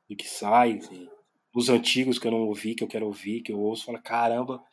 Do 0.10 0.16
que 0.16 0.28
sai, 0.28 0.82
Sim. 0.82 1.08
os 1.54 1.70
antigos 1.70 2.20
que 2.20 2.28
eu 2.28 2.32
não 2.32 2.48
ouvi, 2.48 2.76
que 2.76 2.84
eu 2.84 2.88
quero 2.88 3.06
ouvir, 3.06 3.42
que 3.42 3.52
eu 3.52 3.60
ouço, 3.60 3.86
fala, 3.86 4.02
caramba, 4.02 4.64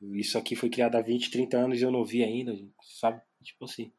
isso 0.00 0.38
aqui 0.38 0.54
foi 0.54 0.70
criado 0.70 0.96
há 0.96 1.02
20, 1.02 1.30
30 1.30 1.56
anos 1.58 1.80
e 1.80 1.82
eu 1.82 1.90
não 1.90 2.04
vi 2.04 2.22
ainda, 2.22 2.56
sabe? 2.82 3.20
Tipo 3.42 3.64
assim. 3.64 3.92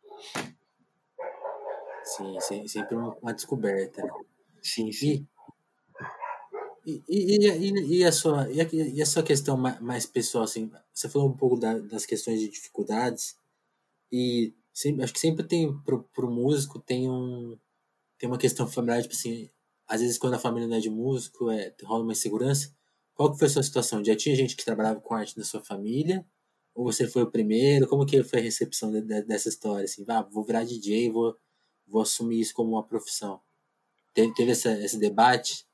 Sim, 2.03 2.67
sempre 2.67 2.95
uma 2.95 3.33
descoberta. 3.33 4.01
Sim, 4.61 4.91
sim. 4.91 5.27
E, 6.85 7.03
e, 7.07 7.37
e, 7.37 7.97
e, 7.99 8.05
a 8.05 8.11
sua, 8.11 8.49
e, 8.51 8.61
a, 8.61 8.67
e 8.71 9.01
a 9.01 9.05
sua 9.05 9.21
questão 9.21 9.57
mais 9.57 10.05
pessoal, 10.05 10.43
assim, 10.45 10.71
você 10.93 11.07
falou 11.07 11.27
um 11.27 11.37
pouco 11.37 11.59
da, 11.59 11.77
das 11.77 12.05
questões 12.05 12.39
de 12.39 12.49
dificuldades, 12.49 13.37
e 14.11 14.53
sempre, 14.73 15.03
acho 15.03 15.13
que 15.13 15.19
sempre 15.19 15.45
tem, 15.45 15.77
pro, 15.81 16.03
pro 16.15 16.31
músico, 16.31 16.79
tem 16.79 17.09
um 17.09 17.57
tem 18.17 18.29
uma 18.29 18.37
questão 18.37 18.67
familiar, 18.67 19.01
tipo 19.01 19.13
assim, 19.13 19.49
às 19.87 20.01
vezes 20.01 20.17
quando 20.17 20.33
a 20.33 20.39
família 20.39 20.67
não 20.67 20.75
é 20.75 20.79
de 20.79 20.89
músico, 20.89 21.49
é, 21.49 21.73
rola 21.83 22.03
uma 22.03 22.11
insegurança, 22.11 22.75
qual 23.19 23.33
que 23.33 23.37
foi 23.37 23.47
a 23.47 23.51
sua 23.51 23.63
situação? 23.63 24.01
Já 24.01 24.15
tinha 24.15 24.33
gente 24.33 24.55
que 24.55 24.63
trabalhava 24.63 25.01
com 25.01 25.13
arte 25.13 25.37
na 25.37 25.43
sua 25.43 25.61
família? 25.61 26.25
Ou 26.73 26.85
você 26.85 27.05
foi 27.05 27.23
o 27.23 27.29
primeiro? 27.29 27.85
Como 27.85 28.05
que 28.05 28.23
foi 28.23 28.39
a 28.39 28.41
recepção 28.41 28.93
de, 28.93 29.01
de, 29.01 29.23
dessa 29.23 29.49
história? 29.49 29.83
Assim, 29.83 30.05
ah, 30.07 30.21
vou 30.21 30.45
virar 30.45 30.63
DJ, 30.63 31.11
vou, 31.11 31.35
vou 31.85 32.01
assumir 32.01 32.39
isso 32.39 32.53
como 32.53 32.71
uma 32.71 32.87
profissão. 32.87 33.41
Teve, 34.13 34.33
teve 34.33 34.51
essa, 34.51 34.71
esse 34.71 34.97
debate? 34.97 35.67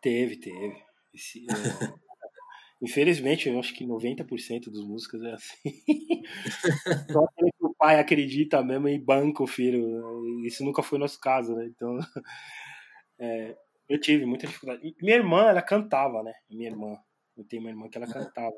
Teve, 0.00 0.38
teve. 0.38 0.82
Esse, 1.12 1.40
é... 1.40 1.50
Infelizmente, 2.80 3.50
eu 3.50 3.58
acho 3.58 3.74
que 3.74 3.84
90% 3.84 4.70
dos 4.70 4.82
músicos 4.82 5.22
é 5.22 5.34
assim. 5.34 5.84
Só 7.12 7.26
que 7.36 7.50
o 7.60 7.74
pai 7.74 8.00
acredita 8.00 8.64
mesmo 8.64 8.88
e 8.88 8.98
banca 8.98 9.42
o 9.42 9.46
filho. 9.46 10.42
Isso 10.42 10.64
nunca 10.64 10.82
foi 10.82 10.98
nosso 10.98 11.20
caso, 11.20 11.54
né? 11.54 11.66
Então, 11.66 11.98
é, 13.20 13.54
eu 13.90 14.00
tive 14.00 14.24
muita 14.24 14.46
dificuldade. 14.46 14.94
minha 15.02 15.16
irmã, 15.16 15.48
ela 15.48 15.60
cantava, 15.60 16.22
né? 16.22 16.32
Minha 16.48 16.70
irmã. 16.70 16.96
Eu 17.36 17.44
tenho 17.44 17.60
uma 17.60 17.70
irmã 17.70 17.88
que 17.88 17.98
ela 17.98 18.06
cantava. 18.06 18.54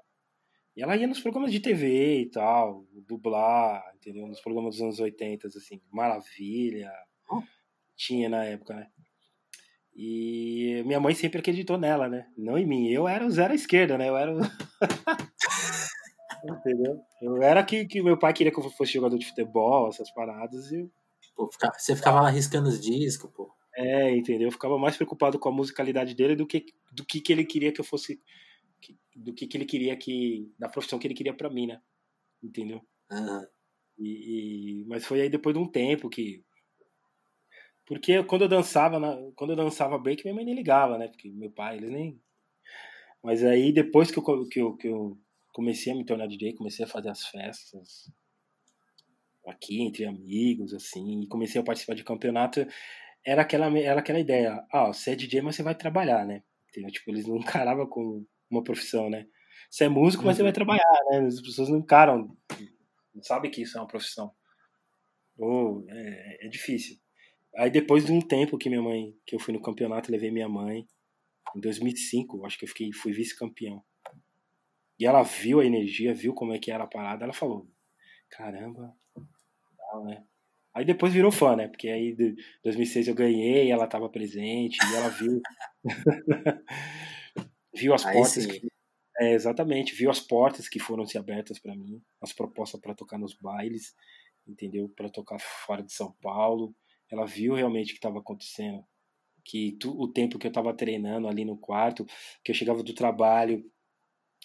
E 0.77 0.83
ela 0.83 0.97
ia 0.97 1.07
nos 1.07 1.21
programas 1.21 1.51
de 1.51 1.61
TV 1.61 2.21
e 2.21 2.31
tal, 2.31 2.85
dublar, 3.07 3.83
entendeu? 3.97 4.27
Nos 4.27 4.40
programas 4.40 4.75
dos 4.75 4.83
anos 4.83 5.01
80, 5.01 5.49
assim, 5.49 5.81
Maravilha, 5.90 6.92
tinha 7.97 8.29
na 8.29 8.45
época, 8.45 8.75
né? 8.75 8.88
E 9.95 10.83
minha 10.87 11.01
mãe 11.01 11.14
sempre 11.14 11.40
acreditou 11.40 11.79
nela, 11.79 12.09
né? 12.09 12.27
Não 12.37 12.59
em 12.59 12.66
mim. 12.66 12.88
Eu 12.88 13.09
era 13.09 13.27
o 13.27 13.31
zero 13.31 13.53
à 13.53 13.57
esquerda, 13.57 13.99
né? 13.99 14.09
Eu 14.09 14.16
era 14.16 14.35
o... 14.35 14.40
Entendeu? 16.45 17.01
Eu 17.21 17.42
era 17.42 17.64
que, 17.64 17.87
que 17.87 18.03
meu 18.03 18.18
pai 18.18 18.33
queria 18.33 18.53
que 18.53 18.59
eu 18.59 18.71
fosse 18.71 18.92
jogador 18.92 19.16
de 19.16 19.27
futebol, 19.27 19.88
essas 19.88 20.11
paradas, 20.11 20.73
e 20.73 20.90
Pô, 21.35 21.49
você 21.49 21.97
ficava 21.97 22.21
lá 22.21 22.31
riscando 22.31 22.68
os 22.68 22.81
discos, 22.81 23.31
pô. 23.31 23.51
É, 23.77 24.11
entendeu? 24.15 24.49
Eu 24.49 24.53
ficava 24.53 24.79
mais 24.79 24.97
preocupado 24.97 25.39
com 25.39 25.49
a 25.49 25.53
musicalidade 25.53 26.15
dele 26.15 26.37
do 26.37 26.47
que 26.47 26.67
do 26.93 27.05
que, 27.05 27.21
que 27.21 27.33
ele 27.33 27.45
queria 27.45 27.73
que 27.73 27.81
eu 27.81 27.85
fosse. 27.85 28.21
Do 29.15 29.33
que, 29.33 29.47
que 29.47 29.57
ele 29.57 29.65
queria 29.65 29.97
que. 29.97 30.53
Da 30.59 30.69
profissão 30.69 30.99
que 30.99 31.07
ele 31.07 31.15
queria 31.15 31.35
para 31.35 31.49
mim, 31.49 31.67
né? 31.67 31.81
Entendeu? 32.43 32.83
Uhum. 33.11 33.47
E, 33.99 34.81
e, 34.81 34.85
mas 34.87 35.07
foi 35.07 35.23
aí 35.23 35.31
depois 35.31 35.55
de 35.55 35.61
um 35.61 35.67
tempo 35.67 36.11
que. 36.11 36.45
Porque 37.87 38.23
quando 38.25 38.43
eu 38.43 38.49
dançava, 38.49 38.99
na, 38.99 39.17
quando 39.35 39.51
eu 39.51 39.57
dançava 39.57 39.99
break, 39.99 40.23
minha 40.25 40.35
mãe 40.35 40.45
nem 40.45 40.55
ligava, 40.55 40.99
né? 40.99 41.09
Porque 41.09 41.31
meu 41.31 41.51
pai, 41.51 41.77
eles 41.79 41.91
nem. 41.91 42.21
Mas 43.23 43.45
aí 43.45 43.73
depois 43.73 44.11
que 44.11 44.19
eu, 44.19 44.49
que 44.49 44.61
eu, 44.61 44.77
que 44.77 44.89
eu 44.89 45.19
comecei 45.53 45.93
a 45.93 45.97
me 45.97 46.05
tornar 46.05 46.27
DJ, 46.27 46.55
comecei 46.55 46.85
a 46.85 46.89
fazer 46.89 47.09
as 47.09 47.25
festas, 47.27 48.11
aqui 49.47 49.83
entre 49.83 50.05
amigos, 50.05 50.73
assim, 50.73 51.23
e 51.23 51.27
comecei 51.27 51.61
a 51.61 51.65
participar 51.65 51.95
de 51.95 52.05
campeonato, 52.05 52.67
era 53.25 53.43
aquela, 53.43 53.67
era 53.79 54.01
aquela 54.01 54.21
ideia, 54.21 54.65
ah, 54.71 54.89
você 54.89 55.13
é 55.13 55.17
DJ, 55.17 55.43
mas 55.43 55.57
você 55.57 55.63
vai 55.63 55.75
trabalhar, 55.75 56.27
né? 56.27 56.43
Entendeu? 56.69 56.91
Tipo, 56.91 57.11
eles 57.11 57.27
não 57.27 57.37
encaravam 57.39 57.87
como 57.87 58.27
uma 58.51 58.63
profissão, 58.63 59.09
né? 59.09 59.27
Você 59.71 59.85
é 59.85 59.89
músico, 59.89 60.25
mas 60.25 60.37
você 60.37 60.43
vai 60.43 60.51
uhum. 60.51 60.55
trabalhar, 60.55 61.05
né? 61.11 61.27
As 61.27 61.41
pessoas 61.41 61.69
não 61.69 61.79
encaram, 61.79 62.37
não 63.15 63.23
sabem 63.23 63.51
que 63.51 63.63
isso 63.63 63.79
é 63.79 63.81
uma 63.81 63.87
profissão. 63.87 64.33
Ou 65.39 65.85
é, 65.89 66.47
é 66.47 66.49
difícil. 66.49 66.97
Aí 67.57 67.71
depois 67.71 68.05
de 68.05 68.13
um 68.13 68.21
tempo 68.21 68.59
que 68.59 68.69
minha 68.69 68.83
mãe, 68.83 69.15
que 69.27 69.35
eu 69.35 69.41
fui 69.41 69.53
no 69.55 69.63
campeonato, 69.63 70.11
levei 70.11 70.31
minha 70.31 70.49
mãe, 70.49 70.87
em 71.55 71.61
2005, 71.61 72.45
acho 72.47 72.59
que 72.59 72.65
eu 72.65 72.69
fiquei, 72.69 72.93
fui 72.93 73.13
vice-campeão. 73.13 73.83
E 74.99 75.07
ela 75.07 75.23
viu 75.23 75.61
a 75.61 75.65
energia, 75.65 76.15
viu 76.15 76.35
como 76.35 76.53
é 76.53 76.59
que 76.59 76.71
era 76.71 76.85
a 76.85 76.87
parada, 76.87 77.25
ela 77.25 77.33
falou: 77.33 77.69
"Caramba, 78.31 78.95
tal, 79.93 80.05
né? 80.05 80.25
Aí 80.75 80.85
depois 80.85 81.13
virou 81.13 81.31
fã, 81.31 81.55
né? 81.55 81.69
Porque 81.69 81.89
aí 81.89 82.17
em 82.19 82.35
2006 82.65 83.09
eu 83.09 83.15
ganhei, 83.15 83.71
ela 83.71 83.85
estava 83.85 84.09
presente, 84.09 84.79
e 84.79 84.95
ela 84.95 85.09
viu. 85.11 85.41
viu 87.75 87.95
as 87.95 88.07
aí 88.07 88.15
portas. 88.15 88.47
Que, 88.47 88.69
é, 89.19 89.35
exatamente, 89.35 89.95
viu 89.95 90.11
as 90.11 90.21
portas 90.21 90.69
que 90.69 90.79
foram 90.79 91.05
se 91.05 91.19
abertas 91.19 91.59
para 91.59 91.77
mim, 91.77 92.01
as 92.21 92.33
propostas 92.33 92.81
para 92.81 92.95
tocar 92.95 93.19
nos 93.19 93.35
bailes, 93.35 93.95
entendeu? 94.47 94.89
Para 94.97 95.11
tocar 95.11 95.39
fora 95.39 95.83
de 95.83 95.93
São 95.93 96.13
Paulo. 96.23 96.75
Ela 97.11 97.27
viu 97.27 97.55
realmente 97.55 97.91
o 97.91 97.95
que 97.95 97.99
estava 97.99 98.19
acontecendo. 98.19 98.83
Que 99.45 99.73
tu, 99.73 99.91
o 100.01 100.09
tempo 100.09 100.39
que 100.39 100.47
eu 100.47 100.51
estava 100.51 100.73
treinando 100.73 101.29
ali 101.29 101.45
no 101.45 101.59
quarto, 101.59 102.07
que 102.43 102.51
eu 102.51 102.55
chegava 102.55 102.83
do 102.83 102.95
trabalho, 102.95 103.63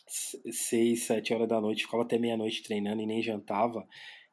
seis, 0.07 1.03
sete 1.03 1.33
horas 1.33 1.47
da 1.47 1.61
noite, 1.61 1.83
ficava 1.83 2.03
até 2.03 2.17
meia-noite 2.17 2.63
treinando 2.63 3.01
e 3.01 3.05
nem 3.05 3.21
jantava. 3.21 3.87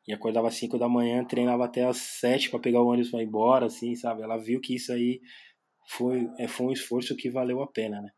E 0.07 0.13
acordava 0.13 0.49
às 0.49 0.55
5 0.55 0.79
da 0.79 0.89
manhã, 0.89 1.25
treinava 1.25 1.65
até 1.65 1.85
às 1.85 1.97
7 1.97 2.51
para 2.51 2.61
pegar 2.61 2.83
o 2.83 2.87
ônibus 2.87 3.11
para 3.11 3.23
ir 3.23 3.27
embora, 3.27 3.67
assim, 3.67 3.95
sabe? 3.97 4.23
Ela 4.23 4.37
viu 4.37 4.61
que 4.61 4.75
isso 4.75 4.93
aí 4.93 5.21
foi, 5.89 6.29
é, 6.39 6.47
foi 6.49 6.67
um 6.67 6.73
esforço 6.73 7.17
que 7.17 7.31
valeu 7.31 7.63
a 7.63 7.67
pena, 7.67 8.01
né? 8.03 8.11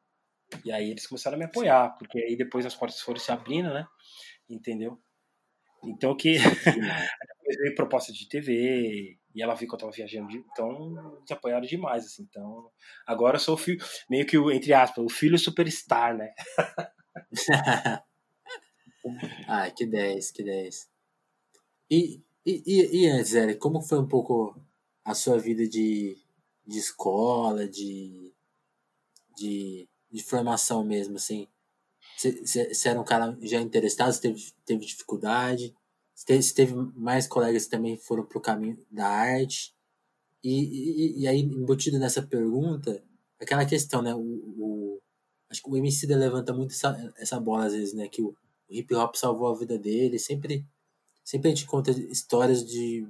E 0.65 0.73
aí 0.73 0.91
eles 0.91 1.07
começaram 1.07 1.37
a 1.37 1.39
me 1.39 1.45
apoiar, 1.45 1.97
porque 1.99 2.19
aí 2.19 2.37
depois 2.37 2.67
as 2.67 2.75
portas 2.75 3.01
foram 3.01 3.19
se 3.21 3.33
abrindo, 3.33 3.73
né? 3.73 3.87
Entendeu? 4.49 4.99
Então 5.85 6.17
que 6.17 6.35
depois 6.39 6.39
veio 7.61 7.75
proposta 7.75 8.13
de 8.13 8.29
TV, 8.29 9.19
e 9.35 9.43
ela 9.43 9.55
viu 9.55 9.69
que 9.69 9.75
eu 9.75 9.79
tava 9.79 9.93
viajando, 9.93 10.33
então 10.33 11.23
se 11.27 11.33
apoiaram 11.33 11.67
demais, 11.67 12.05
assim. 12.07 12.23
Então, 12.23 12.71
agora 13.07 13.37
eu 13.37 13.41
sou 13.41 13.55
o 13.55 13.59
filho, 13.59 13.85
meio 14.09 14.27
que 14.27 14.39
o, 14.39 14.51
entre 14.51 14.73
aspas, 14.73 15.05
o 15.05 15.09
filho 15.11 15.39
superstar, 15.39 16.17
né? 16.17 16.33
Ai, 19.49 19.73
que 19.77 19.87
10, 19.87 20.31
que 20.33 20.43
10. 20.43 20.96
E, 21.91 22.23
e, 22.45 22.63
e, 22.67 23.07
Eric, 23.07 23.59
como 23.59 23.81
foi 23.81 23.99
um 23.99 24.09
pouco 24.09 24.55
a 25.05 25.15
sua 25.15 25.39
vida 25.39 25.67
de, 25.69 26.17
de 26.67 26.79
escola, 26.79 27.69
de, 27.69 28.33
de, 29.37 29.89
de 30.11 30.23
formação 30.23 30.85
mesmo, 30.85 31.17
assim? 31.17 31.47
Você 32.17 32.89
era 32.89 33.01
um 33.01 33.05
cara 33.05 33.37
já 33.43 33.61
interessado, 33.61 34.13
você 34.13 34.21
teve, 34.21 34.53
teve 34.65 34.87
dificuldade? 34.87 35.75
Você 36.15 36.27
teve, 36.27 36.55
teve 36.55 36.75
mais 36.99 37.27
colegas 37.27 37.65
que 37.65 37.71
também 37.71 37.97
foram 37.97 38.25
para 38.25 38.39
o 38.39 38.41
caminho 38.41 38.85
da 38.91 39.07
arte? 39.07 39.75
E, 40.43 41.19
e, 41.19 41.23
e, 41.23 41.29
aí, 41.29 41.41
embutido 41.41 41.99
nessa 41.99 42.23
pergunta, 42.23 43.03
aquela 43.41 43.67
questão, 43.67 44.03
né? 44.03 44.15
O, 44.15 44.21
o, 44.21 45.03
acho 45.51 45.63
que 45.63 45.71
o 45.71 45.77
MC 45.77 46.07
levanta 46.07 46.53
muito 46.55 46.73
essa, 46.73 47.15
essa 47.19 47.41
bola 47.41 47.67
às 47.67 47.73
vezes, 47.75 47.95
né? 47.95 48.09
Que 48.09 48.23
o, 48.23 48.29
o 48.69 48.75
hip 48.75 48.95
hop 48.95 49.15
salvou 49.17 49.49
a 49.49 49.59
vida 49.59 49.79
dele, 49.79 50.19
sempre 50.19 50.65
Sempre 51.27 51.49
a 51.49 51.55
gente 51.57 51.67
conta 51.67 51.91
histórias 51.91 52.65
de 52.65 53.05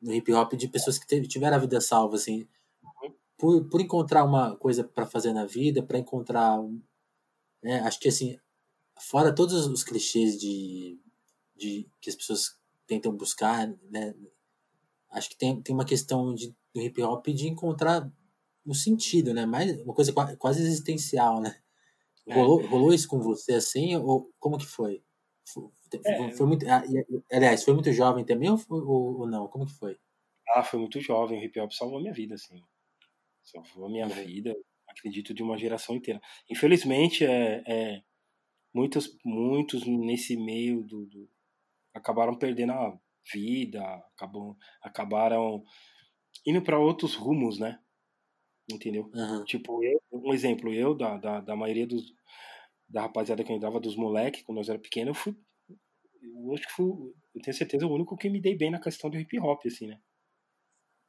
no 0.00 0.14
hip 0.14 0.32
hop 0.32 0.54
de 0.54 0.66
pessoas 0.66 0.98
que 0.98 1.28
tiveram 1.28 1.58
a 1.58 1.60
vida 1.60 1.78
salva, 1.78 2.16
assim, 2.16 2.48
por, 3.36 3.68
por 3.68 3.82
encontrar 3.82 4.24
uma 4.24 4.56
coisa 4.56 4.82
para 4.82 5.04
fazer 5.04 5.34
na 5.34 5.44
vida, 5.44 5.82
para 5.82 5.98
encontrar, 5.98 6.58
né, 7.62 7.80
acho 7.80 8.00
que 8.00 8.08
assim, 8.08 8.38
fora 8.98 9.34
todos 9.34 9.66
os 9.66 9.84
clichês 9.84 10.40
de, 10.40 10.98
de 11.54 11.86
que 12.00 12.08
as 12.08 12.16
pessoas 12.16 12.58
tentam 12.86 13.14
buscar, 13.14 13.68
né, 13.90 14.14
acho 15.10 15.28
que 15.28 15.36
tem, 15.36 15.60
tem 15.60 15.74
uma 15.74 15.84
questão 15.84 16.34
de, 16.34 16.56
do 16.72 16.80
hip 16.80 17.02
hop 17.02 17.26
de 17.26 17.46
encontrar 17.46 18.10
um 18.64 18.72
sentido, 18.72 19.34
né, 19.34 19.44
mais 19.44 19.78
uma 19.82 19.92
coisa 19.92 20.14
quase 20.38 20.62
existencial, 20.62 21.42
né. 21.42 21.60
É. 22.26 22.32
Rolou, 22.34 22.66
rolou 22.66 22.94
isso 22.94 23.06
com 23.06 23.20
você 23.20 23.52
assim 23.52 23.96
ou 23.96 24.32
como 24.38 24.56
que 24.56 24.66
foi? 24.66 25.02
É. 26.04 26.32
Foi 26.32 26.46
muito, 26.46 26.66
ah, 26.68 26.82
aliás, 27.32 27.64
foi 27.64 27.74
muito 27.74 27.92
jovem 27.92 28.24
também 28.24 28.50
ou, 28.50 28.58
ou, 28.68 29.20
ou, 29.20 29.26
não? 29.26 29.48
Como 29.48 29.66
que 29.66 29.72
foi? 29.72 29.98
Ah, 30.54 30.62
foi 30.62 30.78
muito 30.78 31.00
jovem. 31.00 31.40
O 31.40 31.44
hip 31.44 31.58
hop 31.60 31.72
salvou 31.72 31.98
a 31.98 32.00
minha 32.00 32.12
vida, 32.12 32.34
assim. 32.34 32.62
Salvou 33.42 33.86
a 33.86 33.90
minha 33.90 34.06
uhum. 34.06 34.12
vida, 34.12 34.56
acredito, 34.88 35.34
de 35.34 35.42
uma 35.42 35.58
geração 35.58 35.96
inteira. 35.96 36.20
Infelizmente, 36.48 37.24
é, 37.24 37.62
é 37.66 38.02
muitos, 38.72 39.16
muitos 39.24 39.86
nesse 39.86 40.36
meio 40.36 40.82
do, 40.82 41.06
do, 41.06 41.28
acabaram 41.94 42.36
perdendo 42.36 42.72
a 42.72 42.98
vida, 43.32 43.82
acabam, 44.14 44.56
acabaram 44.82 45.64
indo 46.46 46.62
para 46.62 46.78
outros 46.78 47.14
rumos, 47.14 47.58
né? 47.58 47.78
Entendeu? 48.70 49.10
Uhum. 49.12 49.44
Tipo, 49.44 49.82
eu, 49.82 50.00
um 50.12 50.32
exemplo, 50.32 50.72
eu, 50.72 50.94
da, 50.94 51.16
da, 51.16 51.40
da 51.40 51.56
maioria 51.56 51.86
dos, 51.86 52.14
da 52.90 53.02
rapaziada 53.02 53.44
que 53.44 53.52
eu 53.52 53.56
entrava, 53.56 53.80
dos 53.80 53.96
moleques, 53.96 54.42
quando 54.42 54.58
nós 54.58 54.68
era 54.68 54.78
pequeno, 54.78 55.10
eu 55.10 55.14
fui 55.14 55.34
eu 56.22 56.54
acho 56.54 56.66
que 56.66 56.72
fui, 56.72 57.14
eu 57.34 57.42
tenho 57.42 57.56
certeza, 57.56 57.86
o 57.86 57.94
único 57.94 58.16
que 58.16 58.28
me 58.28 58.40
dei 58.40 58.56
bem 58.56 58.70
na 58.70 58.80
questão 58.80 59.10
do 59.10 59.18
hip 59.18 59.38
hop, 59.38 59.60
assim, 59.66 59.86
né? 59.86 60.00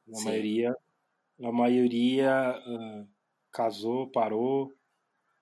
A 0.08 0.16
Sim. 0.16 0.24
maioria, 0.24 0.76
a 1.42 1.52
maioria 1.52 2.58
uh, 2.58 3.08
casou, 3.52 4.10
parou, 4.10 4.72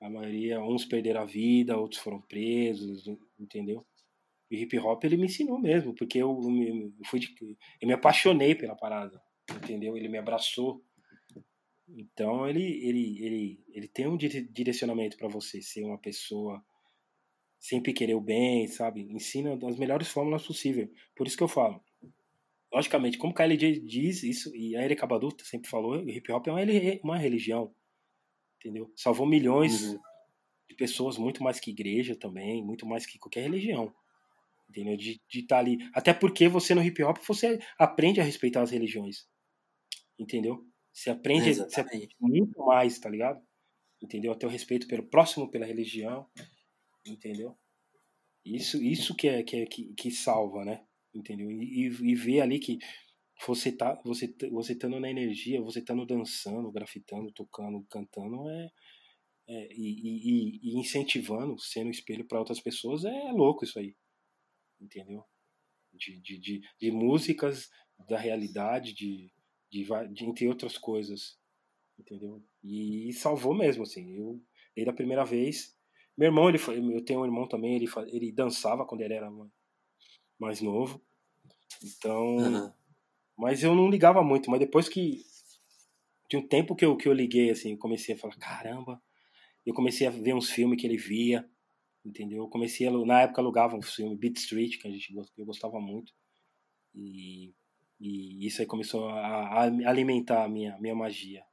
a 0.00 0.08
maioria, 0.08 0.60
uns 0.60 0.84
perderam 0.84 1.22
a 1.22 1.24
vida, 1.24 1.76
outros 1.76 2.00
foram 2.00 2.20
presos, 2.20 3.06
entendeu? 3.38 3.86
E 4.50 4.62
hip 4.62 4.78
hop 4.78 5.04
ele 5.04 5.16
me 5.16 5.26
ensinou 5.26 5.58
mesmo, 5.58 5.94
porque 5.94 6.18
eu, 6.18 6.38
eu, 6.42 6.92
eu 6.98 7.04
fui 7.06 7.20
de, 7.20 7.34
eu 7.80 7.88
me 7.88 7.94
apaixonei 7.94 8.54
pela 8.54 8.76
parada, 8.76 9.20
entendeu? 9.50 9.96
Ele 9.96 10.08
me 10.08 10.18
abraçou. 10.18 10.84
Então 11.96 12.48
ele 12.48 12.62
ele 12.62 13.24
ele 13.24 13.64
ele 13.68 13.88
tem 13.88 14.06
um 14.06 14.16
direcionamento 14.16 15.16
para 15.16 15.28
você 15.28 15.60
ser 15.60 15.84
uma 15.84 15.98
pessoa 15.98 16.64
sempre 17.60 17.92
querer 17.92 18.14
o 18.14 18.20
bem, 18.20 18.66
sabe? 18.66 19.02
Ensina 19.02 19.56
das 19.56 19.76
melhores 19.76 20.08
fórmulas 20.08 20.46
possíveis. 20.46 20.88
Por 21.14 21.26
isso 21.26 21.36
que 21.36 21.42
eu 21.42 21.48
falo. 21.48 21.80
Logicamente, 22.72 23.18
como 23.18 23.34
KLJ 23.34 23.80
diz 23.80 24.22
isso, 24.22 24.54
e 24.56 24.76
a 24.76 24.82
Erika 24.82 25.06
Badu 25.06 25.28
sempre 25.42 25.68
falou, 25.68 25.96
o 25.96 26.08
hip 26.08 26.32
hop 26.32 26.46
é 26.46 26.52
uma, 26.52 26.60
uma 27.02 27.18
religião. 27.18 27.74
Entendeu? 28.56 28.90
Salvou 28.96 29.26
milhões 29.26 29.82
uhum. 29.82 29.98
de 30.68 30.76
pessoas, 30.76 31.18
muito 31.18 31.42
mais 31.42 31.60
que 31.60 31.70
igreja 31.70 32.16
também, 32.16 32.64
muito 32.64 32.86
mais 32.86 33.04
que 33.04 33.18
qualquer 33.18 33.42
religião. 33.42 33.92
Entendeu? 34.68 34.96
De 34.96 35.20
estar 35.28 35.56
tá 35.56 35.58
ali. 35.58 35.78
Até 35.92 36.14
porque 36.14 36.48
você 36.48 36.74
no 36.74 36.82
hip 36.82 37.02
hop 37.02 37.18
você 37.26 37.58
aprende 37.76 38.20
a 38.20 38.24
respeitar 38.24 38.62
as 38.62 38.70
religiões. 38.70 39.28
Entendeu? 40.18 40.64
Você 41.00 41.10
aprende, 41.10 41.54
você 41.54 41.80
aprende 41.80 42.14
muito 42.20 42.58
mais, 42.58 42.98
tá 42.98 43.08
ligado? 43.08 43.42
Entendeu? 44.02 44.32
Até 44.32 44.46
o 44.46 44.50
respeito 44.50 44.86
pelo 44.86 45.08
próximo, 45.08 45.50
pela 45.50 45.64
religião 45.64 46.28
entendeu? 47.06 47.56
Isso, 48.44 48.82
isso 48.82 49.14
que 49.14 49.26
é 49.26 49.42
que, 49.42 49.56
é, 49.56 49.66
que, 49.66 49.94
que 49.94 50.10
salva, 50.10 50.62
né? 50.62 50.84
Entendeu? 51.14 51.50
E, 51.50 51.86
e 51.86 52.14
ver 52.14 52.40
ali 52.42 52.58
que 52.58 52.78
você 53.46 53.72
tá, 53.72 53.98
você, 54.04 54.34
você 54.50 54.74
estando 54.74 55.00
na 55.00 55.10
energia, 55.10 55.62
você 55.62 55.78
estando 55.78 56.04
dançando, 56.04 56.70
grafitando, 56.70 57.32
tocando, 57.32 57.82
cantando, 57.88 58.50
é, 58.50 58.70
é, 59.48 59.68
e, 59.72 60.58
e, 60.58 60.60
e, 60.62 60.78
incentivando, 60.78 61.58
sendo 61.58 61.90
espelho 61.90 62.26
para 62.26 62.38
outras 62.38 62.60
pessoas, 62.60 63.06
é 63.06 63.32
louco 63.32 63.64
isso 63.64 63.78
aí. 63.78 63.96
Entendeu? 64.78 65.24
De, 65.94 66.20
de, 66.20 66.38
de, 66.38 66.60
de 66.78 66.90
músicas, 66.90 67.70
da 68.06 68.18
realidade, 68.18 68.92
de, 68.92 69.32
de, 69.70 69.86
de, 70.12 70.24
entre 70.24 70.48
outras 70.48 70.76
coisas. 70.76 71.38
Entendeu? 71.98 72.42
E, 72.62 73.12
salvou 73.12 73.54
mesmo, 73.54 73.82
assim. 73.82 74.16
Eu, 74.16 74.40
desde 74.74 74.90
a 74.90 74.94
primeira 74.94 75.24
vez. 75.24 75.76
Meu 76.16 76.26
irmão, 76.26 76.48
ele 76.48 76.58
foi, 76.58 76.78
eu 76.78 77.04
tenho 77.04 77.20
um 77.20 77.24
irmão 77.24 77.48
também, 77.48 77.76
ele, 77.76 77.86
ele 78.08 78.32
dançava 78.32 78.84
quando 78.84 79.02
ele 79.02 79.14
era 79.14 79.30
mais 80.38 80.60
novo. 80.60 81.00
Então. 81.82 82.36
Uhum. 82.36 82.72
Mas 83.38 83.62
eu 83.62 83.74
não 83.74 83.88
ligava 83.88 84.22
muito, 84.22 84.50
mas 84.50 84.60
depois 84.60 84.88
que. 84.88 85.22
De 86.28 86.36
um 86.36 86.46
tempo 86.46 86.76
que 86.76 86.84
eu, 86.84 86.96
que 86.96 87.08
eu 87.08 87.12
liguei, 87.12 87.50
assim, 87.50 87.76
comecei 87.76 88.14
a 88.14 88.18
falar: 88.18 88.36
caramba. 88.36 89.02
Eu 89.64 89.74
comecei 89.74 90.06
a 90.06 90.10
ver 90.10 90.34
uns 90.34 90.50
filmes 90.50 90.80
que 90.80 90.86
ele 90.86 90.96
via, 90.96 91.48
entendeu? 92.04 92.44
Eu 92.44 92.48
comecei 92.48 92.86
a, 92.86 92.90
na 92.90 93.22
época 93.22 93.40
alugava 93.40 93.76
um 93.76 93.82
filme 93.82 94.16
Beat 94.16 94.38
Street 94.38 94.78
que 94.78 94.88
a 94.88 94.90
gente 94.90 95.14
eu 95.36 95.44
gostava 95.44 95.78
muito 95.78 96.12
e, 96.94 97.54
e 98.00 98.46
isso 98.46 98.62
aí 98.62 98.66
começou 98.66 99.08
a, 99.08 99.60
a 99.60 99.62
alimentar 99.64 100.44
a 100.44 100.48
minha 100.48 100.78
minha 100.78 100.94
magia, 100.94 101.44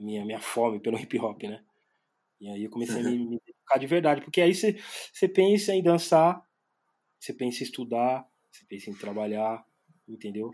minha 0.00 0.24
minha 0.24 0.40
fome 0.40 0.80
pelo 0.80 0.98
hip 0.98 1.18
hop, 1.18 1.42
né? 1.42 1.62
E 2.40 2.48
aí 2.48 2.64
eu 2.64 2.70
comecei 2.70 3.02
uhum. 3.02 3.08
a 3.08 3.10
me, 3.10 3.18
me 3.18 3.40
dedicar 3.44 3.78
de 3.78 3.86
verdade, 3.86 4.22
porque 4.22 4.40
aí 4.40 4.54
você 4.54 5.28
pensa 5.28 5.74
em 5.74 5.82
dançar, 5.82 6.42
você 7.20 7.32
pensa 7.34 7.62
em 7.62 7.66
estudar, 7.66 8.26
você 8.50 8.64
pensa 8.66 8.90
em 8.90 8.94
trabalhar, 8.94 9.64
entendeu? 10.08 10.50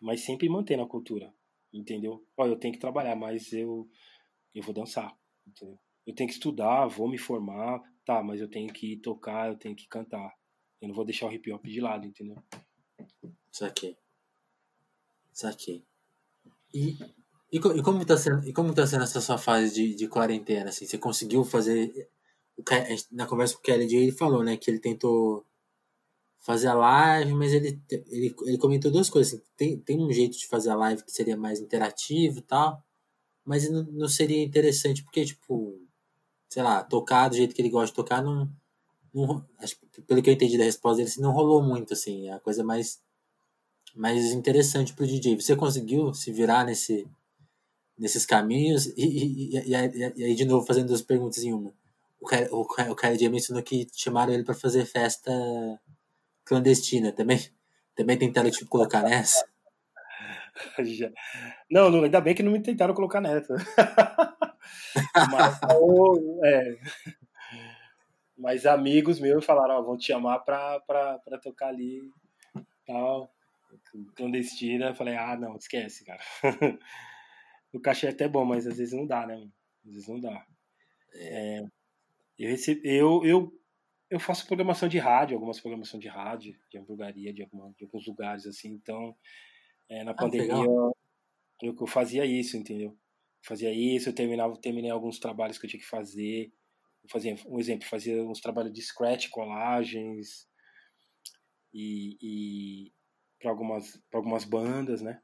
Mas 0.00 0.22
sempre 0.22 0.48
mantendo 0.48 0.82
a 0.82 0.88
cultura, 0.88 1.32
entendeu? 1.72 2.26
Ó, 2.36 2.46
eu 2.46 2.56
tenho 2.56 2.74
que 2.74 2.80
trabalhar, 2.80 3.14
mas 3.14 3.52
eu 3.52 3.88
eu 4.54 4.62
vou 4.62 4.74
dançar, 4.74 5.16
entendeu? 5.46 5.78
Eu 6.06 6.14
tenho 6.14 6.28
que 6.28 6.34
estudar, 6.34 6.86
vou 6.86 7.08
me 7.08 7.18
formar, 7.18 7.80
tá, 8.04 8.22
mas 8.22 8.40
eu 8.40 8.48
tenho 8.48 8.72
que 8.72 8.96
tocar, 8.98 9.48
eu 9.48 9.56
tenho 9.56 9.74
que 9.74 9.88
cantar. 9.88 10.34
Eu 10.80 10.88
não 10.88 10.94
vou 10.94 11.04
deixar 11.04 11.26
o 11.26 11.32
hip 11.32 11.50
hop 11.50 11.64
de 11.64 11.80
lado, 11.80 12.06
entendeu? 12.06 12.36
Saquei. 13.50 13.96
Saquei. 15.34 15.84
E, 16.72 16.96
e, 17.52 17.56
e, 17.56 17.82
como 17.82 18.04
tá 18.06 18.16
sendo, 18.16 18.48
e 18.48 18.52
como 18.52 18.72
tá 18.72 18.86
sendo 18.86 19.02
essa 19.02 19.20
sua 19.20 19.36
fase 19.36 19.74
de, 19.74 19.94
de 19.94 20.08
quarentena? 20.08 20.70
Assim, 20.70 20.86
você 20.86 20.96
conseguiu 20.96 21.44
fazer. 21.44 22.08
Na 23.10 23.26
conversa 23.26 23.54
com 23.54 23.60
o 23.60 23.62
Kelly 23.62 23.92
ele 23.94 24.12
falou, 24.12 24.44
né, 24.44 24.56
que 24.56 24.70
ele 24.70 24.78
tentou 24.78 25.44
fazer 26.38 26.68
a 26.68 26.74
live, 26.74 27.32
mas 27.34 27.52
ele, 27.52 27.82
ele, 27.90 28.34
ele 28.46 28.58
comentou 28.58 28.92
duas 28.92 29.10
coisas. 29.10 29.34
Assim, 29.34 29.42
tem, 29.56 29.78
tem 29.80 30.00
um 30.00 30.12
jeito 30.12 30.38
de 30.38 30.46
fazer 30.46 30.70
a 30.70 30.76
live 30.76 31.02
que 31.02 31.10
seria 31.10 31.36
mais 31.36 31.58
interativo 31.58 32.38
e 32.38 32.42
tal, 32.42 32.84
mas 33.44 33.68
não, 33.70 33.82
não 33.84 34.08
seria 34.08 34.42
interessante, 34.42 35.02
porque, 35.02 35.24
tipo, 35.24 35.80
sei 36.48 36.62
lá, 36.62 36.84
tocar 36.84 37.28
do 37.28 37.36
jeito 37.36 37.54
que 37.54 37.62
ele 37.62 37.70
gosta 37.70 37.88
de 37.88 37.94
tocar, 37.94 38.22
não, 38.22 38.48
não 39.12 39.44
pelo 40.06 40.22
que 40.22 40.30
eu 40.30 40.34
entendi 40.34 40.58
da 40.58 40.64
resposta 40.64 40.98
dele, 40.98 41.08
assim, 41.08 41.20
não 41.22 41.32
rolou 41.32 41.62
muito, 41.62 41.94
assim, 41.94 42.28
é 42.28 42.34
a 42.34 42.40
coisa 42.40 42.62
mais, 42.62 43.02
mais 43.94 44.32
interessante 44.32 44.92
pro 44.92 45.06
DJ. 45.06 45.40
Você 45.40 45.54
conseguiu 45.56 46.12
se 46.12 46.32
virar 46.32 46.64
nesse, 46.64 47.06
nesses 47.98 48.26
caminhos? 48.26 48.86
E, 48.96 49.04
e, 49.04 49.56
e, 49.56 49.70
e, 50.16 50.24
aí, 50.24 50.34
de 50.34 50.44
novo, 50.44 50.66
fazendo 50.66 50.88
duas 50.88 51.02
perguntas 51.02 51.42
em 51.42 51.52
uma. 51.52 51.72
O 52.20 52.26
cara, 52.26 52.48
o, 52.52 52.62
o 52.62 53.30
mencionou 53.30 53.62
que 53.62 53.86
chamaram 53.94 54.32
ele 54.32 54.44
para 54.44 54.54
fazer 54.54 54.84
festa 54.86 55.30
clandestina. 56.44 57.12
Também, 57.12 57.38
também 57.94 58.18
tentaram, 58.18 58.50
tipo, 58.50 58.70
colocar 58.70 59.02
nessa? 59.02 59.46
Não, 61.68 61.90
não, 61.90 62.04
ainda 62.04 62.20
bem 62.20 62.32
que 62.32 62.42
não 62.42 62.52
me 62.52 62.62
tentaram 62.62 62.94
colocar 62.94 63.20
nessa. 63.20 63.56
Mas, 65.32 65.60
é, 66.44 66.78
mas 68.36 68.66
amigos 68.66 69.18
meus 69.18 69.44
falaram, 69.44 69.82
vão 69.84 69.96
te 69.96 70.06
chamar 70.06 70.40
pra 70.40 70.80
tocar 71.42 71.68
ali 71.68 72.00
tal, 72.86 73.33
clandestina. 74.14 74.88
Eu 74.88 74.94
falei, 74.94 75.16
ah, 75.16 75.36
não, 75.36 75.56
esquece, 75.56 76.04
cara. 76.04 76.20
o 77.72 77.80
cachê 77.80 78.06
é 78.06 78.10
até 78.10 78.28
bom, 78.28 78.44
mas 78.44 78.66
às 78.66 78.78
vezes 78.78 78.94
não 78.94 79.06
dá, 79.06 79.26
né? 79.26 79.48
Às 79.86 79.92
vezes 79.92 80.08
não 80.08 80.20
dá. 80.20 80.46
É, 81.14 81.60
eu, 82.38 82.56
eu, 82.82 83.24
eu, 83.24 83.60
eu 84.10 84.20
faço 84.20 84.46
programação 84.46 84.88
de 84.88 84.98
rádio, 84.98 85.36
algumas 85.36 85.60
programações 85.60 86.02
de 86.02 86.08
rádio, 86.08 86.56
de 86.70 86.78
hamburgueria, 86.78 87.32
de, 87.32 87.42
alguma, 87.42 87.72
de 87.76 87.84
alguns 87.84 88.06
lugares, 88.06 88.46
assim, 88.46 88.70
então 88.70 89.16
é, 89.88 90.02
na 90.02 90.10
ah, 90.10 90.14
pandemia 90.14 90.64
eu, 91.62 91.76
eu 91.78 91.86
fazia 91.86 92.24
isso, 92.24 92.56
entendeu? 92.56 92.98
fazia 93.44 93.72
isso, 93.72 94.08
eu 94.08 94.14
terminava, 94.14 94.56
terminei 94.56 94.90
alguns 94.90 95.18
trabalhos 95.18 95.58
que 95.58 95.66
eu 95.66 95.70
tinha 95.70 95.80
que 95.80 95.86
fazer. 95.86 96.50
Eu 97.02 97.10
fazia 97.10 97.36
um 97.46 97.58
exemplo, 97.58 97.86
fazia 97.86 98.24
uns 98.24 98.40
trabalhos 98.40 98.72
de 98.72 98.80
scratch, 98.80 99.28
colagens 99.28 100.48
e, 101.72 102.16
e 102.22 102.92
para 103.44 103.50
algumas 103.50 104.02
para 104.10 104.18
algumas 104.18 104.42
bandas, 104.42 105.02
né? 105.02 105.20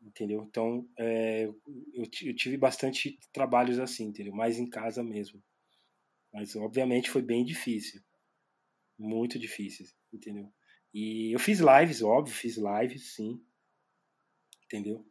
Entendeu? 0.00 0.44
Então, 0.48 0.88
é, 0.96 1.44
eu, 1.44 1.60
eu 2.22 2.34
tive 2.36 2.56
bastante 2.56 3.18
trabalhos 3.32 3.80
assim, 3.80 4.04
entendeu? 4.04 4.32
Mais 4.32 4.60
em 4.60 4.70
casa 4.70 5.02
mesmo. 5.02 5.42
Mas 6.32 6.54
obviamente 6.54 7.10
foi 7.10 7.20
bem 7.20 7.44
difícil. 7.44 8.00
Muito 8.96 9.40
difícil, 9.40 9.86
entendeu? 10.12 10.48
E 10.94 11.34
eu 11.34 11.40
fiz 11.40 11.58
lives, 11.58 12.00
óbvio, 12.00 12.32
fiz 12.32 12.56
lives, 12.56 13.14
sim. 13.14 13.44
Entendeu? 14.64 15.04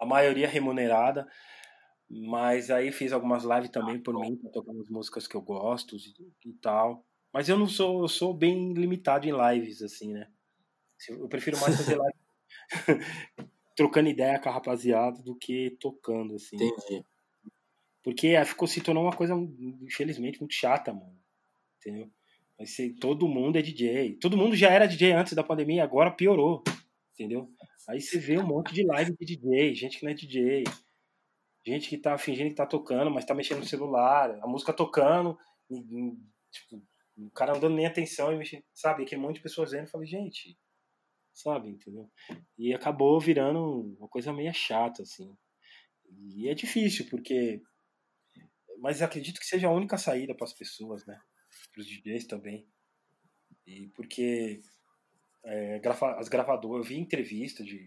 a 0.00 0.04
maioria 0.04 0.48
remunerada, 0.48 1.26
mas 2.10 2.68
aí 2.68 2.90
fiz 2.90 3.12
algumas 3.12 3.44
lives 3.44 3.70
também 3.70 3.98
por 3.98 4.18
mim, 4.20 4.36
para 4.36 4.50
tocar 4.50 4.72
umas 4.72 4.90
músicas 4.90 5.26
que 5.26 5.36
eu 5.36 5.40
gosto 5.40 5.96
e, 5.96 6.50
e, 6.50 6.52
tal. 6.54 7.06
Mas 7.32 7.48
eu 7.48 7.56
não 7.56 7.68
sou, 7.68 8.02
eu 8.02 8.08
sou 8.08 8.34
bem 8.34 8.74
limitado 8.74 9.26
em 9.26 9.32
lives, 9.32 9.82
assim, 9.82 10.12
né? 10.12 10.28
Eu 11.08 11.28
prefiro 11.28 11.58
mais 11.60 11.76
fazer 11.76 11.96
live 11.96 12.18
trocando 13.76 14.08
ideia 14.08 14.38
com 14.38 14.48
a 14.48 14.52
rapaziada 14.52 15.22
do 15.22 15.34
que 15.34 15.76
tocando, 15.80 16.34
assim. 16.34 16.56
Entendi. 16.56 17.04
Porque 18.02 18.44
ficou, 18.44 18.68
se 18.68 18.80
tornou 18.80 19.04
uma 19.04 19.16
coisa, 19.16 19.34
infelizmente, 19.34 20.38
muito 20.40 20.54
chata, 20.54 20.92
mano. 20.92 21.18
Entendeu? 21.78 22.10
Mas 22.58 22.76
todo 23.00 23.28
mundo 23.28 23.58
é 23.58 23.62
DJ. 23.62 24.16
Todo 24.16 24.36
mundo 24.36 24.54
já 24.54 24.70
era 24.70 24.86
DJ 24.86 25.12
antes 25.12 25.32
da 25.32 25.42
pandemia, 25.42 25.82
agora 25.82 26.10
piorou. 26.10 26.62
Entendeu? 27.12 27.50
Aí 27.88 28.00
você 28.00 28.18
vê 28.18 28.38
um 28.38 28.46
monte 28.46 28.72
de 28.72 28.84
live 28.84 29.14
de 29.18 29.36
DJ, 29.36 29.74
gente 29.74 29.98
que 29.98 30.04
não 30.04 30.12
é 30.12 30.14
DJ, 30.14 30.64
gente 31.66 31.88
que 31.88 31.98
tá 31.98 32.16
fingindo 32.16 32.48
que 32.48 32.56
tá 32.56 32.66
tocando, 32.66 33.10
mas 33.10 33.24
tá 33.24 33.34
mexendo 33.34 33.58
no 33.58 33.66
celular, 33.66 34.38
a 34.42 34.46
música 34.46 34.72
tocando, 34.72 35.38
e, 35.70 35.76
tipo, 36.50 36.82
o 37.16 37.30
cara 37.30 37.52
não 37.52 37.60
dando 37.60 37.76
nem 37.76 37.86
atenção 37.86 38.32
e 38.32 38.36
mexendo, 38.36 38.64
sabe? 38.72 39.02
Aquele 39.02 39.20
monte 39.20 39.36
de 39.36 39.42
pessoas 39.42 39.72
vendo, 39.72 39.84
eu 39.84 39.90
falei, 39.90 40.06
gente, 40.06 40.56
sabe, 41.34 41.68
entendeu? 41.68 42.08
E 42.56 42.72
acabou 42.72 43.20
virando 43.20 43.96
uma 43.98 44.08
coisa 44.08 44.32
meio 44.32 44.52
chata, 44.54 45.02
assim. 45.02 45.36
E 46.36 46.48
é 46.48 46.54
difícil, 46.54 47.06
porque. 47.10 47.60
Mas 48.78 49.02
acredito 49.02 49.40
que 49.40 49.46
seja 49.46 49.68
a 49.68 49.72
única 49.72 49.98
saída 49.98 50.34
para 50.34 50.44
as 50.44 50.52
pessoas, 50.52 51.04
né? 51.06 51.18
Para 51.72 51.80
os 51.80 51.86
DJs 51.86 52.26
também. 52.26 52.66
E 53.66 53.88
porque 53.88 54.60
é, 55.44 55.78
grava, 55.78 56.18
as 56.18 56.28
gravadoras, 56.28 56.86
eu 56.86 56.88
vi 56.88 57.00
entrevista 57.00 57.64
de, 57.64 57.78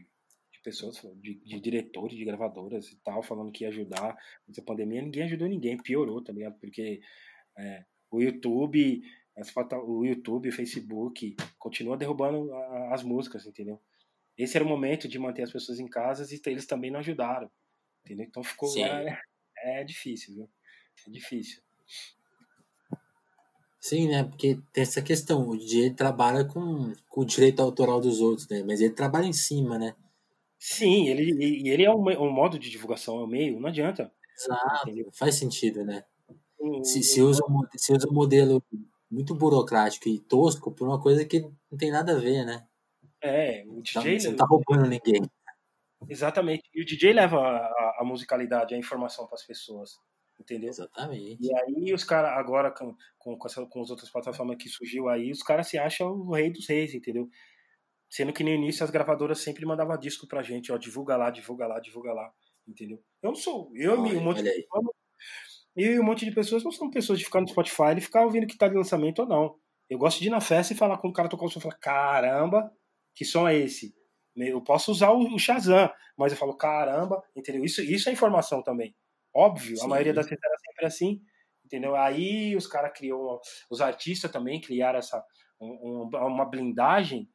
de 0.52 0.62
pessoas, 0.64 1.02
de, 1.22 1.36
de, 1.36 1.60
diretores 1.60 2.18
de 2.18 2.26
gravadoras 2.26 2.92
e 2.92 2.96
tal, 2.98 3.22
falando 3.22 3.52
que 3.52 3.64
ia 3.64 3.70
ajudar 3.70 4.18
nessa 4.48 4.62
pandemia. 4.62 5.02
Ninguém 5.02 5.24
ajudou 5.24 5.48
ninguém, 5.48 5.78
piorou, 5.78 6.24
tá 6.24 6.34
ligado? 6.34 6.58
Porque 6.60 7.02
é, 7.58 7.86
o 8.12 8.22
YouTube, 8.22 9.02
as, 9.38 9.54
o 9.84 10.04
YouTube, 10.04 10.50
o 10.50 10.54
Facebook, 10.54 11.36
continua 11.58 11.98
derrubando 11.98 12.52
a, 12.54 12.94
as 12.94 13.04
músicas, 13.04 13.46
entendeu? 13.46 13.80
Esse 14.38 14.58
era 14.58 14.66
o 14.66 14.70
momento 14.70 15.08
de 15.08 15.18
manter 15.18 15.44
as 15.44 15.52
pessoas 15.52 15.80
em 15.80 15.88
casa 15.88 16.28
e 16.30 16.42
eles 16.50 16.66
também 16.66 16.92
não 16.92 17.00
ajudaram, 17.00 17.50
entendeu? 18.04 18.26
Então 18.28 18.44
ficou. 18.44 18.70
É, 18.78 19.20
é 19.58 19.84
difícil, 19.84 20.36
viu? 20.36 20.50
É 21.08 21.10
difícil. 21.10 21.62
Sim, 23.80 24.10
né? 24.10 24.24
Porque 24.24 24.60
tem 24.74 24.82
essa 24.82 25.02
questão, 25.02 25.48
o 25.48 25.58
DJ 25.58 25.94
trabalha 25.94 26.44
com, 26.44 26.94
com 27.08 27.22
o 27.22 27.26
direito 27.26 27.62
autoral 27.62 28.02
dos 28.02 28.20
outros, 28.20 28.48
né? 28.50 28.64
Mas 28.64 28.82
ele 28.82 28.94
trabalha 28.94 29.26
em 29.26 29.34
cima, 29.34 29.78
né? 29.78 29.96
Sim, 30.60 31.08
ele, 31.08 31.70
ele 31.70 31.84
é 31.84 31.92
um, 31.92 32.02
um 32.02 32.32
modo 32.32 32.58
de 32.58 32.70
divulgação, 32.70 33.20
é 33.20 33.24
um 33.24 33.28
meio, 33.28 33.60
não 33.60 33.70
adianta. 33.70 34.12
Exato, 34.36 34.90
entendeu? 34.90 35.10
faz 35.14 35.36
sentido, 35.36 35.86
né? 35.86 36.04
se, 36.84 37.04
se, 37.04 37.22
usa, 37.22 37.42
se 37.76 37.94
usa 37.94 38.10
um 38.10 38.14
modelo 38.14 38.64
muito 39.10 39.34
burocrático 39.36 40.10
e 40.10 40.20
tosco 40.20 40.72
por 40.72 40.88
uma 40.88 41.02
coisa 41.02 41.26
que 41.26 41.42
não 41.72 41.78
tem 41.78 41.92
nada 41.92 42.14
a 42.14 42.20
ver, 42.20 42.46
né? 42.46 42.68
É, 43.22 43.64
o 43.68 43.82
DJ. 43.82 44.00
Então, 44.00 44.20
você 44.20 44.30
não 44.30 44.38
tá 44.38 44.46
roubando 44.46 44.88
ninguém. 44.88 45.22
Exatamente. 46.08 46.70
E 46.74 46.82
o 46.82 46.86
DJ 46.86 47.14
leva 47.14 47.38
a, 47.38 47.98
a 48.00 48.04
musicalidade, 48.06 48.76
a 48.76 48.78
informação 48.78 49.26
para 49.26 49.36
as 49.36 49.46
pessoas 49.46 49.92
entendeu? 50.40 50.70
Exatamente. 50.70 51.38
E 51.42 51.56
aí 51.56 51.94
os 51.94 52.04
caras, 52.04 52.32
agora 52.38 52.72
com, 52.72 52.96
com, 53.18 53.38
com, 53.38 53.48
essa, 53.48 53.66
com 53.66 53.82
as 53.82 53.90
outras 53.90 54.10
plataformas 54.10 54.58
que 54.58 54.70
surgiu 54.70 55.10
aí, 55.10 55.32
os 55.32 55.42
caras 55.42 55.68
se 55.68 55.78
acham 55.78 56.12
o 56.12 56.34
rei 56.34 56.52
dos 56.52 56.68
reis, 56.68 56.94
entendeu? 56.94 57.30
Sendo 58.10 58.32
que 58.32 58.44
no 58.44 58.50
início 58.50 58.84
as 58.84 58.92
gravadoras 58.92 59.40
sempre 59.40 59.66
mandavam 59.66 59.98
disco 59.98 60.28
pra 60.28 60.44
gente, 60.44 60.72
ó, 60.72 60.78
divulga 60.78 61.18
lá, 61.18 61.30
divulga 61.30 61.68
lá, 61.68 61.80
divulga 61.80 62.14
lá, 62.14 62.32
entendeu? 62.68 63.04
Eu 63.22 63.30
não 63.30 63.36
sou, 63.36 63.72
eu 63.76 64.06
e 64.06 64.16
um 64.16 64.24
monte 64.24 64.44
de 64.44 64.68
E 65.78 66.00
um 66.00 66.04
monte 66.04 66.26
de 66.26 66.32
pessoas 66.32 66.64
não 66.64 66.72
são 66.72 66.90
pessoas 66.90 67.20
de 67.20 67.26
ficar 67.26 67.40
no 67.40 67.48
Spotify 67.48 67.96
e 67.96 68.02
ficar 68.02 68.24
ouvindo 68.24 68.48
que 68.48 68.58
tá 68.58 68.68
de 68.68 68.76
lançamento 68.76 69.20
ou 69.20 69.28
não. 69.28 69.56
Eu 69.88 70.00
gosto 70.00 70.20
de 70.20 70.26
ir 70.26 70.32
na 70.32 70.42
festa 70.42 70.74
e 70.74 70.76
falar 70.76 70.98
quando 70.98 71.12
o 71.12 71.16
cara 71.16 71.30
tocar 71.30 71.46
o 71.46 71.50
som, 71.50 71.60
falar, 71.60 71.78
caramba, 71.78 72.72
que 73.14 73.24
som 73.24 73.48
é 73.48 73.56
esse? 73.56 73.96
Eu 74.36 74.60
posso 74.62 74.92
usar 74.92 75.12
o 75.12 75.38
Shazam, 75.38 75.90
mas 76.18 76.32
eu 76.32 76.38
falo, 76.38 76.58
caramba, 76.58 77.24
entendeu? 77.36 77.64
Isso, 77.64 77.82
isso 77.82 78.10
é 78.10 78.12
informação 78.12 78.64
também. 78.64 78.96
Óbvio, 79.34 79.78
Sim. 79.78 79.86
a 79.86 79.88
maioria 79.88 80.14
das 80.14 80.26
vezes 80.26 80.44
era 80.44 80.58
sempre 80.58 80.86
assim, 80.88 81.22
entendeu? 81.64 81.96
Aí 81.96 82.56
os 82.56 82.66
caras 82.66 82.92
criou, 82.96 83.40
os 83.70 83.80
artistas 83.80 84.32
também 84.32 84.60
criaram 84.60 84.98
essa 84.98 85.24
um, 85.62 86.10
uma 86.12 86.46
blindagem 86.46 87.30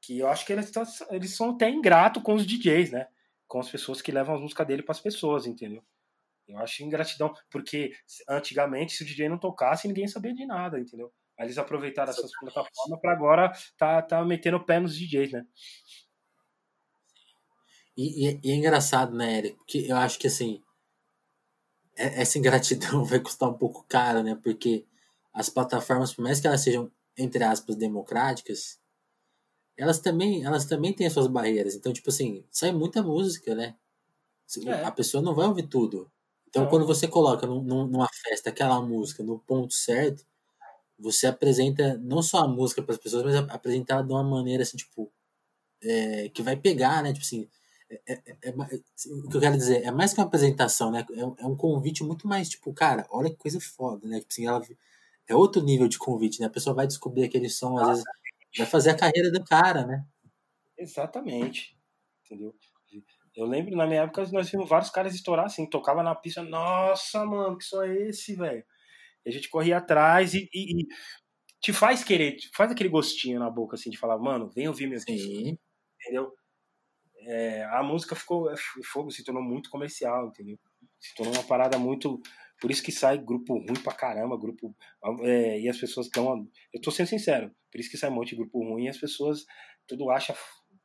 que 0.00 0.18
eu 0.18 0.28
acho 0.28 0.44
que 0.44 0.52
eles, 0.52 0.72
eles 1.10 1.36
são 1.36 1.50
até 1.50 1.70
ingratos 1.70 2.22
com 2.24 2.34
os 2.34 2.44
DJs, 2.44 2.90
né? 2.90 3.06
Com 3.46 3.60
as 3.60 3.70
pessoas 3.70 4.02
que 4.02 4.10
levam 4.10 4.34
as 4.34 4.40
músicas 4.40 4.66
dele 4.66 4.82
para 4.82 4.92
as 4.92 5.00
pessoas, 5.00 5.46
entendeu? 5.46 5.82
Eu 6.48 6.58
acho 6.58 6.82
ingratidão, 6.82 7.32
porque 7.50 7.92
antigamente, 8.28 8.92
se 8.92 9.02
o 9.02 9.06
DJ 9.06 9.28
não 9.28 9.38
tocasse, 9.38 9.88
ninguém 9.88 10.08
sabia 10.08 10.34
de 10.34 10.44
nada, 10.44 10.78
entendeu? 10.78 11.12
Aí 11.38 11.46
eles 11.46 11.58
aproveitaram 11.58 12.10
essas 12.10 12.30
plataformas 12.38 13.00
para 13.00 13.12
agora 13.12 13.52
tá, 13.76 14.02
tá 14.02 14.24
metendo 14.24 14.58
o 14.58 14.64
pé 14.64 14.78
nos 14.78 14.96
DJs, 14.96 15.32
né? 15.32 15.46
E, 17.96 18.28
e, 18.28 18.40
e, 18.42 18.50
é 18.50 18.54
engraçado, 18.54 19.14
né, 19.14 19.38
Eric? 19.38 19.56
Porque 19.56 19.78
eu 19.88 19.96
acho 19.96 20.18
que 20.18 20.26
assim, 20.26 20.62
é, 21.96 22.22
essa 22.22 22.38
ingratidão 22.38 23.04
vai 23.04 23.20
custar 23.20 23.48
um 23.48 23.56
pouco 23.56 23.84
caro, 23.88 24.22
né? 24.22 24.38
Porque 24.42 24.86
as 25.32 25.48
plataformas, 25.48 26.12
por 26.14 26.22
mais 26.22 26.40
que 26.40 26.46
elas 26.46 26.60
sejam, 26.60 26.90
entre 27.16 27.42
aspas, 27.44 27.76
democráticas, 27.76 28.80
elas 29.76 29.98
também, 29.98 30.44
elas 30.44 30.66
também 30.66 30.92
têm 30.92 31.06
as 31.06 31.12
suas 31.12 31.26
barreiras. 31.26 31.74
Então, 31.74 31.92
tipo 31.92 32.10
assim, 32.10 32.44
sai 32.50 32.72
muita 32.72 33.02
música, 33.02 33.54
né? 33.54 33.76
É. 34.66 34.84
A 34.84 34.92
pessoa 34.92 35.22
não 35.22 35.34
vai 35.34 35.46
ouvir 35.46 35.66
tudo. 35.66 36.10
Então, 36.52 36.68
quando 36.68 36.86
você 36.86 37.08
coloca 37.08 37.46
num, 37.46 37.86
numa 37.86 38.06
festa 38.12 38.50
aquela 38.50 38.78
música 38.82 39.22
no 39.22 39.38
ponto 39.38 39.72
certo, 39.72 40.22
você 40.98 41.26
apresenta 41.26 41.96
não 41.96 42.22
só 42.22 42.40
a 42.40 42.48
música 42.48 42.82
para 42.82 42.94
as 42.94 43.00
pessoas, 43.00 43.24
mas 43.24 43.34
apresenta 43.36 43.94
ela 43.94 44.04
de 44.04 44.12
uma 44.12 44.22
maneira 44.22 44.62
assim, 44.62 44.76
tipo, 44.76 45.10
é, 45.82 46.28
que 46.28 46.42
vai 46.42 46.54
pegar, 46.56 47.02
né? 47.02 47.14
Tipo 47.14 47.24
assim, 47.24 47.48
é, 47.90 48.02
é, 48.06 48.22
é, 48.42 48.48
é 48.50 48.50
o 48.50 49.28
que 49.30 49.36
eu 49.36 49.40
quero 49.40 49.56
dizer 49.56 49.82
é 49.82 49.90
mais 49.90 50.12
que 50.12 50.20
uma 50.20 50.26
apresentação, 50.26 50.90
né? 50.90 51.06
É, 51.10 51.20
é, 51.42 51.46
um 51.46 51.56
convite 51.56 52.04
muito 52.04 52.28
mais, 52.28 52.50
tipo, 52.50 52.70
cara, 52.74 53.06
olha 53.10 53.30
que 53.30 53.36
coisa 53.36 53.58
foda, 53.58 54.06
né? 54.06 54.20
Tipo 54.20 54.32
assim, 54.32 54.46
ela, 54.46 54.62
é 55.26 55.34
outro 55.34 55.62
nível 55.62 55.88
de 55.88 55.98
convite, 55.98 56.38
né? 56.38 56.48
A 56.48 56.50
pessoa 56.50 56.76
vai 56.76 56.86
descobrir 56.86 57.24
aquele 57.24 57.48
som, 57.48 57.78
às 57.78 57.88
vezes 57.88 58.04
vai 58.58 58.66
fazer 58.66 58.90
a 58.90 58.96
carreira 58.96 59.32
do 59.32 59.42
cara, 59.42 59.86
né? 59.86 60.04
Exatamente. 60.76 61.74
Entendeu? 62.26 62.54
Eu 63.34 63.46
lembro, 63.46 63.74
na 63.76 63.86
minha 63.86 64.02
época, 64.02 64.26
nós 64.30 64.50
vimos 64.50 64.68
vários 64.68 64.90
caras 64.90 65.14
estourar 65.14 65.46
assim, 65.46 65.68
tocava 65.68 66.02
na 66.02 66.14
pista, 66.14 66.42
nossa, 66.42 67.24
mano, 67.24 67.56
que 67.56 67.64
som 67.64 67.82
é 67.82 68.08
esse, 68.08 68.36
velho? 68.36 68.62
E 69.24 69.30
a 69.30 69.32
gente 69.32 69.48
corria 69.48 69.78
atrás 69.78 70.34
e, 70.34 70.48
e, 70.52 70.82
e, 70.82 70.86
te 71.60 71.72
faz 71.72 72.04
querer, 72.04 72.36
te 72.36 72.50
faz 72.54 72.70
aquele 72.70 72.88
gostinho 72.88 73.38
na 73.38 73.48
boca, 73.48 73.76
assim, 73.76 73.88
de 73.88 73.98
falar, 73.98 74.18
mano, 74.18 74.50
vem 74.50 74.68
ouvir 74.68 74.86
meu 74.86 74.98
Sim. 74.98 75.14
disco. 75.14 75.58
Entendeu? 76.00 76.32
É, 77.24 77.64
a 77.66 77.82
música 77.82 78.14
ficou, 78.16 78.50
é, 78.50 78.54
fogo, 78.84 79.10
se 79.10 79.24
tornou 79.24 79.42
muito 79.42 79.70
comercial, 79.70 80.28
entendeu? 80.28 80.58
Se 81.00 81.14
tornou 81.14 81.32
uma 81.34 81.44
parada 81.44 81.78
muito. 81.78 82.20
Por 82.60 82.70
isso 82.70 82.82
que 82.82 82.92
sai 82.92 83.18
grupo 83.18 83.54
ruim 83.54 83.80
pra 83.82 83.94
caramba, 83.94 84.38
grupo. 84.38 84.76
É, 85.22 85.60
e 85.60 85.68
as 85.68 85.78
pessoas 85.78 86.06
estão. 86.06 86.48
Eu 86.72 86.80
tô 86.80 86.90
sendo 86.90 87.08
sincero, 87.08 87.50
por 87.70 87.80
isso 87.80 87.90
que 87.90 87.96
sai 87.96 88.10
um 88.10 88.14
monte 88.14 88.30
de 88.30 88.36
grupo 88.36 88.58
ruim 88.58 88.84
e 88.84 88.88
as 88.88 88.98
pessoas 88.98 89.44
tudo 89.86 90.10
acha 90.10 90.34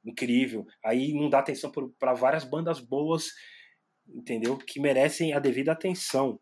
incrível. 0.07 0.65
Aí 0.83 1.13
não 1.13 1.29
dá 1.29 1.39
atenção 1.39 1.71
para 1.99 2.13
várias 2.13 2.43
bandas 2.43 2.79
boas, 2.79 3.31
entendeu? 4.07 4.57
Que 4.57 4.79
merecem 4.79 5.33
a 5.33 5.39
devida 5.39 5.71
atenção. 5.71 6.39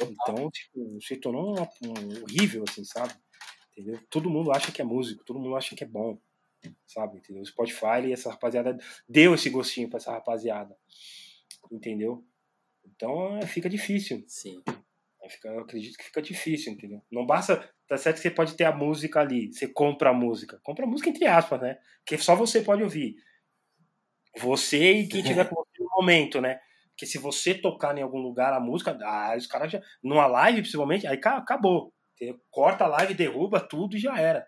Então, 0.00 0.50
tipo, 0.50 0.98
se 1.00 1.16
tornou 1.16 1.54
um, 1.54 1.88
um, 1.88 2.22
horrível, 2.22 2.64
assim, 2.68 2.84
sabe? 2.84 3.14
Entendeu? 3.72 4.00
Todo 4.10 4.30
mundo 4.30 4.50
acha 4.50 4.72
que 4.72 4.80
é 4.80 4.84
músico, 4.84 5.24
todo 5.24 5.38
mundo 5.38 5.56
acha 5.56 5.76
que 5.76 5.84
é 5.84 5.86
bom, 5.86 6.18
sabe? 6.86 7.18
Entendeu? 7.18 7.42
O 7.42 7.46
Spotify 7.46 8.06
e 8.06 8.12
essa 8.12 8.30
rapaziada 8.30 8.76
deu 9.08 9.34
esse 9.34 9.50
gostinho 9.50 9.88
pra 9.88 9.98
essa 9.98 10.12
rapaziada, 10.12 10.76
entendeu? 11.70 12.26
Então, 12.84 13.36
é, 13.38 13.46
fica 13.46 13.68
difícil. 13.68 14.24
Sim. 14.26 14.62
Fica, 15.28 15.48
eu 15.48 15.60
acredito 15.60 15.96
que 15.96 16.04
fica 16.04 16.22
difícil, 16.22 16.72
entendeu? 16.72 17.02
Não 17.10 17.24
basta. 17.26 17.68
Tá 17.88 17.96
certo 17.96 18.16
que 18.16 18.22
você 18.22 18.30
pode 18.30 18.56
ter 18.56 18.64
a 18.64 18.74
música 18.74 19.20
ali, 19.20 19.52
você 19.52 19.68
compra 19.68 20.10
a 20.10 20.14
música. 20.14 20.58
Compra 20.62 20.84
a 20.84 20.88
música 20.88 21.10
entre 21.10 21.26
aspas, 21.26 21.60
né? 21.60 21.78
Que 22.06 22.16
só 22.18 22.34
você 22.34 22.62
pode 22.62 22.82
ouvir. 22.82 23.14
Você 24.38 24.92
e 24.92 25.08
quem 25.08 25.22
tiver 25.44 25.48
com 25.48 25.54
você 25.54 25.82
no 25.82 25.90
momento, 25.96 26.40
né? 26.40 26.58
Porque 26.90 27.06
se 27.06 27.18
você 27.18 27.54
tocar 27.54 27.96
em 27.98 28.02
algum 28.02 28.18
lugar 28.18 28.52
a 28.52 28.60
música, 28.60 28.96
ah, 29.02 29.34
os 29.36 29.46
caras 29.46 29.72
já. 29.72 29.80
Numa 30.02 30.26
live, 30.26 30.60
principalmente, 30.60 31.06
aí 31.06 31.18
acabou. 31.22 31.92
Entendeu? 32.14 32.40
Corta 32.50 32.84
a 32.84 32.88
live, 32.88 33.14
derruba 33.14 33.60
tudo 33.60 33.96
e 33.96 34.00
já 34.00 34.18
era. 34.18 34.46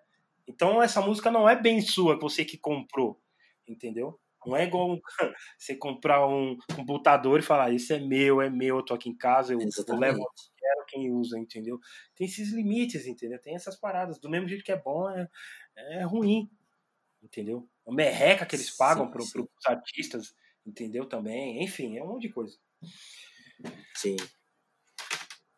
Então 0.48 0.82
essa 0.82 1.00
música 1.00 1.30
não 1.30 1.48
é 1.48 1.60
bem 1.60 1.80
sua, 1.80 2.18
você 2.18 2.44
que 2.44 2.56
comprou. 2.56 3.20
Entendeu? 3.68 4.18
Não 4.46 4.56
é 4.56 4.64
igual 4.64 4.98
você 5.58 5.74
comprar 5.74 6.26
um 6.26 6.56
computador 6.74 7.40
e 7.40 7.42
falar, 7.42 7.72
isso 7.72 7.92
é 7.92 7.98
meu, 7.98 8.40
é 8.40 8.48
meu, 8.48 8.76
eu 8.76 8.84
tô 8.84 8.94
aqui 8.94 9.08
em 9.08 9.16
casa, 9.16 9.52
eu, 9.52 9.60
eu 9.60 9.98
levo 9.98 10.26
quero 10.66 10.84
quem 10.86 11.12
usa, 11.12 11.38
entendeu? 11.38 11.78
Tem 12.14 12.26
esses 12.26 12.52
limites, 12.52 13.06
entendeu? 13.06 13.40
Tem 13.40 13.54
essas 13.54 13.76
paradas. 13.76 14.18
Do 14.18 14.28
mesmo 14.28 14.48
jeito 14.48 14.64
que 14.64 14.72
é 14.72 14.80
bom, 14.80 15.08
é, 15.10 15.28
é 15.76 16.02
ruim, 16.02 16.50
entendeu? 17.22 17.68
A 17.86 17.92
merreca 17.92 18.44
que 18.44 18.56
eles 18.56 18.70
pagam 18.70 19.10
para 19.10 19.22
os 19.22 19.32
artistas, 19.66 20.34
entendeu? 20.64 21.06
Também, 21.06 21.62
enfim, 21.62 21.96
é 21.96 22.02
um 22.02 22.08
monte 22.08 22.22
de 22.22 22.32
coisa. 22.32 22.56
Sim. 23.94 24.16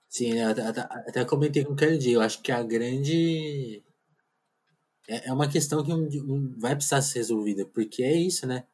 Sim, 0.08 0.40
até, 0.40 0.62
até 0.62 1.24
comentei 1.24 1.64
com 1.64 1.72
o 1.72 1.76
Kennedy, 1.76 2.12
eu 2.12 2.20
acho 2.20 2.42
que 2.42 2.50
a 2.50 2.62
grande. 2.62 3.82
É, 5.08 5.28
é 5.28 5.32
uma 5.32 5.48
questão 5.48 5.84
que 5.84 5.90
vai 6.58 6.74
precisar 6.74 7.00
ser 7.02 7.20
resolvida, 7.20 7.64
porque 7.66 8.02
é 8.02 8.14
isso, 8.14 8.46
né? 8.46 8.66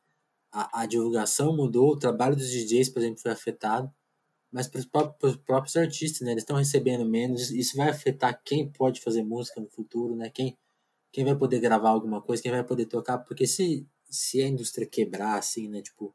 A, 0.55 0.83
a 0.83 0.87
divulgação 0.87 1.55
mudou, 1.55 1.91
o 1.91 1.99
trabalho 1.99 2.37
dos 2.37 2.49
DJs, 2.49 2.89
por 2.91 3.01
exemplo, 3.01 3.21
foi 3.21 3.33
afetado, 3.33 3.93
mas 4.53 4.69
para 4.69 4.79
os 4.79 4.87
próprios, 4.87 5.37
próprios, 5.37 5.77
artistas, 5.77 6.21
né, 6.21 6.31
eles 6.31 6.45
estão 6.45 6.57
recebendo 6.57 7.05
menos, 7.05 7.51
isso 7.51 7.77
vai 7.77 7.89
afetar 7.89 8.41
quem 8.45 8.71
pode 8.71 9.01
fazer 9.01 9.25
música 9.25 9.61
no 9.61 9.69
futuro, 9.69 10.15
né, 10.15 10.31
quem, 10.31 10.57
quem 11.11 11.25
vai 11.25 11.37
poder 11.37 11.59
gravar 11.59 11.91
alguma 11.91 12.23
coisa, 12.23 12.41
quem 12.41 12.53
vai 12.53 12.63
poder 12.63 12.87
tocar, 12.87 13.19
porque 13.19 13.49
se, 13.49 13.85
se 14.09 14.41
a 14.41 14.47
indústria 14.47 14.87
quebrar, 14.87 15.39
assim, 15.39 15.69
né, 15.69 15.83
tipo, 15.83 16.15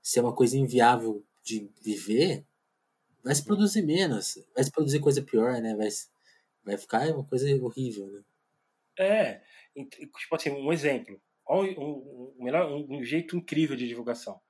se 0.00 0.20
é 0.20 0.22
uma 0.22 0.34
coisa 0.34 0.56
inviável 0.56 1.24
de 1.42 1.68
viver, 1.82 2.46
vai 3.24 3.34
se 3.34 3.44
produzir 3.44 3.82
menos, 3.82 4.38
vai 4.54 4.62
se 4.62 4.70
produzir 4.70 5.00
coisa 5.00 5.20
pior, 5.20 5.60
né, 5.60 5.74
vai, 5.74 5.88
vai 6.62 6.78
ficar 6.78 7.08
uma 7.12 7.24
coisa 7.24 7.52
horrível, 7.60 8.06
né. 8.06 8.22
É, 8.96 9.42
tipo 9.74 10.36
assim, 10.36 10.50
um 10.50 10.72
exemplo, 10.72 11.20
um, 11.48 11.62
um, 11.62 12.34
melhor, 12.38 12.70
um, 12.70 12.98
um 12.98 13.04
jeito 13.04 13.36
incrível 13.36 13.76
de 13.76 13.86
divulgação. 13.86 14.40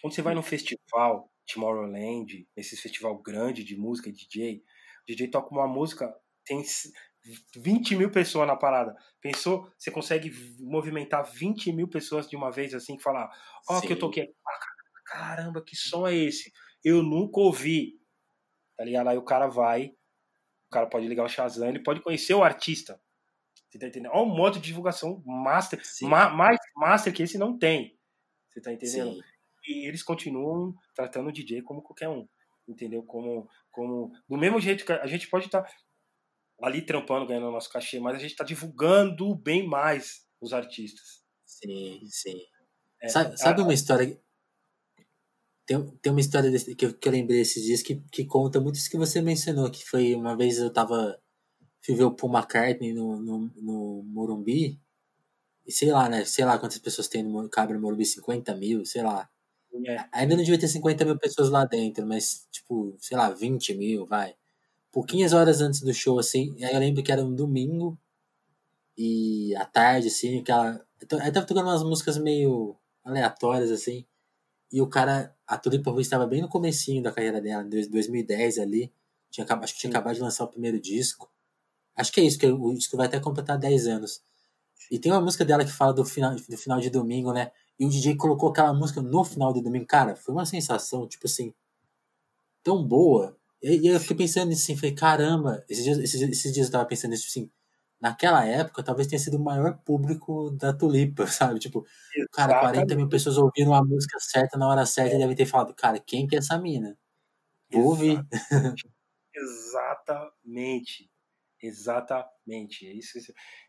Quando 0.00 0.14
você 0.14 0.22
vai 0.22 0.34
num 0.34 0.42
festival, 0.42 1.30
Tomorrowland, 1.46 2.48
nesse 2.56 2.76
festival 2.76 3.20
grande 3.20 3.62
de 3.64 3.76
música 3.76 4.08
e 4.08 4.12
DJ, 4.12 4.56
o 4.56 5.06
DJ 5.06 5.28
toca 5.28 5.54
uma 5.54 5.66
música, 5.66 6.12
tem 6.44 6.62
20 7.56 7.96
mil 7.96 8.10
pessoas 8.10 8.46
na 8.46 8.56
parada. 8.56 8.94
Pensou? 9.20 9.70
Você 9.78 9.90
consegue 9.90 10.30
movimentar 10.58 11.24
20 11.24 11.72
mil 11.72 11.88
pessoas 11.88 12.28
de 12.28 12.36
uma 12.36 12.50
vez 12.50 12.74
assim, 12.74 12.96
que 12.96 13.02
falar, 13.02 13.30
ó, 13.68 13.78
oh, 13.78 13.80
que 13.80 13.92
eu 13.92 13.98
toquei. 13.98 14.34
Ah, 14.46 14.58
caramba, 15.06 15.62
que 15.64 15.76
som 15.76 16.06
é 16.06 16.14
esse? 16.14 16.52
Eu 16.84 17.02
nunca 17.02 17.40
ouvi. 17.40 18.00
Tá 18.76 18.84
ligado? 18.84 19.08
Aí 19.08 19.18
o 19.18 19.24
cara 19.24 19.46
vai, 19.46 19.86
o 20.66 20.70
cara 20.72 20.86
pode 20.86 21.06
ligar 21.06 21.24
o 21.24 21.28
Shazam, 21.28 21.68
ele 21.68 21.82
pode 21.82 22.00
conhecer 22.00 22.34
o 22.34 22.42
artista. 22.42 23.00
Você 23.72 23.78
tá 23.78 23.86
entendendo? 23.86 24.12
Olha 24.12 24.22
um 24.22 24.36
modo 24.36 24.58
de 24.58 24.66
divulgação 24.66 25.22
master, 25.24 25.80
ma 26.02 26.28
mais 26.28 26.58
master 26.76 27.10
que 27.10 27.22
esse 27.22 27.38
não 27.38 27.58
tem. 27.58 27.98
Você 28.50 28.60
tá 28.60 28.70
entendendo? 28.70 29.14
Sim. 29.14 29.22
E 29.66 29.88
eles 29.88 30.02
continuam 30.02 30.74
tratando 30.94 31.30
o 31.30 31.32
DJ 31.32 31.62
como 31.62 31.80
qualquer 31.80 32.10
um. 32.10 32.28
Entendeu? 32.68 33.02
Como, 33.02 33.48
como 33.70 34.12
do 34.28 34.36
mesmo 34.36 34.60
jeito 34.60 34.84
que 34.84 34.92
a 34.92 35.06
gente 35.06 35.26
pode 35.26 35.46
estar 35.46 35.62
tá 35.62 35.74
ali 36.62 36.82
trampando, 36.84 37.26
ganhando 37.26 37.48
o 37.48 37.52
nosso 37.52 37.70
cachê, 37.70 37.98
mas 37.98 38.14
a 38.14 38.18
gente 38.18 38.32
está 38.32 38.44
divulgando 38.44 39.34
bem 39.34 39.66
mais 39.66 40.26
os 40.38 40.52
artistas. 40.52 41.22
Sim, 41.46 41.98
sim. 42.10 42.42
É, 43.00 43.08
sabe, 43.08 43.38
sabe 43.38 43.62
a, 43.62 43.64
uma 43.64 43.72
história 43.72 44.20
tem, 45.64 45.96
tem 46.02 46.12
uma 46.12 46.20
história 46.20 46.50
desse, 46.50 46.74
que, 46.74 46.84
eu, 46.84 46.94
que 46.94 47.08
eu 47.08 47.12
lembrei 47.12 47.40
esses 47.40 47.64
dias 47.64 47.82
que, 47.82 48.02
que 48.12 48.26
conta 48.26 48.60
muito 48.60 48.76
isso 48.76 48.90
que 48.90 48.98
você 48.98 49.22
mencionou, 49.22 49.70
que 49.70 49.84
foi 49.84 50.14
uma 50.14 50.36
vez 50.36 50.58
eu 50.58 50.72
tava 50.72 51.18
fui 51.82 51.94
ver 51.94 52.04
o 52.04 52.14
Paul 52.14 52.32
McCartney 52.32 52.92
no, 52.92 53.16
no, 53.20 53.38
no 53.56 54.02
Morumbi, 54.04 54.80
e 55.66 55.72
sei 55.72 55.90
lá, 55.92 56.08
né? 56.08 56.24
Sei 56.24 56.44
lá 56.44 56.58
quantas 56.58 56.78
pessoas 56.78 57.08
tem 57.08 57.22
no, 57.22 57.48
cabe 57.48 57.74
no 57.74 57.80
Morumbi, 57.80 58.04
50 58.04 58.54
mil, 58.56 58.84
sei 58.86 59.02
lá. 59.02 59.28
É. 59.86 60.04
Ainda 60.12 60.36
não 60.36 60.42
devia 60.42 60.58
ter 60.58 60.68
50 60.68 61.04
mil 61.04 61.18
pessoas 61.18 61.50
lá 61.50 61.64
dentro, 61.64 62.06
mas, 62.06 62.46
tipo, 62.50 62.94
sei 62.98 63.16
lá, 63.16 63.30
20 63.30 63.74
mil, 63.74 64.06
vai. 64.06 64.34
Pouquinhas 64.92 65.32
horas 65.32 65.60
antes 65.60 65.80
do 65.80 65.94
show, 65.94 66.18
assim, 66.18 66.56
aí 66.64 66.74
eu 66.74 66.80
lembro 66.80 67.02
que 67.02 67.12
era 67.12 67.24
um 67.24 67.34
domingo, 67.34 67.98
e 68.96 69.54
à 69.56 69.64
tarde, 69.64 70.08
assim, 70.08 70.40
aquela. 70.40 70.84
Aí 71.20 71.32
tava 71.32 71.46
tocando 71.46 71.66
umas 71.66 71.82
músicas 71.82 72.18
meio 72.18 72.76
aleatórias, 73.04 73.70
assim. 73.70 74.04
E 74.72 74.80
o 74.82 74.88
cara, 74.88 75.34
a 75.46 75.58
Tulipa 75.58 75.90
Ruiz 75.90 76.06
estava 76.06 76.26
bem 76.26 76.42
no 76.42 76.48
comecinho 76.48 77.02
da 77.02 77.12
carreira 77.12 77.40
dela, 77.40 77.62
em 77.64 77.68
2010 77.88 78.58
ali. 78.58 78.92
Tinha, 79.30 79.46
acho 79.46 79.74
que 79.74 79.80
tinha 79.80 79.90
acabado 79.90 80.14
de 80.14 80.20
lançar 80.22 80.44
o 80.44 80.48
primeiro 80.48 80.80
disco. 80.80 81.30
Acho 81.96 82.12
que 82.12 82.20
é 82.20 82.24
isso, 82.24 82.38
que 82.38 82.46
o 82.46 82.74
disco 82.74 82.96
vai 82.96 83.06
até 83.06 83.20
completar 83.20 83.58
10 83.58 83.86
anos. 83.86 84.22
E 84.90 84.98
tem 84.98 85.12
uma 85.12 85.20
música 85.20 85.44
dela 85.44 85.64
que 85.64 85.72
fala 85.72 85.92
do 85.92 86.04
final, 86.04 86.34
do 86.34 86.58
final 86.58 86.80
de 86.80 86.90
domingo, 86.90 87.32
né? 87.32 87.50
E 87.78 87.86
o 87.86 87.88
DJ 87.88 88.16
colocou 88.16 88.50
aquela 88.50 88.72
música 88.72 89.00
no 89.00 89.24
final 89.24 89.52
de 89.52 89.62
domingo. 89.62 89.86
Cara, 89.86 90.16
foi 90.16 90.34
uma 90.34 90.46
sensação, 90.46 91.06
tipo 91.08 91.26
assim, 91.26 91.54
tão 92.62 92.86
boa. 92.86 93.36
E, 93.62 93.78
e 93.78 93.86
eu 93.88 94.00
fiquei 94.00 94.16
pensando 94.16 94.48
nisso 94.48 94.62
assim, 94.62 94.76
falei, 94.76 94.94
caramba, 94.94 95.64
esses 95.68 95.84
dias, 95.84 95.98
esses, 95.98 96.20
esses 96.22 96.52
dias 96.52 96.66
eu 96.66 96.72
tava 96.72 96.84
pensando 96.86 97.10
nisso, 97.12 97.26
assim, 97.28 97.50
naquela 98.00 98.44
época 98.44 98.82
talvez 98.82 99.06
tenha 99.06 99.18
sido 99.18 99.36
o 99.36 99.44
maior 99.44 99.78
público 99.84 100.50
da 100.50 100.72
Tulipa, 100.72 101.26
sabe? 101.28 101.60
Tipo, 101.60 101.86
cara, 102.32 102.60
40 102.60 102.96
mil 102.96 103.08
pessoas 103.08 103.38
ouvindo 103.38 103.72
a 103.72 103.84
música 103.84 104.18
certa 104.20 104.58
na 104.58 104.68
hora 104.68 104.84
certa 104.86 105.12
é. 105.14 105.16
e 105.16 105.18
devem 105.18 105.36
ter 105.36 105.46
falado, 105.46 105.74
cara, 105.74 105.98
quem 106.00 106.26
que 106.26 106.34
é 106.34 106.38
essa 106.38 106.58
mina? 106.58 106.98
Vou 107.70 107.84
ouvir. 107.84 108.20
Exatamente. 109.34 111.11
Exatamente. 111.62 112.86
É 112.86 112.92
isso, 112.92 113.18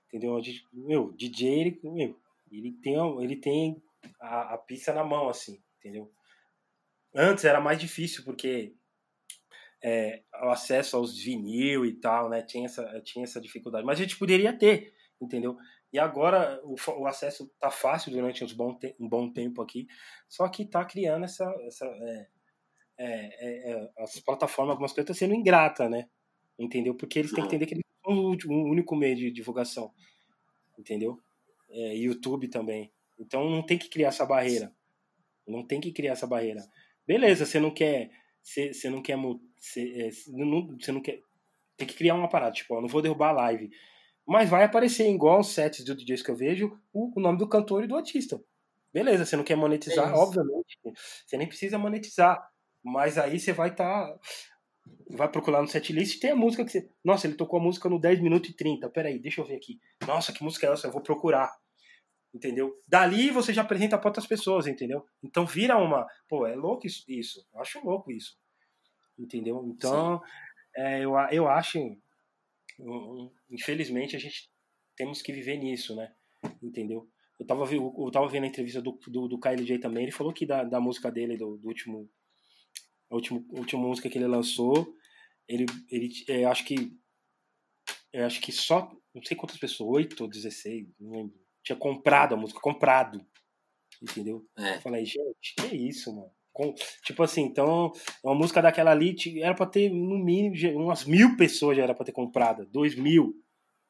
entendeu? 0.08 0.40
Meu, 0.74 1.12
DJ, 1.14 1.60
ele, 1.60 1.80
meu, 1.84 2.20
ele 2.52 2.72
tem, 2.82 2.96
ele 3.22 3.36
tem 3.36 3.84
a, 4.20 4.56
a 4.56 4.58
pista 4.58 4.94
na 4.94 5.04
mão, 5.04 5.30
assim, 5.30 5.62
entendeu? 5.78 6.12
Antes 7.16 7.46
era 7.46 7.62
mais 7.62 7.80
difícil, 7.80 8.24
porque 8.24 8.76
é, 9.84 10.24
o 10.44 10.50
acesso 10.50 10.98
aos 10.98 11.18
vinil 11.18 11.86
e 11.86 11.94
tal, 11.94 12.30
né? 12.30 12.42
Tinha 12.42 12.66
essa, 12.66 13.02
tinha 13.02 13.24
essa 13.24 13.40
dificuldade. 13.40 13.86
Mas 13.86 14.00
a 14.00 14.04
gente 14.04 14.18
poderia 14.18 14.58
ter, 14.58 14.94
entendeu? 15.22 15.58
E 15.92 16.00
agora 16.00 16.60
o, 16.64 16.76
o 17.00 17.06
acesso 17.06 17.52
tá 17.60 17.70
fácil 17.70 18.12
durante 18.12 18.44
uns 18.44 18.54
bom 18.54 18.76
te, 18.76 18.96
um 19.00 19.08
bom 19.08 19.32
tempo 19.32 19.62
aqui, 19.62 19.88
só 20.28 20.48
que 20.50 20.66
tá 20.66 20.84
criando 20.86 21.26
essa. 21.26 21.46
essa 21.68 21.86
é, 21.86 22.28
é, 22.98 23.08
é, 23.08 23.72
é 23.72 23.92
as 24.00 24.20
plataformas, 24.20 24.72
algumas 24.72 24.92
coisas 24.92 25.10
estão 25.10 25.28
sendo 25.28 25.38
ingrata, 25.38 25.88
né? 25.90 26.10
Entendeu? 26.58 26.96
Porque 26.96 27.20
eles 27.20 27.32
têm 27.32 27.44
que 27.44 27.48
entender 27.48 27.66
que 27.66 27.74
eles 27.74 27.84
são 28.04 28.14
o 28.14 28.70
único 28.70 28.96
meio 28.96 29.16
de 29.16 29.32
divulgação. 29.32 29.92
Entendeu? 30.78 31.20
É, 31.70 31.96
YouTube 31.96 32.48
também. 32.48 32.92
Então 33.20 33.50
não 33.50 33.64
tem 33.64 33.78
que 33.78 33.90
criar 33.90 34.10
essa 34.10 34.26
barreira. 34.26 34.74
Não 35.48 35.66
tem 35.66 35.82
que 35.82 35.92
criar 35.92 36.14
essa 36.14 36.28
barreira. 36.28 36.64
Beleza, 37.06 37.46
você 37.46 37.60
não 37.60 37.72
quer. 37.72 38.12
Você, 38.42 38.74
você 38.74 38.90
não 38.90 39.02
quer. 39.02 39.18
Você, 39.60 40.12
não, 40.28 40.78
você 40.78 40.92
não 40.92 41.02
quer. 41.02 41.22
Tem 41.76 41.88
que 41.88 41.96
criar 41.96 42.16
uma 42.16 42.30
parada, 42.30 42.54
tipo, 42.54 42.76
ó, 42.76 42.82
não 42.82 42.88
vou 42.88 43.02
derrubar 43.02 43.30
a 43.30 43.34
live. 43.34 43.72
Mas 44.26 44.50
vai 44.50 44.64
aparecer, 44.64 45.10
igual 45.10 45.40
os 45.40 45.50
sets 45.50 45.84
do 45.84 45.96
DJs 45.96 46.22
que 46.22 46.32
eu 46.32 46.36
vejo, 46.36 46.80
o, 46.94 47.12
o 47.18 47.22
nome 47.22 47.38
do 47.38 47.48
cantor 47.48 47.84
e 47.84 47.88
do 47.88 47.96
artista. 47.96 48.42
Beleza, 48.94 49.26
você 49.26 49.36
não 49.36 49.44
quer 49.44 49.58
monetizar, 49.58 50.10
é 50.10 50.14
obviamente. 50.14 50.78
Você 51.26 51.38
nem 51.38 51.48
precisa 51.48 51.78
monetizar. 51.78 52.48
Mas 52.84 53.18
aí 53.18 53.40
você 53.40 53.52
vai 53.52 53.70
estar. 53.70 54.08
Tá, 54.08 54.20
vai 55.10 55.30
procurar 55.30 55.62
no 55.62 55.68
setlist 55.68 56.20
tem 56.20 56.32
a 56.32 56.36
música 56.36 56.66
que 56.66 56.72
você. 56.72 56.90
Nossa, 57.04 57.28
ele 57.28 57.36
tocou 57.36 57.60
a 57.60 57.64
música 57.64 57.90
no 57.90 58.00
10 58.00 58.20
minutos 58.22 58.50
e 58.50 58.54
30. 58.54 58.90
Peraí, 58.90 59.20
deixa 59.20 59.42
eu 59.42 59.46
ver 59.46 59.56
aqui. 59.56 59.80
Nossa, 60.08 60.34
que 60.34 60.44
música 60.44 60.68
é 60.68 60.72
essa? 60.72 60.88
Eu 60.88 60.92
vou 60.92 61.02
procurar 61.02 61.52
entendeu? 62.34 62.82
Dali 62.88 63.30
você 63.30 63.54
já 63.54 63.62
apresenta 63.62 63.98
para 63.98 64.10
outras 64.10 64.26
pessoas, 64.26 64.66
entendeu? 64.66 65.06
Então 65.22 65.46
vira 65.46 65.78
uma, 65.78 66.08
pô, 66.28 66.48
é 66.48 66.56
louco 66.56 66.88
isso, 66.88 67.04
isso. 67.08 67.46
eu 67.54 67.62
acho 67.62 67.86
louco 67.86 68.12
isso, 68.12 68.36
entendeu? 69.18 69.64
Então 69.68 70.22
é, 70.76 71.04
eu, 71.04 71.14
eu 71.32 71.48
acho, 71.48 71.78
infelizmente 73.50 74.16
a 74.16 74.20
gente 74.20 74.50
temos 74.96 75.22
que 75.22 75.32
viver 75.32 75.58
nisso, 75.58 75.96
né? 75.96 76.12
Entendeu? 76.62 77.08
Eu 77.40 77.46
tava, 77.46 77.66
eu 77.72 78.12
tava 78.12 78.28
vendo 78.28 78.46
a 78.46 78.48
entrevista 78.48 78.82
do, 78.82 79.00
do, 79.08 79.28
do 79.28 79.40
KLJ 79.40 79.80
também, 79.80 80.04
ele 80.04 80.12
falou 80.12 80.34
que 80.34 80.46
da, 80.46 80.64
da 80.64 80.80
música 80.80 81.12
dele, 81.12 81.38
do, 81.38 81.58
do 81.58 81.68
último, 81.68 82.10
a 83.14 83.16
última, 83.16 83.46
a 83.56 83.60
última 83.60 83.82
música 83.82 84.10
que 84.10 84.18
ele 84.18 84.28
lançou, 84.28 84.96
ele, 85.48 85.66
ele 85.90 86.10
é, 86.28 86.46
acho 86.46 86.66
que 86.66 86.98
eu 88.12 88.26
acho 88.26 88.42
que 88.42 88.52
só, 88.52 88.92
não 89.14 89.24
sei 89.24 89.36
quantas 89.36 89.58
pessoas, 89.58 89.90
8 89.90 90.22
ou 90.22 90.30
16, 90.30 90.88
não 91.00 91.12
lembro 91.12 91.44
tinha 91.64 91.78
comprado 91.78 92.36
a 92.36 92.38
música, 92.38 92.60
comprado. 92.60 93.26
Entendeu? 94.02 94.46
É. 94.58 94.76
Eu 94.76 94.82
falei, 94.82 95.06
gente, 95.06 95.56
que 95.58 95.76
isso, 95.76 96.14
mano? 96.14 96.30
Com, 96.52 96.74
tipo 97.04 97.24
assim, 97.24 97.42
então, 97.42 97.92
uma 98.24 98.36
música 98.36 98.62
daquela 98.62 98.92
ali 98.92 99.16
era 99.42 99.56
pra 99.56 99.66
ter, 99.66 99.90
no 99.90 100.18
mínimo, 100.20 100.84
umas 100.84 101.06
mil 101.06 101.36
pessoas 101.36 101.78
já 101.78 101.84
era 101.84 101.96
pra 101.96 102.06
ter 102.06 102.12
comprado, 102.12 102.66
dois 102.66 102.96
mil, 102.96 103.34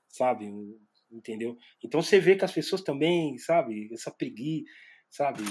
sabe? 0.07 0.49
Entendeu? 1.11 1.57
Então 1.84 2.01
você 2.01 2.19
vê 2.19 2.36
que 2.36 2.45
as 2.45 2.53
pessoas 2.53 2.82
também, 2.82 3.38
sabe? 3.38 3.89
Essa 3.91 4.11
preguiça, 4.11 4.69
sabe? 5.09 5.43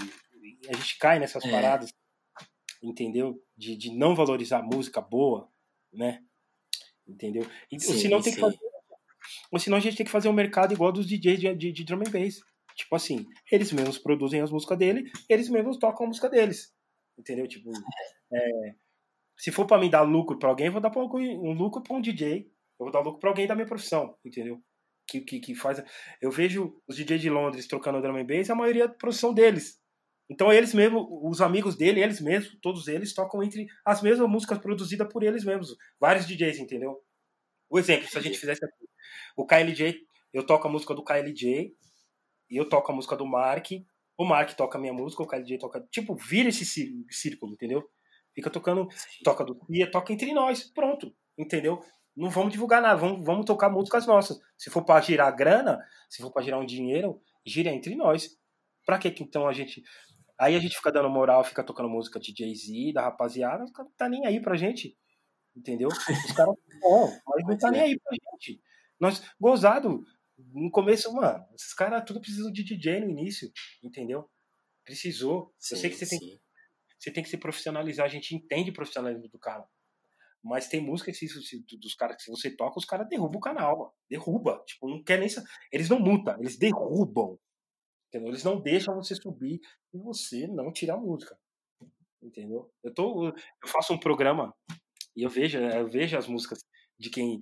A 0.68 0.72
gente 0.74 0.98
cai 0.98 1.18
nessas 1.18 1.44
é. 1.44 1.50
paradas, 1.50 1.92
entendeu? 2.82 3.42
De, 3.56 3.76
de 3.76 3.90
não 3.90 4.14
valorizar 4.14 4.58
a 4.58 4.62
música 4.62 5.00
boa, 5.00 5.48
né? 5.92 6.22
Entendeu? 7.06 7.46
E, 7.70 7.78
sim, 7.80 7.94
senão 7.94 8.20
tem 8.20 8.34
que 8.34 8.40
fazer 8.40 8.58
ou 9.50 9.58
senão 9.58 9.76
a 9.76 9.80
gente 9.80 9.96
tem 9.96 10.06
que 10.06 10.12
fazer 10.12 10.28
um 10.28 10.32
mercado 10.32 10.72
igual 10.72 10.92
dos 10.92 11.06
DJs 11.06 11.40
de, 11.40 11.54
de, 11.54 11.72
de 11.72 11.84
drum 11.84 12.00
and 12.00 12.10
bass. 12.10 12.40
Tipo 12.74 12.96
assim, 12.96 13.26
eles 13.50 13.72
mesmos 13.72 13.98
produzem 13.98 14.40
as 14.40 14.50
músicas 14.50 14.78
dele, 14.78 15.10
eles 15.28 15.48
mesmos 15.48 15.76
tocam 15.76 16.06
a 16.06 16.08
música 16.08 16.28
deles. 16.28 16.72
Entendeu? 17.18 17.46
Tipo, 17.46 17.70
é, 18.32 18.74
se 19.36 19.50
for 19.52 19.66
para 19.66 19.80
me 19.80 19.90
dar 19.90 20.02
lucro 20.02 20.38
para 20.38 20.48
alguém, 20.48 20.66
eu 20.66 20.72
vou 20.72 20.80
dar 20.80 20.90
um 20.96 21.52
lucro 21.52 21.82
para 21.82 21.96
um 21.96 22.00
DJ. 22.00 22.50
Eu 22.78 22.86
vou 22.86 22.90
dar 22.90 23.00
lucro 23.00 23.20
para 23.20 23.30
alguém 23.30 23.46
da 23.46 23.54
minha 23.54 23.66
profissão, 23.66 24.16
entendeu? 24.24 24.60
Que, 25.06 25.20
que, 25.20 25.40
que 25.40 25.54
faz. 25.54 25.82
Eu 26.20 26.30
vejo 26.30 26.80
os 26.88 26.96
DJs 26.96 27.20
de 27.20 27.28
Londres 27.28 27.66
trocando 27.66 28.00
drum 28.00 28.16
and 28.16 28.26
bass, 28.26 28.48
a 28.48 28.54
maioria 28.54 28.88
da 28.88 28.94
produção 28.94 29.34
deles. 29.34 29.81
Então 30.32 30.50
eles 30.50 30.72
mesmos, 30.72 31.06
os 31.10 31.42
amigos 31.42 31.76
dele, 31.76 32.02
eles 32.02 32.18
mesmos, 32.18 32.58
todos 32.62 32.88
eles 32.88 33.12
tocam 33.12 33.42
entre 33.42 33.66
as 33.84 34.00
mesmas 34.00 34.26
músicas 34.26 34.56
produzidas 34.56 35.06
por 35.12 35.22
eles 35.22 35.44
mesmos. 35.44 35.76
Vários 36.00 36.26
DJs, 36.26 36.58
entendeu? 36.58 36.98
O 37.68 37.78
exemplo, 37.78 38.08
se 38.08 38.16
a 38.16 38.20
gente 38.22 38.38
fizesse 38.38 38.64
aqui, 38.64 38.88
o 39.36 39.46
KLJ, 39.46 39.94
eu 40.32 40.46
toco 40.46 40.66
a 40.66 40.70
música 40.70 40.94
do 40.94 41.04
KLJ, 41.04 41.74
e 42.50 42.56
eu 42.56 42.66
toco 42.66 42.90
a 42.90 42.94
música 42.94 43.14
do 43.14 43.26
Mark, 43.26 43.66
o 44.16 44.24
Mark 44.24 44.54
toca 44.54 44.78
a 44.78 44.80
minha 44.80 44.94
música, 44.94 45.22
o 45.22 45.26
KLJ 45.26 45.58
toca. 45.58 45.86
Tipo, 45.90 46.14
vira 46.14 46.48
esse 46.48 46.64
círculo, 47.10 47.52
entendeu? 47.52 47.86
Fica 48.34 48.48
tocando, 48.48 48.88
toca 49.22 49.44
do 49.44 49.54
Tia, 49.66 49.90
toca 49.90 50.14
entre 50.14 50.32
nós, 50.32 50.64
pronto, 50.64 51.14
entendeu? 51.36 51.78
Não 52.16 52.30
vamos 52.30 52.52
divulgar 52.52 52.80
nada, 52.80 52.96
vamos, 52.96 53.22
vamos 53.22 53.44
tocar 53.44 53.68
músicas 53.68 54.06
nossas. 54.06 54.38
Se 54.56 54.70
for 54.70 54.82
para 54.82 55.00
girar 55.02 55.34
grana, 55.36 55.78
se 56.08 56.22
for 56.22 56.32
para 56.32 56.42
girar 56.42 56.58
um 56.58 56.64
dinheiro, 56.64 57.20
gira 57.44 57.70
entre 57.70 57.94
nós. 57.94 58.30
Pra 58.86 58.98
que 58.98 59.08
então 59.22 59.46
a 59.46 59.52
gente. 59.52 59.82
Aí 60.38 60.56
a 60.56 60.58
gente 60.58 60.76
fica 60.76 60.90
dando 60.90 61.10
moral, 61.10 61.44
fica 61.44 61.64
tocando 61.64 61.88
música 61.88 62.18
de 62.18 62.34
Jay-Z, 62.36 62.92
da 62.92 63.02
rapaziada, 63.02 63.64
os 63.64 63.70
caras 63.70 63.90
não 63.90 63.96
tá 63.96 64.08
nem 64.08 64.26
aí 64.26 64.40
pra 64.40 64.56
gente. 64.56 64.96
Entendeu? 65.54 65.88
Os 65.88 65.96
caras, 66.36 66.54
bom, 66.80 67.10
mas 67.26 67.46
não 67.46 67.58
tá 67.58 67.70
nem 67.70 67.80
aí 67.82 68.00
pra 68.00 68.12
gente. 68.12 68.60
Nós, 68.98 69.22
gozado, 69.38 70.02
no 70.38 70.70
começo, 70.70 71.12
mano, 71.12 71.44
esses 71.54 71.74
caras 71.74 72.04
tudo 72.06 72.20
precisam 72.20 72.50
de 72.50 72.64
DJ 72.64 73.00
no 73.00 73.10
início, 73.10 73.50
entendeu? 73.82 74.28
Precisou. 74.84 75.54
Sim, 75.58 75.74
eu 75.74 75.80
sei 75.80 75.90
que 75.90 75.96
você 75.96 76.08
tem, 76.08 76.40
você 76.98 77.10
tem 77.10 77.22
que 77.22 77.28
se 77.28 77.36
profissionalizar, 77.36 78.06
a 78.06 78.08
gente 78.08 78.34
entende 78.34 78.70
o 78.70 78.74
profissionalismo 78.74 79.28
do 79.28 79.38
cara. 79.38 79.66
Mas 80.42 80.66
tem 80.66 80.80
música 80.80 81.12
se, 81.12 81.26
dos 81.78 81.94
caras 81.94 82.16
que 82.16 82.22
se 82.22 82.30
você 82.30 82.50
toca, 82.54 82.78
os 82.78 82.84
caras 82.84 83.08
derrubam 83.08 83.38
o 83.38 83.40
canal, 83.40 83.78
mano. 83.78 83.92
Derruba. 84.10 84.62
Tipo, 84.66 84.88
não 84.88 85.02
quer 85.02 85.18
nem. 85.18 85.28
Eles 85.70 85.88
não 85.88 86.00
multam, 86.00 86.36
eles 86.40 86.58
derrubam. 86.58 87.38
Entendeu? 88.12 88.28
Eles 88.28 88.44
não 88.44 88.60
deixam 88.60 88.94
você 88.94 89.14
subir 89.14 89.58
e 89.94 89.98
você 89.98 90.46
não 90.46 90.70
tirar 90.70 90.98
música. 90.98 91.34
Entendeu? 92.22 92.70
Eu, 92.84 92.92
tô, 92.92 93.28
eu 93.28 93.34
faço 93.66 93.94
um 93.94 93.98
programa 93.98 94.54
e 95.16 95.22
eu 95.22 95.30
vejo, 95.30 95.56
eu 95.58 95.88
vejo 95.88 96.18
as 96.18 96.26
músicas 96.26 96.58
de 96.98 97.08
quem 97.08 97.40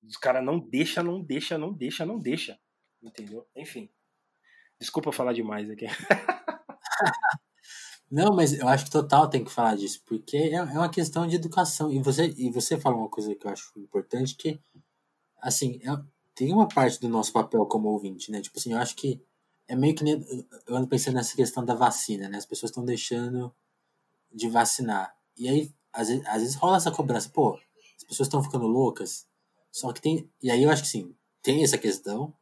os 0.00 0.16
caras 0.16 0.44
não 0.44 0.60
deixa, 0.60 1.02
não 1.02 1.20
deixa, 1.20 1.58
não 1.58 1.72
deixa, 1.72 2.06
não 2.06 2.20
deixa. 2.20 2.56
Entendeu? 3.02 3.48
Enfim. 3.56 3.90
Desculpa 4.78 5.10
falar 5.10 5.32
demais 5.32 5.68
aqui. 5.68 5.86
não, 8.08 8.34
mas 8.34 8.52
eu 8.52 8.68
acho 8.68 8.84
que 8.84 8.92
total 8.92 9.28
tem 9.28 9.44
que 9.44 9.50
falar 9.50 9.74
disso, 9.74 10.04
porque 10.06 10.36
é, 10.36 10.54
é 10.54 10.62
uma 10.62 10.88
questão 10.88 11.26
de 11.26 11.34
educação. 11.34 11.90
E 11.90 12.00
você, 12.00 12.32
e 12.36 12.48
você 12.48 12.78
falou 12.78 13.00
uma 13.00 13.10
coisa 13.10 13.34
que 13.34 13.44
eu 13.44 13.50
acho 13.50 13.72
importante, 13.76 14.36
que, 14.36 14.60
assim, 15.40 15.80
é, 15.82 16.00
tem 16.32 16.52
uma 16.52 16.68
parte 16.68 17.00
do 17.00 17.08
nosso 17.08 17.32
papel 17.32 17.66
como 17.66 17.88
ouvinte, 17.88 18.30
né? 18.30 18.40
Tipo 18.40 18.60
assim, 18.60 18.72
eu 18.72 18.78
acho 18.78 18.94
que 18.94 19.20
é 19.72 19.76
meio 19.76 19.94
que. 19.94 20.04
Eu 20.66 20.76
ando 20.76 20.86
pensando 20.86 21.14
nessa 21.14 21.34
questão 21.34 21.64
da 21.64 21.74
vacina, 21.74 22.28
né? 22.28 22.36
As 22.36 22.44
pessoas 22.44 22.70
estão 22.70 22.84
deixando 22.84 23.50
de 24.30 24.46
vacinar. 24.48 25.16
E 25.34 25.48
aí, 25.48 25.74
às 25.90 26.08
vezes, 26.08 26.26
às 26.26 26.42
vezes 26.42 26.54
rola 26.56 26.76
essa 26.76 26.90
cobrança, 26.90 27.30
pô, 27.30 27.58
as 27.96 28.04
pessoas 28.04 28.26
estão 28.26 28.42
ficando 28.42 28.66
loucas, 28.66 29.26
só 29.70 29.90
que 29.90 30.02
tem. 30.02 30.30
E 30.42 30.50
aí 30.50 30.62
eu 30.62 30.70
acho 30.70 30.82
que 30.82 30.88
sim, 30.88 31.16
tem 31.42 31.64
essa 31.64 31.78
questão. 31.78 32.34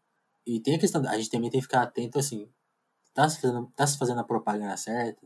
E 0.45 0.59
tem 0.59 0.75
a 0.75 0.79
questão. 0.79 1.07
A 1.09 1.17
gente 1.17 1.31
também 1.31 1.51
tem 1.51 1.61
que 1.61 1.67
ficar 1.67 1.83
atento 1.83 2.19
assim. 2.19 2.49
Tá 3.15 3.29
se 3.29 3.41
fazendo, 3.41 3.73
tá 3.77 3.87
se 3.87 3.97
fazendo 3.97 4.21
a 4.21 4.25
propaganda 4.25 4.77
certa? 4.77 5.25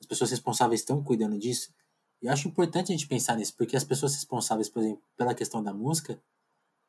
As 0.00 0.06
pessoas 0.06 0.30
responsáveis 0.32 0.80
estão 0.80 1.02
cuidando 1.02 1.38
disso? 1.38 1.72
E 2.20 2.26
eu 2.26 2.32
acho 2.32 2.48
importante 2.48 2.92
a 2.92 2.96
gente 2.96 3.06
pensar 3.06 3.36
nisso, 3.36 3.54
porque 3.56 3.76
as 3.76 3.84
pessoas 3.84 4.14
responsáveis, 4.14 4.68
por 4.68 4.82
exemplo, 4.82 5.02
pela 5.16 5.34
questão 5.34 5.62
da 5.62 5.72
música, 5.72 6.20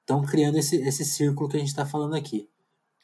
estão 0.02 0.24
criando 0.26 0.58
esse, 0.58 0.78
esse 0.78 1.06
círculo 1.06 1.48
que 1.48 1.58
a 1.58 1.60
gente 1.60 1.70
está 1.70 1.86
falando 1.86 2.16
aqui. 2.16 2.50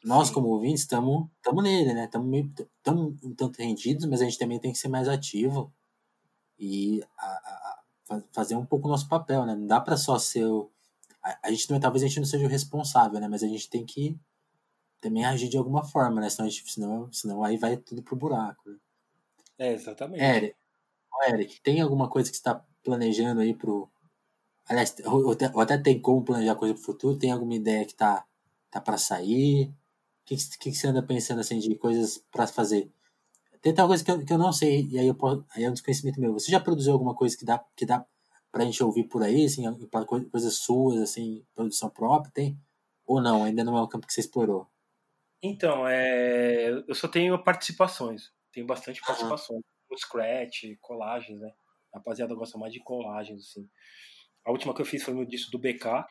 Nós, 0.04 0.30
como 0.30 0.48
ouvintes, 0.48 0.82
estamos 0.82 1.30
nele, 1.64 1.94
né? 1.94 2.06
Estamos 2.06 2.46
um 3.24 3.36
tanto 3.36 3.58
rendidos, 3.60 4.06
mas 4.06 4.22
a 4.22 4.26
gente 4.26 4.40
também 4.40 4.60
tem 4.60 4.72
que 4.72 4.78
ser 4.78 4.88
mais 4.88 5.08
ativo 5.08 5.72
e 6.58 7.04
a, 7.18 7.26
a, 7.26 7.82
a 8.12 8.22
fazer 8.32 8.56
um 8.56 8.66
pouco 8.66 8.88
o 8.88 8.92
nosso 8.92 9.08
papel, 9.08 9.46
né? 9.46 9.56
Não 9.56 9.68
dá 9.68 9.80
para 9.80 9.98
só 9.98 10.18
ser 10.18 10.46
o, 10.46 10.72
a, 11.24 11.40
a, 11.44 11.52
gente 11.52 11.70
não, 11.70 11.80
talvez 11.80 12.04
a 12.04 12.08
gente 12.08 12.20
não 12.20 12.26
seja 12.26 12.46
o 12.46 12.50
responsável, 12.50 13.20
né? 13.20 13.28
Mas 13.28 13.44
a 13.44 13.48
gente 13.48 13.70
tem 13.70 13.86
que 13.86 14.18
também 15.00 15.26
agir 15.26 15.50
de 15.50 15.58
alguma 15.58 15.84
forma, 15.84 16.20
né? 16.20 16.30
Senão, 16.30 16.50
gente, 16.50 16.72
senão, 16.72 17.12
senão 17.12 17.44
aí 17.44 17.58
vai 17.58 17.78
tudo 17.78 18.02
pro 18.02 18.16
buraco. 18.16 18.70
Né? 18.70 18.78
É, 19.58 19.74
exatamente. 19.74 20.24
Eric, 20.24 20.56
Eric, 21.28 21.62
tem 21.62 21.82
alguma 21.82 22.10
coisa 22.10 22.30
que 22.30 22.36
você 22.36 22.40
está 22.40 22.66
planejando 22.84 23.42
aí 23.42 23.54
pro. 23.54 23.90
Aliás, 24.68 24.96
ou 25.06 25.32
até, 25.32 25.52
ou 25.54 25.62
até 25.62 25.78
tem 25.78 26.02
como 26.02 26.24
planejar 26.24 26.56
coisa 26.56 26.74
pro 26.74 26.84
futuro? 26.84 27.18
Tem 27.18 27.32
alguma 27.32 27.56
ideia 27.56 27.86
que 27.86 27.94
tá, 27.96 28.26
tá 28.70 28.80
para 28.80 28.98
sair? 28.98 29.72
O 30.32 30.38
que, 30.38 30.72
que, 30.72 30.74
você 30.74 30.88
anda 30.88 31.04
pensando 31.04 31.42
assim 31.42 31.60
de 31.60 31.76
coisas 31.76 32.18
para 32.32 32.48
fazer? 32.48 32.90
Tem 33.62 33.74
uma 33.74 33.88
coisa 33.88 34.04
que 34.04 34.12
eu, 34.12 34.26
que 34.26 34.32
eu 34.32 34.38
não 34.38 34.54
sei, 34.54 34.88
e 34.90 34.98
aí, 34.98 35.08
eu 35.08 35.14
posso, 35.14 35.46
aí 35.54 35.66
é 35.66 35.70
um 35.70 35.74
desconhecimento 35.74 36.22
meu. 36.22 36.34
Você 36.34 36.50
já 36.50 36.60
produziu 36.60 36.94
alguma 36.94 37.14
coisa 37.14 37.38
que 37.38 37.44
dá, 37.44 37.64
que 37.76 37.86
dá 37.86 38.06
pra 38.50 38.64
gente 38.64 38.82
ouvir 38.82 39.04
por 39.04 39.22
aí, 39.22 39.46
assim, 39.46 39.64
para 39.88 40.06
coisas 40.06 40.56
suas, 40.56 41.02
assim, 41.02 41.46
produção 41.54 41.90
própria, 41.90 42.32
tem? 42.34 42.58
Ou 43.06 43.22
não, 43.22 43.44
ainda 43.44 43.62
não 43.64 43.78
é 43.78 43.82
o 43.82 43.88
campo 43.88 44.08
que 44.08 44.14
você 44.14 44.22
explorou? 44.22 44.68
Então, 45.44 45.88
é, 45.88 46.70
eu 46.88 46.96
só 46.96 47.08
tenho 47.08 47.38
participações, 47.44 48.32
tenho 48.54 48.66
bastante 48.66 49.02
participações. 49.02 49.62
Uhum. 49.90 49.98
Scratch, 49.98 50.64
colagens, 50.80 51.42
né? 51.42 51.52
A 51.94 51.98
rapaziada 51.98 52.34
gosta 52.34 52.58
mais 52.58 52.72
de 52.72 52.80
colagens, 52.80 53.42
assim. 53.42 53.70
A 54.46 54.52
última 54.52 54.74
que 54.74 54.82
eu 54.82 54.86
fiz 54.86 55.04
foi 55.04 55.14
no 55.14 55.26
disco 55.26 55.52
do 55.52 55.60
BK, 55.60 56.06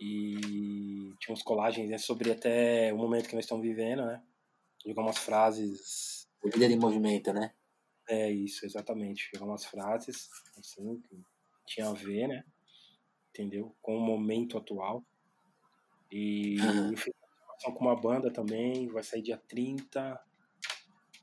e 0.00 1.12
tinha 1.20 1.34
uns 1.34 1.42
colagens 1.42 1.90
né, 1.90 1.98
sobre 1.98 2.32
até 2.32 2.92
o 2.92 2.96
momento 2.96 3.28
que 3.28 3.34
nós 3.34 3.44
estamos 3.44 3.62
vivendo, 3.62 4.04
né? 4.06 4.22
Jogar 4.84 5.02
umas 5.02 5.18
frases. 5.18 6.26
O 6.42 6.48
líder 6.48 6.70
em 6.70 6.78
movimento, 6.78 7.32
né? 7.34 7.52
É 8.08 8.30
isso, 8.30 8.64
exatamente. 8.64 9.28
Jogar 9.34 9.46
umas 9.46 9.66
frases, 9.66 10.28
assim, 10.58 11.00
que 11.02 11.22
tinha 11.66 11.88
a 11.88 11.92
ver, 11.92 12.28
né? 12.28 12.42
Entendeu? 13.28 13.76
Com 13.82 13.96
o 13.96 14.00
momento 14.00 14.56
atual. 14.56 15.04
E 16.10 16.56
eu 16.58 16.96
fiz 16.96 17.12
uma 17.66 17.74
com 17.74 17.84
uma 17.84 17.94
banda 17.94 18.32
também, 18.32 18.88
vai 18.88 19.02
sair 19.02 19.20
dia 19.20 19.36
30. 19.48 20.18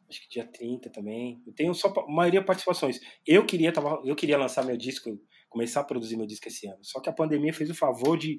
Acho 0.07 0.21
que 0.21 0.29
dia 0.29 0.45
30 0.45 0.89
também. 0.91 1.41
Eu 1.45 1.53
tenho 1.53 1.73
só 1.73 1.87
a 1.87 2.07
maioria 2.09 2.45
participações. 2.45 2.99
Eu 3.25 3.43
queria, 3.45 3.73
tava, 3.73 4.01
eu 4.05 4.15
queria 4.15 4.37
lançar 4.37 4.63
meu 4.63 4.77
disco, 4.77 5.19
começar 5.49 5.81
a 5.81 5.83
produzir 5.83 6.15
meu 6.15 6.27
disco 6.27 6.47
esse 6.47 6.67
ano. 6.67 6.79
Só 6.83 7.01
que 7.01 7.09
a 7.09 7.13
pandemia 7.13 7.51
fez 7.51 7.69
o 7.71 7.75
favor 7.75 8.17
de 8.17 8.37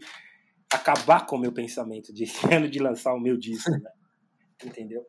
acabar 0.73 1.27
com 1.27 1.37
o 1.37 1.39
meu 1.39 1.53
pensamento 1.53 2.13
de 2.13 2.25
ano 2.53 2.69
de 2.69 2.79
lançar 2.79 3.15
o 3.15 3.21
meu 3.21 3.37
disco, 3.37 3.71
né? 3.71 3.91
entendeu? 4.65 5.07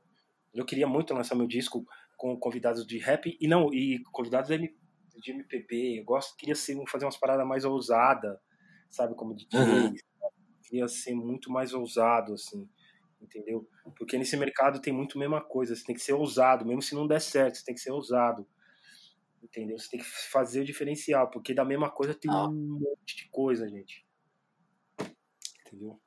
Eu 0.53 0.65
queria 0.65 0.87
muito 0.87 1.13
lançar 1.13 1.35
meu 1.35 1.47
disco 1.47 1.85
com 2.17 2.37
convidados 2.37 2.85
de 2.85 2.97
rap 2.97 3.37
e 3.39 3.47
não 3.47 3.73
e 3.73 4.01
convidados 4.11 4.49
de 4.49 5.31
MPB. 5.31 5.99
Eu 5.99 6.03
gosto, 6.03 6.35
queria 6.37 6.55
ser, 6.55 6.77
fazer 6.87 7.05
umas 7.05 7.17
paradas 7.17 7.47
mais 7.47 7.65
ousadas, 7.65 8.37
sabe, 8.89 9.15
como 9.15 9.35
DJ. 9.35 9.59
Uhum. 9.59 9.93
Queria 10.63 10.87
ser 10.87 11.15
muito 11.15 11.51
mais 11.51 11.73
ousado, 11.73 12.33
assim, 12.33 12.67
entendeu? 13.21 13.67
Porque 13.97 14.17
nesse 14.17 14.37
mercado 14.37 14.81
tem 14.81 14.93
muito 14.93 15.17
a 15.17 15.19
mesma 15.19 15.41
coisa. 15.41 15.75
Você 15.75 15.83
tem 15.83 15.95
que 15.95 16.01
ser 16.01 16.13
ousado, 16.13 16.65
mesmo 16.65 16.81
se 16.81 16.95
não 16.95 17.07
der 17.07 17.21
certo, 17.21 17.55
você 17.55 17.65
tem 17.65 17.75
que 17.75 17.81
ser 17.81 17.91
ousado. 17.91 18.47
Entendeu? 19.41 19.79
Você 19.79 19.89
tem 19.89 19.99
que 19.99 20.05
fazer 20.05 20.61
o 20.61 20.65
diferencial, 20.65 21.29
porque 21.29 21.53
da 21.53 21.63
mesma 21.63 21.89
coisa 21.89 22.13
tem 22.13 22.29
ah. 22.29 22.47
um 22.47 22.79
monte 22.79 23.15
de 23.15 23.29
coisa, 23.29 23.67
gente. 23.67 24.05
Entendeu? 25.69 26.01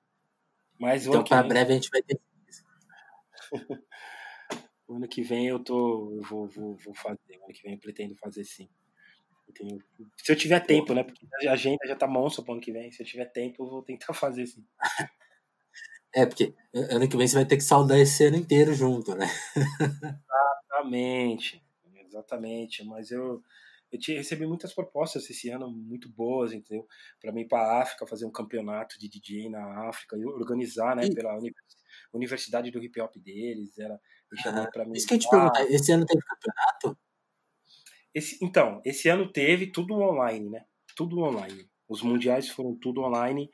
Mas 0.78 1.06
então, 1.06 1.22
para 1.22 1.42
breve 1.44 1.72
a 1.72 1.74
gente 1.76 1.88
vai 1.90 2.02
ter 2.02 2.20
o 4.88 4.96
ano 4.96 5.06
que 5.06 5.22
vem 5.22 5.46
eu 5.46 5.58
tô. 5.62 6.16
Eu 6.16 6.22
vou, 6.22 6.48
vou, 6.48 6.74
vou 6.74 6.94
fazer. 6.94 7.38
O 7.40 7.44
ano 7.44 7.54
que 7.54 7.62
vem 7.62 7.74
eu 7.74 7.78
pretendo 7.78 8.16
fazer 8.16 8.44
sim. 8.44 8.68
Entendeu? 9.48 9.78
Se 10.16 10.32
eu 10.32 10.36
tiver 10.36 10.60
tempo, 10.60 10.92
né? 10.94 11.04
Porque 11.04 11.26
a 11.46 11.52
agenda 11.52 11.86
já 11.86 11.94
tá 11.94 12.06
monstra 12.08 12.42
pro 12.42 12.52
ano 12.54 12.60
que 12.60 12.72
vem. 12.72 12.90
Se 12.90 13.02
eu 13.02 13.06
tiver 13.06 13.26
tempo, 13.26 13.62
eu 13.62 13.68
vou 13.68 13.82
tentar 13.82 14.12
fazer 14.14 14.46
sim. 14.46 14.66
É, 16.14 16.26
porque 16.26 16.52
ano 16.74 17.08
que 17.08 17.16
vem 17.16 17.26
você 17.26 17.36
vai 17.36 17.46
ter 17.46 17.56
que 17.56 17.62
saudar 17.62 17.98
esse 17.98 18.22
ano 18.26 18.36
inteiro 18.36 18.74
junto, 18.74 19.14
né? 19.14 19.26
Exatamente. 20.66 21.64
Exatamente. 22.06 22.84
Mas 22.84 23.10
eu, 23.10 23.42
eu 23.92 23.98
tinha, 23.98 24.16
recebi 24.16 24.46
muitas 24.46 24.72
propostas 24.72 25.28
esse 25.28 25.50
ano 25.50 25.70
muito 25.70 26.08
boas, 26.08 26.52
entendeu? 26.52 26.86
Para 27.20 27.30
mim 27.30 27.46
para 27.46 27.82
África 27.82 28.06
fazer 28.06 28.24
um 28.24 28.32
campeonato 28.32 28.98
de 28.98 29.06
DJ 29.06 29.50
na 29.50 29.88
África 29.88 30.16
e 30.16 30.24
organizar, 30.24 30.96
né, 30.96 31.04
e... 31.04 31.14
pela 31.14 31.38
universidade 32.12 32.70
do 32.70 32.82
hip 32.82 32.98
hop 33.00 33.14
deles, 33.16 33.78
era 33.78 34.00
me 34.32 34.70
para 34.70 34.86
mim. 34.86 34.92
Isso 34.96 35.06
que 35.06 35.14
eu 35.14 35.18
te 35.18 35.28
perguntar, 35.28 35.70
esse 35.70 35.92
ano 35.92 36.06
teve 36.06 36.22
campeonato? 36.24 36.98
Esse, 38.14 38.38
então, 38.42 38.80
esse 38.84 39.08
ano 39.08 39.30
teve 39.30 39.66
tudo 39.70 39.94
online, 39.94 40.48
né? 40.48 40.64
Tudo 40.96 41.20
online. 41.20 41.70
Os 41.86 42.02
mundiais 42.02 42.48
foram 42.48 42.74
tudo 42.74 43.02
online. 43.02 43.50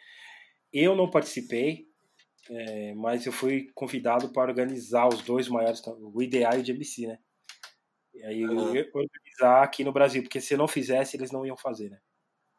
Eu 0.72 0.94
não 0.94 1.10
participei, 1.10 1.88
é, 2.48 2.94
mas 2.94 3.26
eu 3.26 3.32
fui 3.32 3.70
convidado 3.74 4.32
para 4.32 4.50
organizar 4.50 5.08
os 5.08 5.22
dois 5.22 5.48
maiores, 5.48 5.82
o 5.86 6.22
IDA 6.22 6.56
e 6.56 6.60
o 6.60 6.64
GMC, 6.64 7.06
né? 7.08 7.18
E 8.14 8.24
aí 8.24 8.44
uhum. 8.44 8.74
eu 8.74 8.86
organizar 9.38 9.62
aqui 9.62 9.84
no 9.84 9.92
Brasil, 9.92 10.22
porque 10.22 10.40
se 10.40 10.54
eu 10.54 10.58
não 10.58 10.68
fizesse, 10.68 11.16
eles 11.16 11.30
não 11.30 11.46
iam 11.46 11.56
fazer, 11.56 11.90
né? 11.90 12.00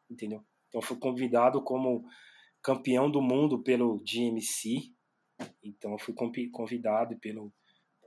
Entendeu? 0.08 0.44
Então 0.68 0.80
fui 0.80 0.96
convidado 0.98 1.62
como 1.62 2.04
campeão 2.62 3.10
do 3.10 3.20
mundo 3.20 3.62
pelo 3.62 4.02
GMC. 4.04 4.92
Então 5.62 5.92
eu 5.92 5.98
fui 5.98 6.14
convidado 6.50 7.18
pelo 7.18 7.52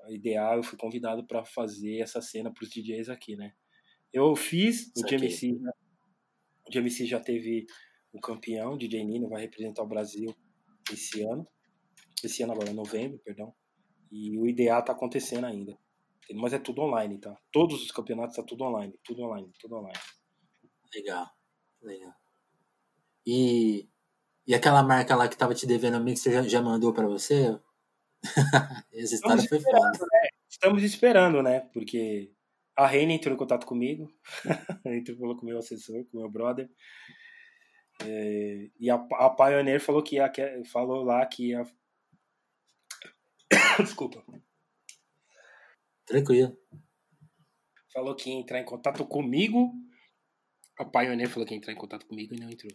ideal, 0.10 0.58
eu 0.58 0.64
fui 0.64 0.78
convidado 0.78 1.26
para 1.26 1.46
fazer 1.46 2.00
essa 2.00 2.22
cena 2.22 2.52
para 2.52 2.64
os 2.64 2.70
DJs 2.70 3.10
aqui, 3.10 3.36
né? 3.36 3.54
Eu 4.12 4.36
fiz, 4.36 4.92
o 4.98 5.02
GMC, 5.02 5.58
o 6.68 6.72
GMC 6.72 7.06
já 7.06 7.20
teve 7.20 7.66
um 8.14 8.20
campeão, 8.20 8.78
DJ 8.78 9.04
Nino 9.04 9.30
vai 9.30 9.42
representar 9.42 9.82
o 9.82 9.88
Brasil 9.88 10.36
esse 10.92 11.24
ano. 11.24 11.48
Esse 12.24 12.44
ano 12.44 12.54
agora, 12.54 12.72
novembro, 12.72 13.18
perdão. 13.20 13.54
E 14.12 14.38
o 14.38 14.48
IDA 14.48 14.82
tá 14.82 14.94
acontecendo 14.94 15.46
ainda. 15.46 15.78
Mas 16.32 16.54
é 16.54 16.60
tudo 16.60 16.82
online, 16.82 17.18
tá? 17.18 17.38
Todos 17.52 17.82
os 17.84 17.92
campeonatos 17.92 18.36
tá 18.36 18.44
tudo 18.44 18.64
online, 18.64 18.98
tudo 19.04 19.24
online, 19.24 19.52
tudo 19.60 19.76
online. 19.76 20.00
Legal, 20.94 21.28
legal. 21.82 22.14
E, 23.26 23.90
e 24.48 24.54
aquela 24.54 24.84
marca 24.84 25.16
lá 25.16 25.28
que 25.28 25.38
tava 25.38 25.54
te 25.54 25.66
devendo 25.66 25.98
a 25.98 26.00
mix, 26.00 26.24
já, 26.24 26.44
já 26.44 26.62
mandou 26.62 26.94
para 26.94 27.08
você? 27.08 27.60
Essa 28.94 29.16
história 29.16 29.44
foi 29.48 29.60
foda. 29.60 29.92
Né? 30.00 30.30
Estamos 30.50 30.84
esperando, 30.84 31.42
né? 31.42 31.62
Porque 31.74 32.32
a 32.76 32.88
Reina 32.88 33.14
entrou 33.14 33.34
em 33.34 33.38
contato 33.38 33.66
comigo, 33.66 34.12
entrou 34.86 35.18
falou 35.18 35.36
com 35.36 35.44
o 35.44 35.46
meu 35.46 35.60
assessor, 35.60 36.06
com 36.06 36.18
o 36.18 36.22
meu 36.22 36.30
brother. 36.30 36.70
É, 38.02 38.70
e 38.80 38.90
a, 38.90 38.96
a 38.96 39.30
Pioneer 39.30 39.80
falou 39.80 40.04
que 40.04 40.16
ia, 40.16 40.32
falou 40.72 41.04
lá 41.04 41.26
que 41.26 41.50
ia. 41.50 41.64
Desculpa. 43.80 44.24
Tranquilo. 46.06 46.58
Falou 47.94 48.16
que 48.16 48.30
ia 48.30 48.36
entrar 48.36 48.60
em 48.60 48.66
contato 48.66 49.06
comigo. 49.06 49.72
A 50.78 50.86
Pioneer 50.86 51.30
falou 51.30 51.46
que 51.46 51.54
ia 51.54 51.58
entrar 51.58 51.74
em 51.74 51.78
contato 51.78 52.06
comigo 52.06 52.34
e 52.34 52.40
não 52.40 52.50
entrou. 52.50 52.72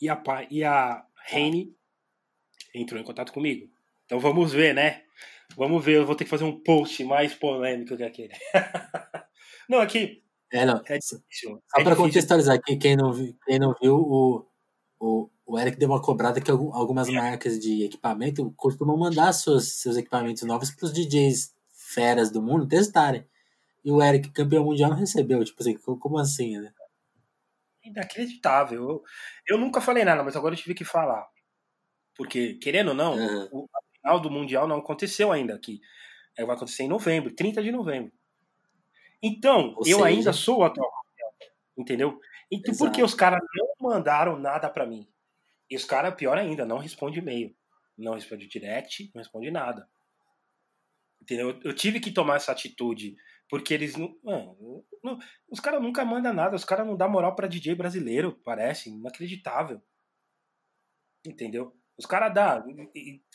E 0.00 0.08
a, 0.08 0.22
e 0.50 0.64
a 0.64 1.06
Reine 1.26 1.76
entrou 2.74 3.00
em 3.00 3.04
contato 3.04 3.32
comigo. 3.32 3.70
Então 4.04 4.18
vamos 4.18 4.52
ver, 4.52 4.74
né? 4.74 5.02
Vamos 5.56 5.84
ver, 5.84 5.96
eu 5.96 6.06
vou 6.06 6.14
ter 6.14 6.24
que 6.24 6.30
fazer 6.30 6.44
um 6.44 6.60
post 6.60 7.02
mais 7.04 7.34
polêmico 7.34 7.96
que 7.96 8.02
aquele. 8.02 8.32
não, 9.68 9.80
aqui. 9.80 10.22
É, 10.52 10.64
não. 10.64 10.82
É 10.86 10.98
difícil. 10.98 11.62
Só 11.68 11.80
é 11.80 11.84
para 11.84 11.96
contextualizar 11.96 12.56
aqui, 12.56 12.76
quem 12.76 12.96
não, 12.96 13.12
viu, 13.12 13.36
quem 13.44 13.58
não 13.58 13.74
viu, 13.80 13.96
o, 13.96 14.46
o, 14.98 15.30
o 15.44 15.58
Eric 15.58 15.76
deu 15.76 15.88
uma 15.88 16.02
cobrada 16.02 16.40
que 16.40 16.50
algumas 16.50 17.08
é. 17.08 17.12
marcas 17.12 17.58
de 17.58 17.84
equipamento 17.84 18.52
costumam 18.56 18.96
mandar 18.96 19.32
seus, 19.32 19.80
seus 19.80 19.96
equipamentos 19.96 20.42
novos 20.42 20.70
para 20.70 20.86
os 20.86 20.92
DJs 20.92 21.55
feras 21.96 22.30
do 22.30 22.42
mundo 22.42 22.68
testarem. 22.68 23.26
E 23.82 23.90
o 23.90 24.02
Eric, 24.02 24.30
campeão 24.30 24.64
mundial, 24.64 24.90
não 24.90 24.98
recebeu. 24.98 25.42
Tipo 25.42 25.62
assim, 25.62 25.74
como 25.78 26.18
assim, 26.18 26.58
né? 26.58 26.72
Inacreditável. 27.82 28.82
Eu, 28.82 29.02
eu 29.48 29.58
nunca 29.58 29.80
falei 29.80 30.04
nada, 30.04 30.22
mas 30.22 30.36
agora 30.36 30.54
eu 30.54 30.58
tive 30.58 30.74
que 30.74 30.84
falar. 30.84 31.26
Porque, 32.14 32.54
querendo 32.54 32.88
ou 32.88 32.94
não, 32.94 33.14
uhum. 33.14 33.48
o, 33.52 33.68
final 34.00 34.20
do 34.20 34.30
Mundial 34.30 34.68
não 34.68 34.78
aconteceu 34.78 35.32
ainda 35.32 35.54
aqui. 35.54 35.80
É, 36.36 36.44
vai 36.44 36.54
acontecer 36.54 36.82
em 36.82 36.88
novembro, 36.88 37.34
30 37.34 37.62
de 37.62 37.72
novembro. 37.72 38.12
Então, 39.22 39.74
Ou 39.76 39.86
eu 39.86 39.98
seja... 39.98 40.04
ainda 40.04 40.32
sou 40.32 40.58
o 40.58 40.64
atual 40.64 40.90
entendeu? 41.76 42.18
Então, 42.50 42.72
Exato. 42.72 42.90
porque 42.90 43.02
os 43.02 43.14
caras 43.14 43.40
não 43.54 43.90
mandaram 43.90 44.38
nada 44.38 44.68
para 44.70 44.86
mim? 44.86 45.06
E 45.68 45.76
os 45.76 45.84
caras, 45.84 46.14
pior 46.14 46.38
ainda, 46.38 46.64
não 46.64 46.78
responde 46.78 47.18
e-mail, 47.18 47.54
não 47.98 48.14
responde 48.14 48.46
direct, 48.46 49.10
não 49.14 49.20
responde 49.20 49.50
nada. 49.50 49.88
Entendeu? 51.26 51.58
Eu 51.64 51.74
tive 51.74 51.98
que 51.98 52.12
tomar 52.12 52.36
essa 52.36 52.52
atitude, 52.52 53.16
porque 53.50 53.74
eles 53.74 53.96
não. 53.96 54.16
Mano, 54.22 54.84
não 55.02 55.18
os 55.50 55.58
caras 55.58 55.82
nunca 55.82 56.04
mandam 56.04 56.32
nada, 56.32 56.54
os 56.54 56.64
caras 56.64 56.86
não 56.86 56.96
dão 56.96 57.10
moral 57.10 57.34
para 57.34 57.48
DJ 57.48 57.74
brasileiro, 57.74 58.40
parece, 58.44 58.90
inacreditável. 58.90 59.82
Entendeu? 61.26 61.76
Os 61.98 62.06
caras 62.06 62.32
dá. 62.32 62.64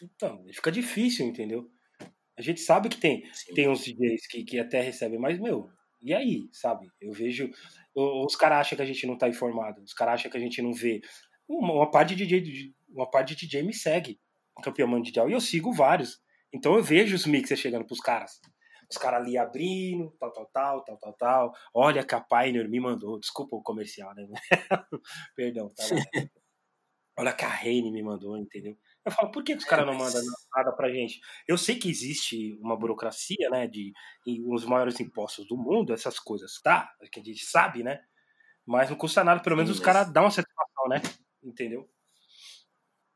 Então, 0.01 0.45
fica 0.53 0.71
difícil, 0.71 1.25
entendeu? 1.25 1.69
A 2.37 2.41
gente 2.41 2.61
sabe 2.61 2.87
que 2.87 2.97
tem, 2.97 3.29
tem 3.53 3.67
uns 3.67 3.83
DJs 3.83 4.25
que, 4.27 4.43
que 4.45 4.57
até 4.57 4.81
recebem, 4.81 5.19
mas, 5.19 5.37
meu, 5.37 5.69
e 6.01 6.13
aí, 6.13 6.47
sabe? 6.53 6.89
Eu 7.01 7.11
vejo. 7.11 7.51
Os 7.93 8.37
caras 8.37 8.59
acham 8.59 8.77
que 8.77 8.83
a 8.83 8.85
gente 8.85 9.05
não 9.05 9.17
tá 9.17 9.27
informado, 9.27 9.81
os 9.81 9.93
caras 9.93 10.13
acham 10.13 10.31
que 10.31 10.37
a 10.37 10.39
gente 10.39 10.61
não 10.61 10.71
vê. 10.71 11.01
Uma, 11.45 11.73
uma 11.73 11.91
parte 11.91 12.15
de 12.15 12.25
DJ, 12.25 12.73
uma 12.87 13.09
parte 13.09 13.35
de 13.35 13.47
DJ 13.47 13.63
me 13.63 13.73
segue, 13.73 14.17
campeão 14.63 14.87
mundial, 14.87 15.29
e 15.29 15.33
eu 15.33 15.41
sigo 15.41 15.73
vários. 15.73 16.21
Então 16.53 16.75
eu 16.75 16.83
vejo 16.83 17.15
os 17.15 17.25
mixers 17.25 17.59
chegando 17.59 17.85
pros 17.85 17.99
caras. 17.99 18.39
Os 18.89 18.97
caras 18.97 19.21
ali 19.21 19.37
abrindo, 19.37 20.11
tal, 20.19 20.31
tal, 20.33 20.45
tal, 20.47 20.83
tal, 20.83 20.97
tal, 20.97 21.13
tal. 21.13 21.53
Olha 21.73 22.03
que 22.03 22.13
a 22.13 22.19
Pioneer 22.19 22.69
me 22.69 22.79
mandou. 22.79 23.19
Desculpa 23.19 23.55
o 23.55 23.63
comercial, 23.63 24.13
né? 24.13 24.27
Perdão, 25.35 25.69
tá? 25.69 25.83
Olha 27.17 27.33
que 27.33 27.43
a 27.43 27.49
Reine 27.49 27.91
me 27.91 28.01
mandou, 28.01 28.37
entendeu? 28.37 28.77
Eu 29.05 29.11
falo, 29.11 29.31
por 29.31 29.43
que, 29.43 29.53
os 29.53 29.65
caras 29.65 29.85
não 29.85 29.93
mandam 29.93 30.21
nada 30.55 30.71
pra 30.71 30.89
gente? 30.89 31.19
Eu 31.47 31.57
sei 31.57 31.77
que 31.77 31.89
existe 31.89 32.57
uma 32.61 32.77
burocracia, 32.77 33.49
né, 33.49 33.67
de 33.67 33.93
os 34.47 34.65
maiores 34.65 34.99
impostos 34.99 35.45
do 35.47 35.57
mundo, 35.57 35.93
essas 35.93 36.17
coisas, 36.17 36.59
tá? 36.61 36.91
Que 37.11 37.19
a 37.19 37.23
gente 37.23 37.43
sabe, 37.45 37.83
né? 37.83 38.01
Mas 38.65 38.89
não 38.89 38.97
custa 38.97 39.23
nada, 39.23 39.41
pelo 39.41 39.57
menos 39.57 39.71
sim, 39.71 39.77
os 39.77 39.83
caras 39.83 40.11
dão 40.11 40.23
uma 40.23 40.31
satisfação, 40.31 40.87
né? 40.87 41.01
Entendeu? 41.43 41.89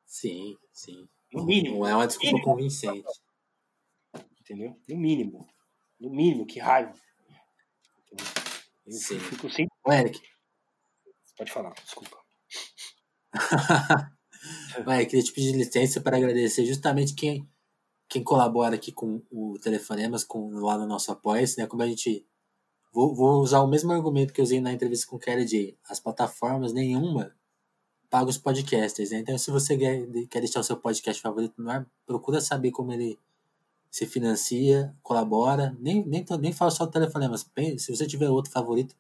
Sim, 0.05 0.55
sim. 0.73 1.07
No 1.31 1.45
mínimo. 1.45 1.79
Não 1.79 1.87
é 1.87 1.95
uma 1.95 2.07
desculpa 2.07 2.33
mínimo, 2.33 2.45
convincente. 2.45 3.07
Entendeu? 4.45 4.79
No 4.87 4.95
mínimo. 4.95 5.47
No 5.99 6.11
mínimo, 6.11 6.45
que 6.45 6.59
raiva. 6.59 6.93
Eu 8.85 8.91
sim. 8.91 9.19
fico 9.19 9.49
sem. 9.49 9.67
Eric. 9.89 10.21
Pode 11.35 11.51
falar, 11.51 11.73
desculpa. 11.73 12.17
Vai, 14.85 15.07
queria 15.07 15.23
te 15.23 15.33
pedir 15.33 15.53
licença 15.53 15.99
para 15.99 16.17
agradecer 16.17 16.63
justamente 16.63 17.15
quem, 17.15 17.49
quem 18.07 18.23
colabora 18.23 18.75
aqui 18.75 18.91
com 18.91 19.23
o 19.31 19.57
Telefonemas, 19.59 20.23
com, 20.23 20.51
lá 20.59 20.77
no 20.77 20.85
nosso 20.85 21.11
apoio 21.11 21.43
né? 21.57 21.65
Como 21.65 21.81
a 21.81 21.87
gente. 21.87 22.23
Vou, 22.93 23.15
vou 23.15 23.41
usar 23.41 23.61
o 23.61 23.67
mesmo 23.67 23.91
argumento 23.91 24.31
que 24.31 24.39
eu 24.39 24.45
usei 24.45 24.61
na 24.61 24.71
entrevista 24.71 25.07
com 25.07 25.15
o 25.15 25.19
Kelly 25.19 25.45
J. 25.45 25.77
As 25.89 25.99
plataformas, 25.99 26.71
nenhuma, 26.71 27.35
paga 28.11 28.29
os 28.29 28.37
podcasters, 28.37 29.09
né? 29.09 29.19
Então, 29.19 29.37
se 29.39 29.49
você 29.49 29.75
quer, 29.75 30.07
quer 30.29 30.39
deixar 30.39 30.59
o 30.59 30.63
seu 30.63 30.77
podcast 30.77 31.19
favorito 31.21 31.55
no 31.57 31.69
ar, 31.69 31.85
procura 32.05 32.39
saber 32.39 32.71
como 32.71 32.93
ele 32.93 33.19
se 33.95 34.05
financia, 34.05 34.93
colabora. 35.01 35.73
Nem, 35.79 36.05
nem, 36.05 36.25
nem 36.41 36.51
fala 36.51 36.69
só 36.69 36.85
do 36.85 36.91
Telefonemas. 36.91 37.49
Se 37.77 37.95
você 37.95 38.05
tiver 38.05 38.29
outro 38.29 38.51
favorito, 38.51 38.93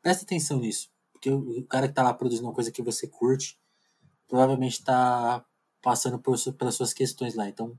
presta 0.00 0.24
atenção 0.24 0.58
nisso. 0.58 0.90
Porque 1.12 1.30
o 1.30 1.66
cara 1.66 1.86
que 1.86 1.92
tá 1.92 2.02
lá 2.02 2.14
produzindo 2.14 2.48
uma 2.48 2.54
coisa 2.54 2.72
que 2.72 2.80
você 2.80 3.06
curte 3.06 3.60
provavelmente 4.26 4.78
está 4.78 5.44
passando 5.82 6.18
por, 6.18 6.34
pelas 6.54 6.74
suas 6.74 6.94
questões 6.94 7.34
lá. 7.34 7.46
Então, 7.46 7.78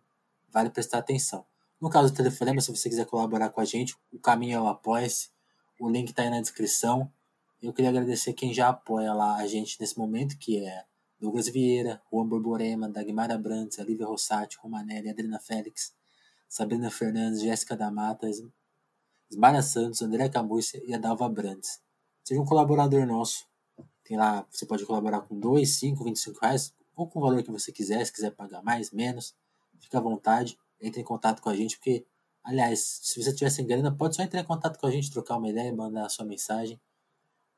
vale 0.51 0.70
prestar 0.70 0.99
atenção. 0.99 1.43
No 1.82 1.89
caso 1.89 2.13
do 2.13 2.15
Telefonema, 2.15 2.61
se 2.61 2.70
você 2.70 2.88
quiser 2.88 3.07
colaborar 3.07 3.49
com 3.49 3.61
a 3.61 3.65
gente, 3.65 3.97
o 4.13 4.20
caminho 4.20 4.57
é 4.57 4.61
o 4.61 4.67
Apoia-se. 4.67 5.32
O 5.80 5.89
link 5.89 6.09
está 6.09 6.22
aí 6.22 6.30
na 6.30 6.39
descrição. 6.39 7.11
Eu 7.59 7.74
queria 7.74 7.89
agradecer 7.89 8.34
quem 8.34 8.53
já 8.53 8.70
apoia 8.70 9.11
lá 9.11 9.38
a 9.38 9.47
gente 9.47 9.76
nesse 9.82 9.97
momento, 9.97 10.38
que 10.38 10.63
é 10.63 10.86
Douglas 11.20 11.49
Vieira, 11.49 11.99
Juan 12.13 12.28
Borborema, 12.28 12.88
Dagmar 12.88 13.32
Abrantes, 13.32 13.80
Alívia 13.80 14.05
Rossati, 14.05 14.59
Romanelli, 14.61 15.09
Adriana 15.09 15.39
Félix, 15.39 15.97
Sabrina 16.50 16.89
Fernandes, 16.89 17.41
Jéssica 17.41 17.78
da 17.78 17.91
Mata, 17.91 18.28
Ismara 19.30 19.62
Santos, 19.62 20.02
André 20.02 20.28
Camurcia 20.28 20.82
e 20.84 20.93
Adalva 20.95 21.30
Brandes. 21.30 21.80
Seja 22.24 22.41
um 22.41 22.45
colaborador 22.45 23.06
nosso. 23.06 23.47
Tem 24.04 24.18
lá, 24.18 24.45
você 24.50 24.66
pode 24.66 24.84
colaborar 24.86 25.22
com 25.22 25.39
2, 25.39 25.70
5, 25.78 26.04
25 26.04 26.39
reais, 26.41 26.74
ou 26.95 27.08
com 27.08 27.20
o 27.20 27.22
valor 27.22 27.43
que 27.43 27.52
você 27.52 27.72
quiser, 27.72 28.04
se 28.04 28.12
quiser 28.12 28.32
pagar 28.32 28.64
mais, 28.64 28.91
menos, 28.91 29.36
fica 29.80 30.00
à 30.00 30.02
vontade, 30.02 30.58
entre 30.82 31.00
em 31.00 31.04
contato 31.04 31.41
com 31.41 31.50
a 31.50 31.56
gente, 31.56 31.78
porque, 31.78 32.06
aliás, 32.43 33.00
se 33.04 33.22
você 33.22 33.34
tiver 33.34 33.52
sem 33.52 33.68
grana, 33.68 33.95
pode 33.95 34.16
só 34.16 34.24
entrar 34.24 34.41
em 34.41 34.45
contato 34.45 34.80
com 34.80 34.88
a 34.88 34.91
gente, 34.91 35.12
trocar 35.12 35.38
uma 35.38 35.47
ideia, 35.47 35.74
mandar 35.74 36.08
a 36.08 36.10
sua 36.10 36.26
mensagem 36.26 36.82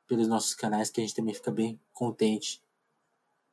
pelos 0.06 0.28
nossos 0.28 0.54
canais, 0.54 0.90
que 0.90 1.00
a 1.00 1.04
gente 1.04 1.16
também 1.16 1.32
fica 1.32 1.50
bem 1.50 1.80
contente. 1.92 2.62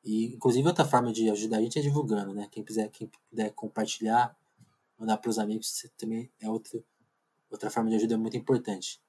E, 0.04 0.36
inclusive, 0.36 0.68
outra 0.68 0.86
forma 0.86 1.14
de 1.14 1.30
ajudar 1.30 1.58
a 1.58 1.62
gente 1.62 1.80
é 1.80 1.82
divulgando, 1.82 2.34
né? 2.34 2.48
Quem 2.52 2.64
quiser, 2.64 2.90
quem 2.90 3.10
puder 3.30 3.52
compartilhar, 3.52 4.36
mandar 5.00 5.18
para 5.18 5.30
os 5.30 5.40
amigos, 5.40 5.82
também 5.98 6.32
é 6.42 6.50
outro, 6.50 6.86
outra 7.50 7.70
forma 7.70 7.90
de 7.90 7.96
ajuda 7.96 8.18
muito 8.18 8.38
importante. 8.38 9.02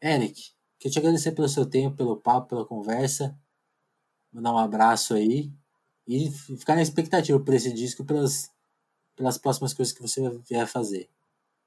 Eric, 0.00 0.52
Queria 0.78 0.92
te 0.92 0.98
agradecer 1.00 1.32
pelo 1.32 1.48
seu 1.48 1.68
tempo, 1.68 1.96
pelo 1.96 2.16
papo, 2.16 2.50
pela 2.50 2.64
conversa. 2.64 3.36
Mandar 4.32 4.52
um 4.52 4.58
abraço 4.58 5.14
aí. 5.14 5.50
E 6.06 6.30
ficar 6.30 6.76
na 6.76 6.82
expectativa 6.82 7.38
por 7.40 7.52
esse 7.52 7.72
disco 7.72 8.04
pelas, 8.04 8.50
pelas 9.16 9.36
próximas 9.36 9.74
coisas 9.74 9.92
que 9.92 10.00
você 10.00 10.22
vier 10.48 10.66
fazer. 10.68 11.10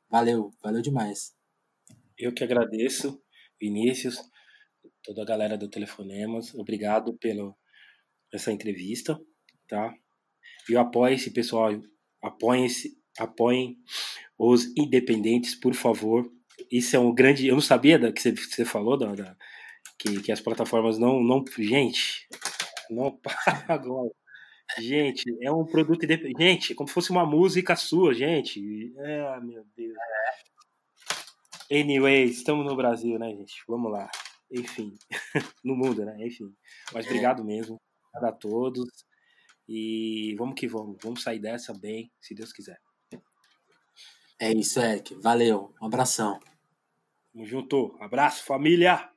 Valeu, 0.10 0.54
valeu 0.64 0.82
demais. 0.82 1.36
Eu 2.18 2.34
que 2.34 2.44
agradeço, 2.44 3.22
Vinícius, 3.60 4.18
toda 5.04 5.22
a 5.22 5.26
galera 5.26 5.58
do 5.58 5.70
Telefonemas. 5.70 6.56
Obrigado 6.56 7.14
pela 7.18 7.54
essa 8.34 8.52
entrevista, 8.52 9.20
tá? 9.68 9.94
E 10.70 10.78
apoie 10.78 11.16
esse 11.16 11.32
pessoal, 11.32 11.70
apoiem-se, 12.22 12.98
apoiem 13.20 13.78
os 14.38 14.66
independentes, 14.78 15.56
por 15.56 15.74
favor 15.74 16.30
isso 16.70 16.96
é 16.96 17.00
um 17.00 17.14
grande. 17.14 17.48
Eu 17.48 17.56
não 17.56 17.62
sabia 17.62 17.98
da, 17.98 18.12
que, 18.12 18.22
você, 18.22 18.66
falou, 18.66 18.98
da, 18.98 19.16
da, 19.16 19.36
que, 19.98 20.22
que 20.22 20.32
as 20.32 20.42
plataformas 20.42 20.98
não. 20.98 21.24
não 21.24 21.44
gente, 21.58 22.28
não 22.90 23.20
pagam. 23.68 24.12
Gente, 24.80 25.26
é 25.42 25.52
um 25.52 25.66
produto 25.66 26.04
independente. 26.04 26.42
Gente, 26.42 26.76
como 26.76 26.88
se 26.88 26.94
fosse 26.94 27.12
uma 27.12 27.26
música 27.26 27.76
sua, 27.76 28.14
gente. 28.14 28.94
É, 28.98 29.40
meu 29.42 29.66
Deus. 29.76 29.98
Anyway, 31.70 32.26
estamos 32.26 32.66
no 32.66 32.76
Brasil, 32.76 33.18
né, 33.18 33.30
gente? 33.30 33.56
Vamos 33.68 33.92
lá. 33.92 34.10
Enfim, 34.50 34.94
no 35.64 35.76
mundo, 35.76 36.06
né? 36.06 36.16
Enfim. 36.20 36.54
Mas 36.94 37.06
obrigado 37.06 37.44
mesmo. 37.44 37.78
Obrigado 38.10 38.34
a 38.34 38.38
todos. 38.38 38.90
E 39.68 40.36
vamos 40.38 40.56
que 40.56 40.68
vamos. 40.68 40.98
Vamos 41.02 41.22
sair 41.22 41.40
dessa 41.40 41.74
bem, 41.74 42.12
se 42.20 42.34
Deus 42.34 42.52
quiser. 42.52 42.78
É 44.42 44.52
isso, 44.52 44.80
Eric. 44.80 45.14
Valeu. 45.22 45.72
Um 45.80 45.86
abração. 45.86 46.40
Tamo 47.32 47.46
junto. 47.46 47.96
Abraço, 48.00 48.44
família! 48.44 49.08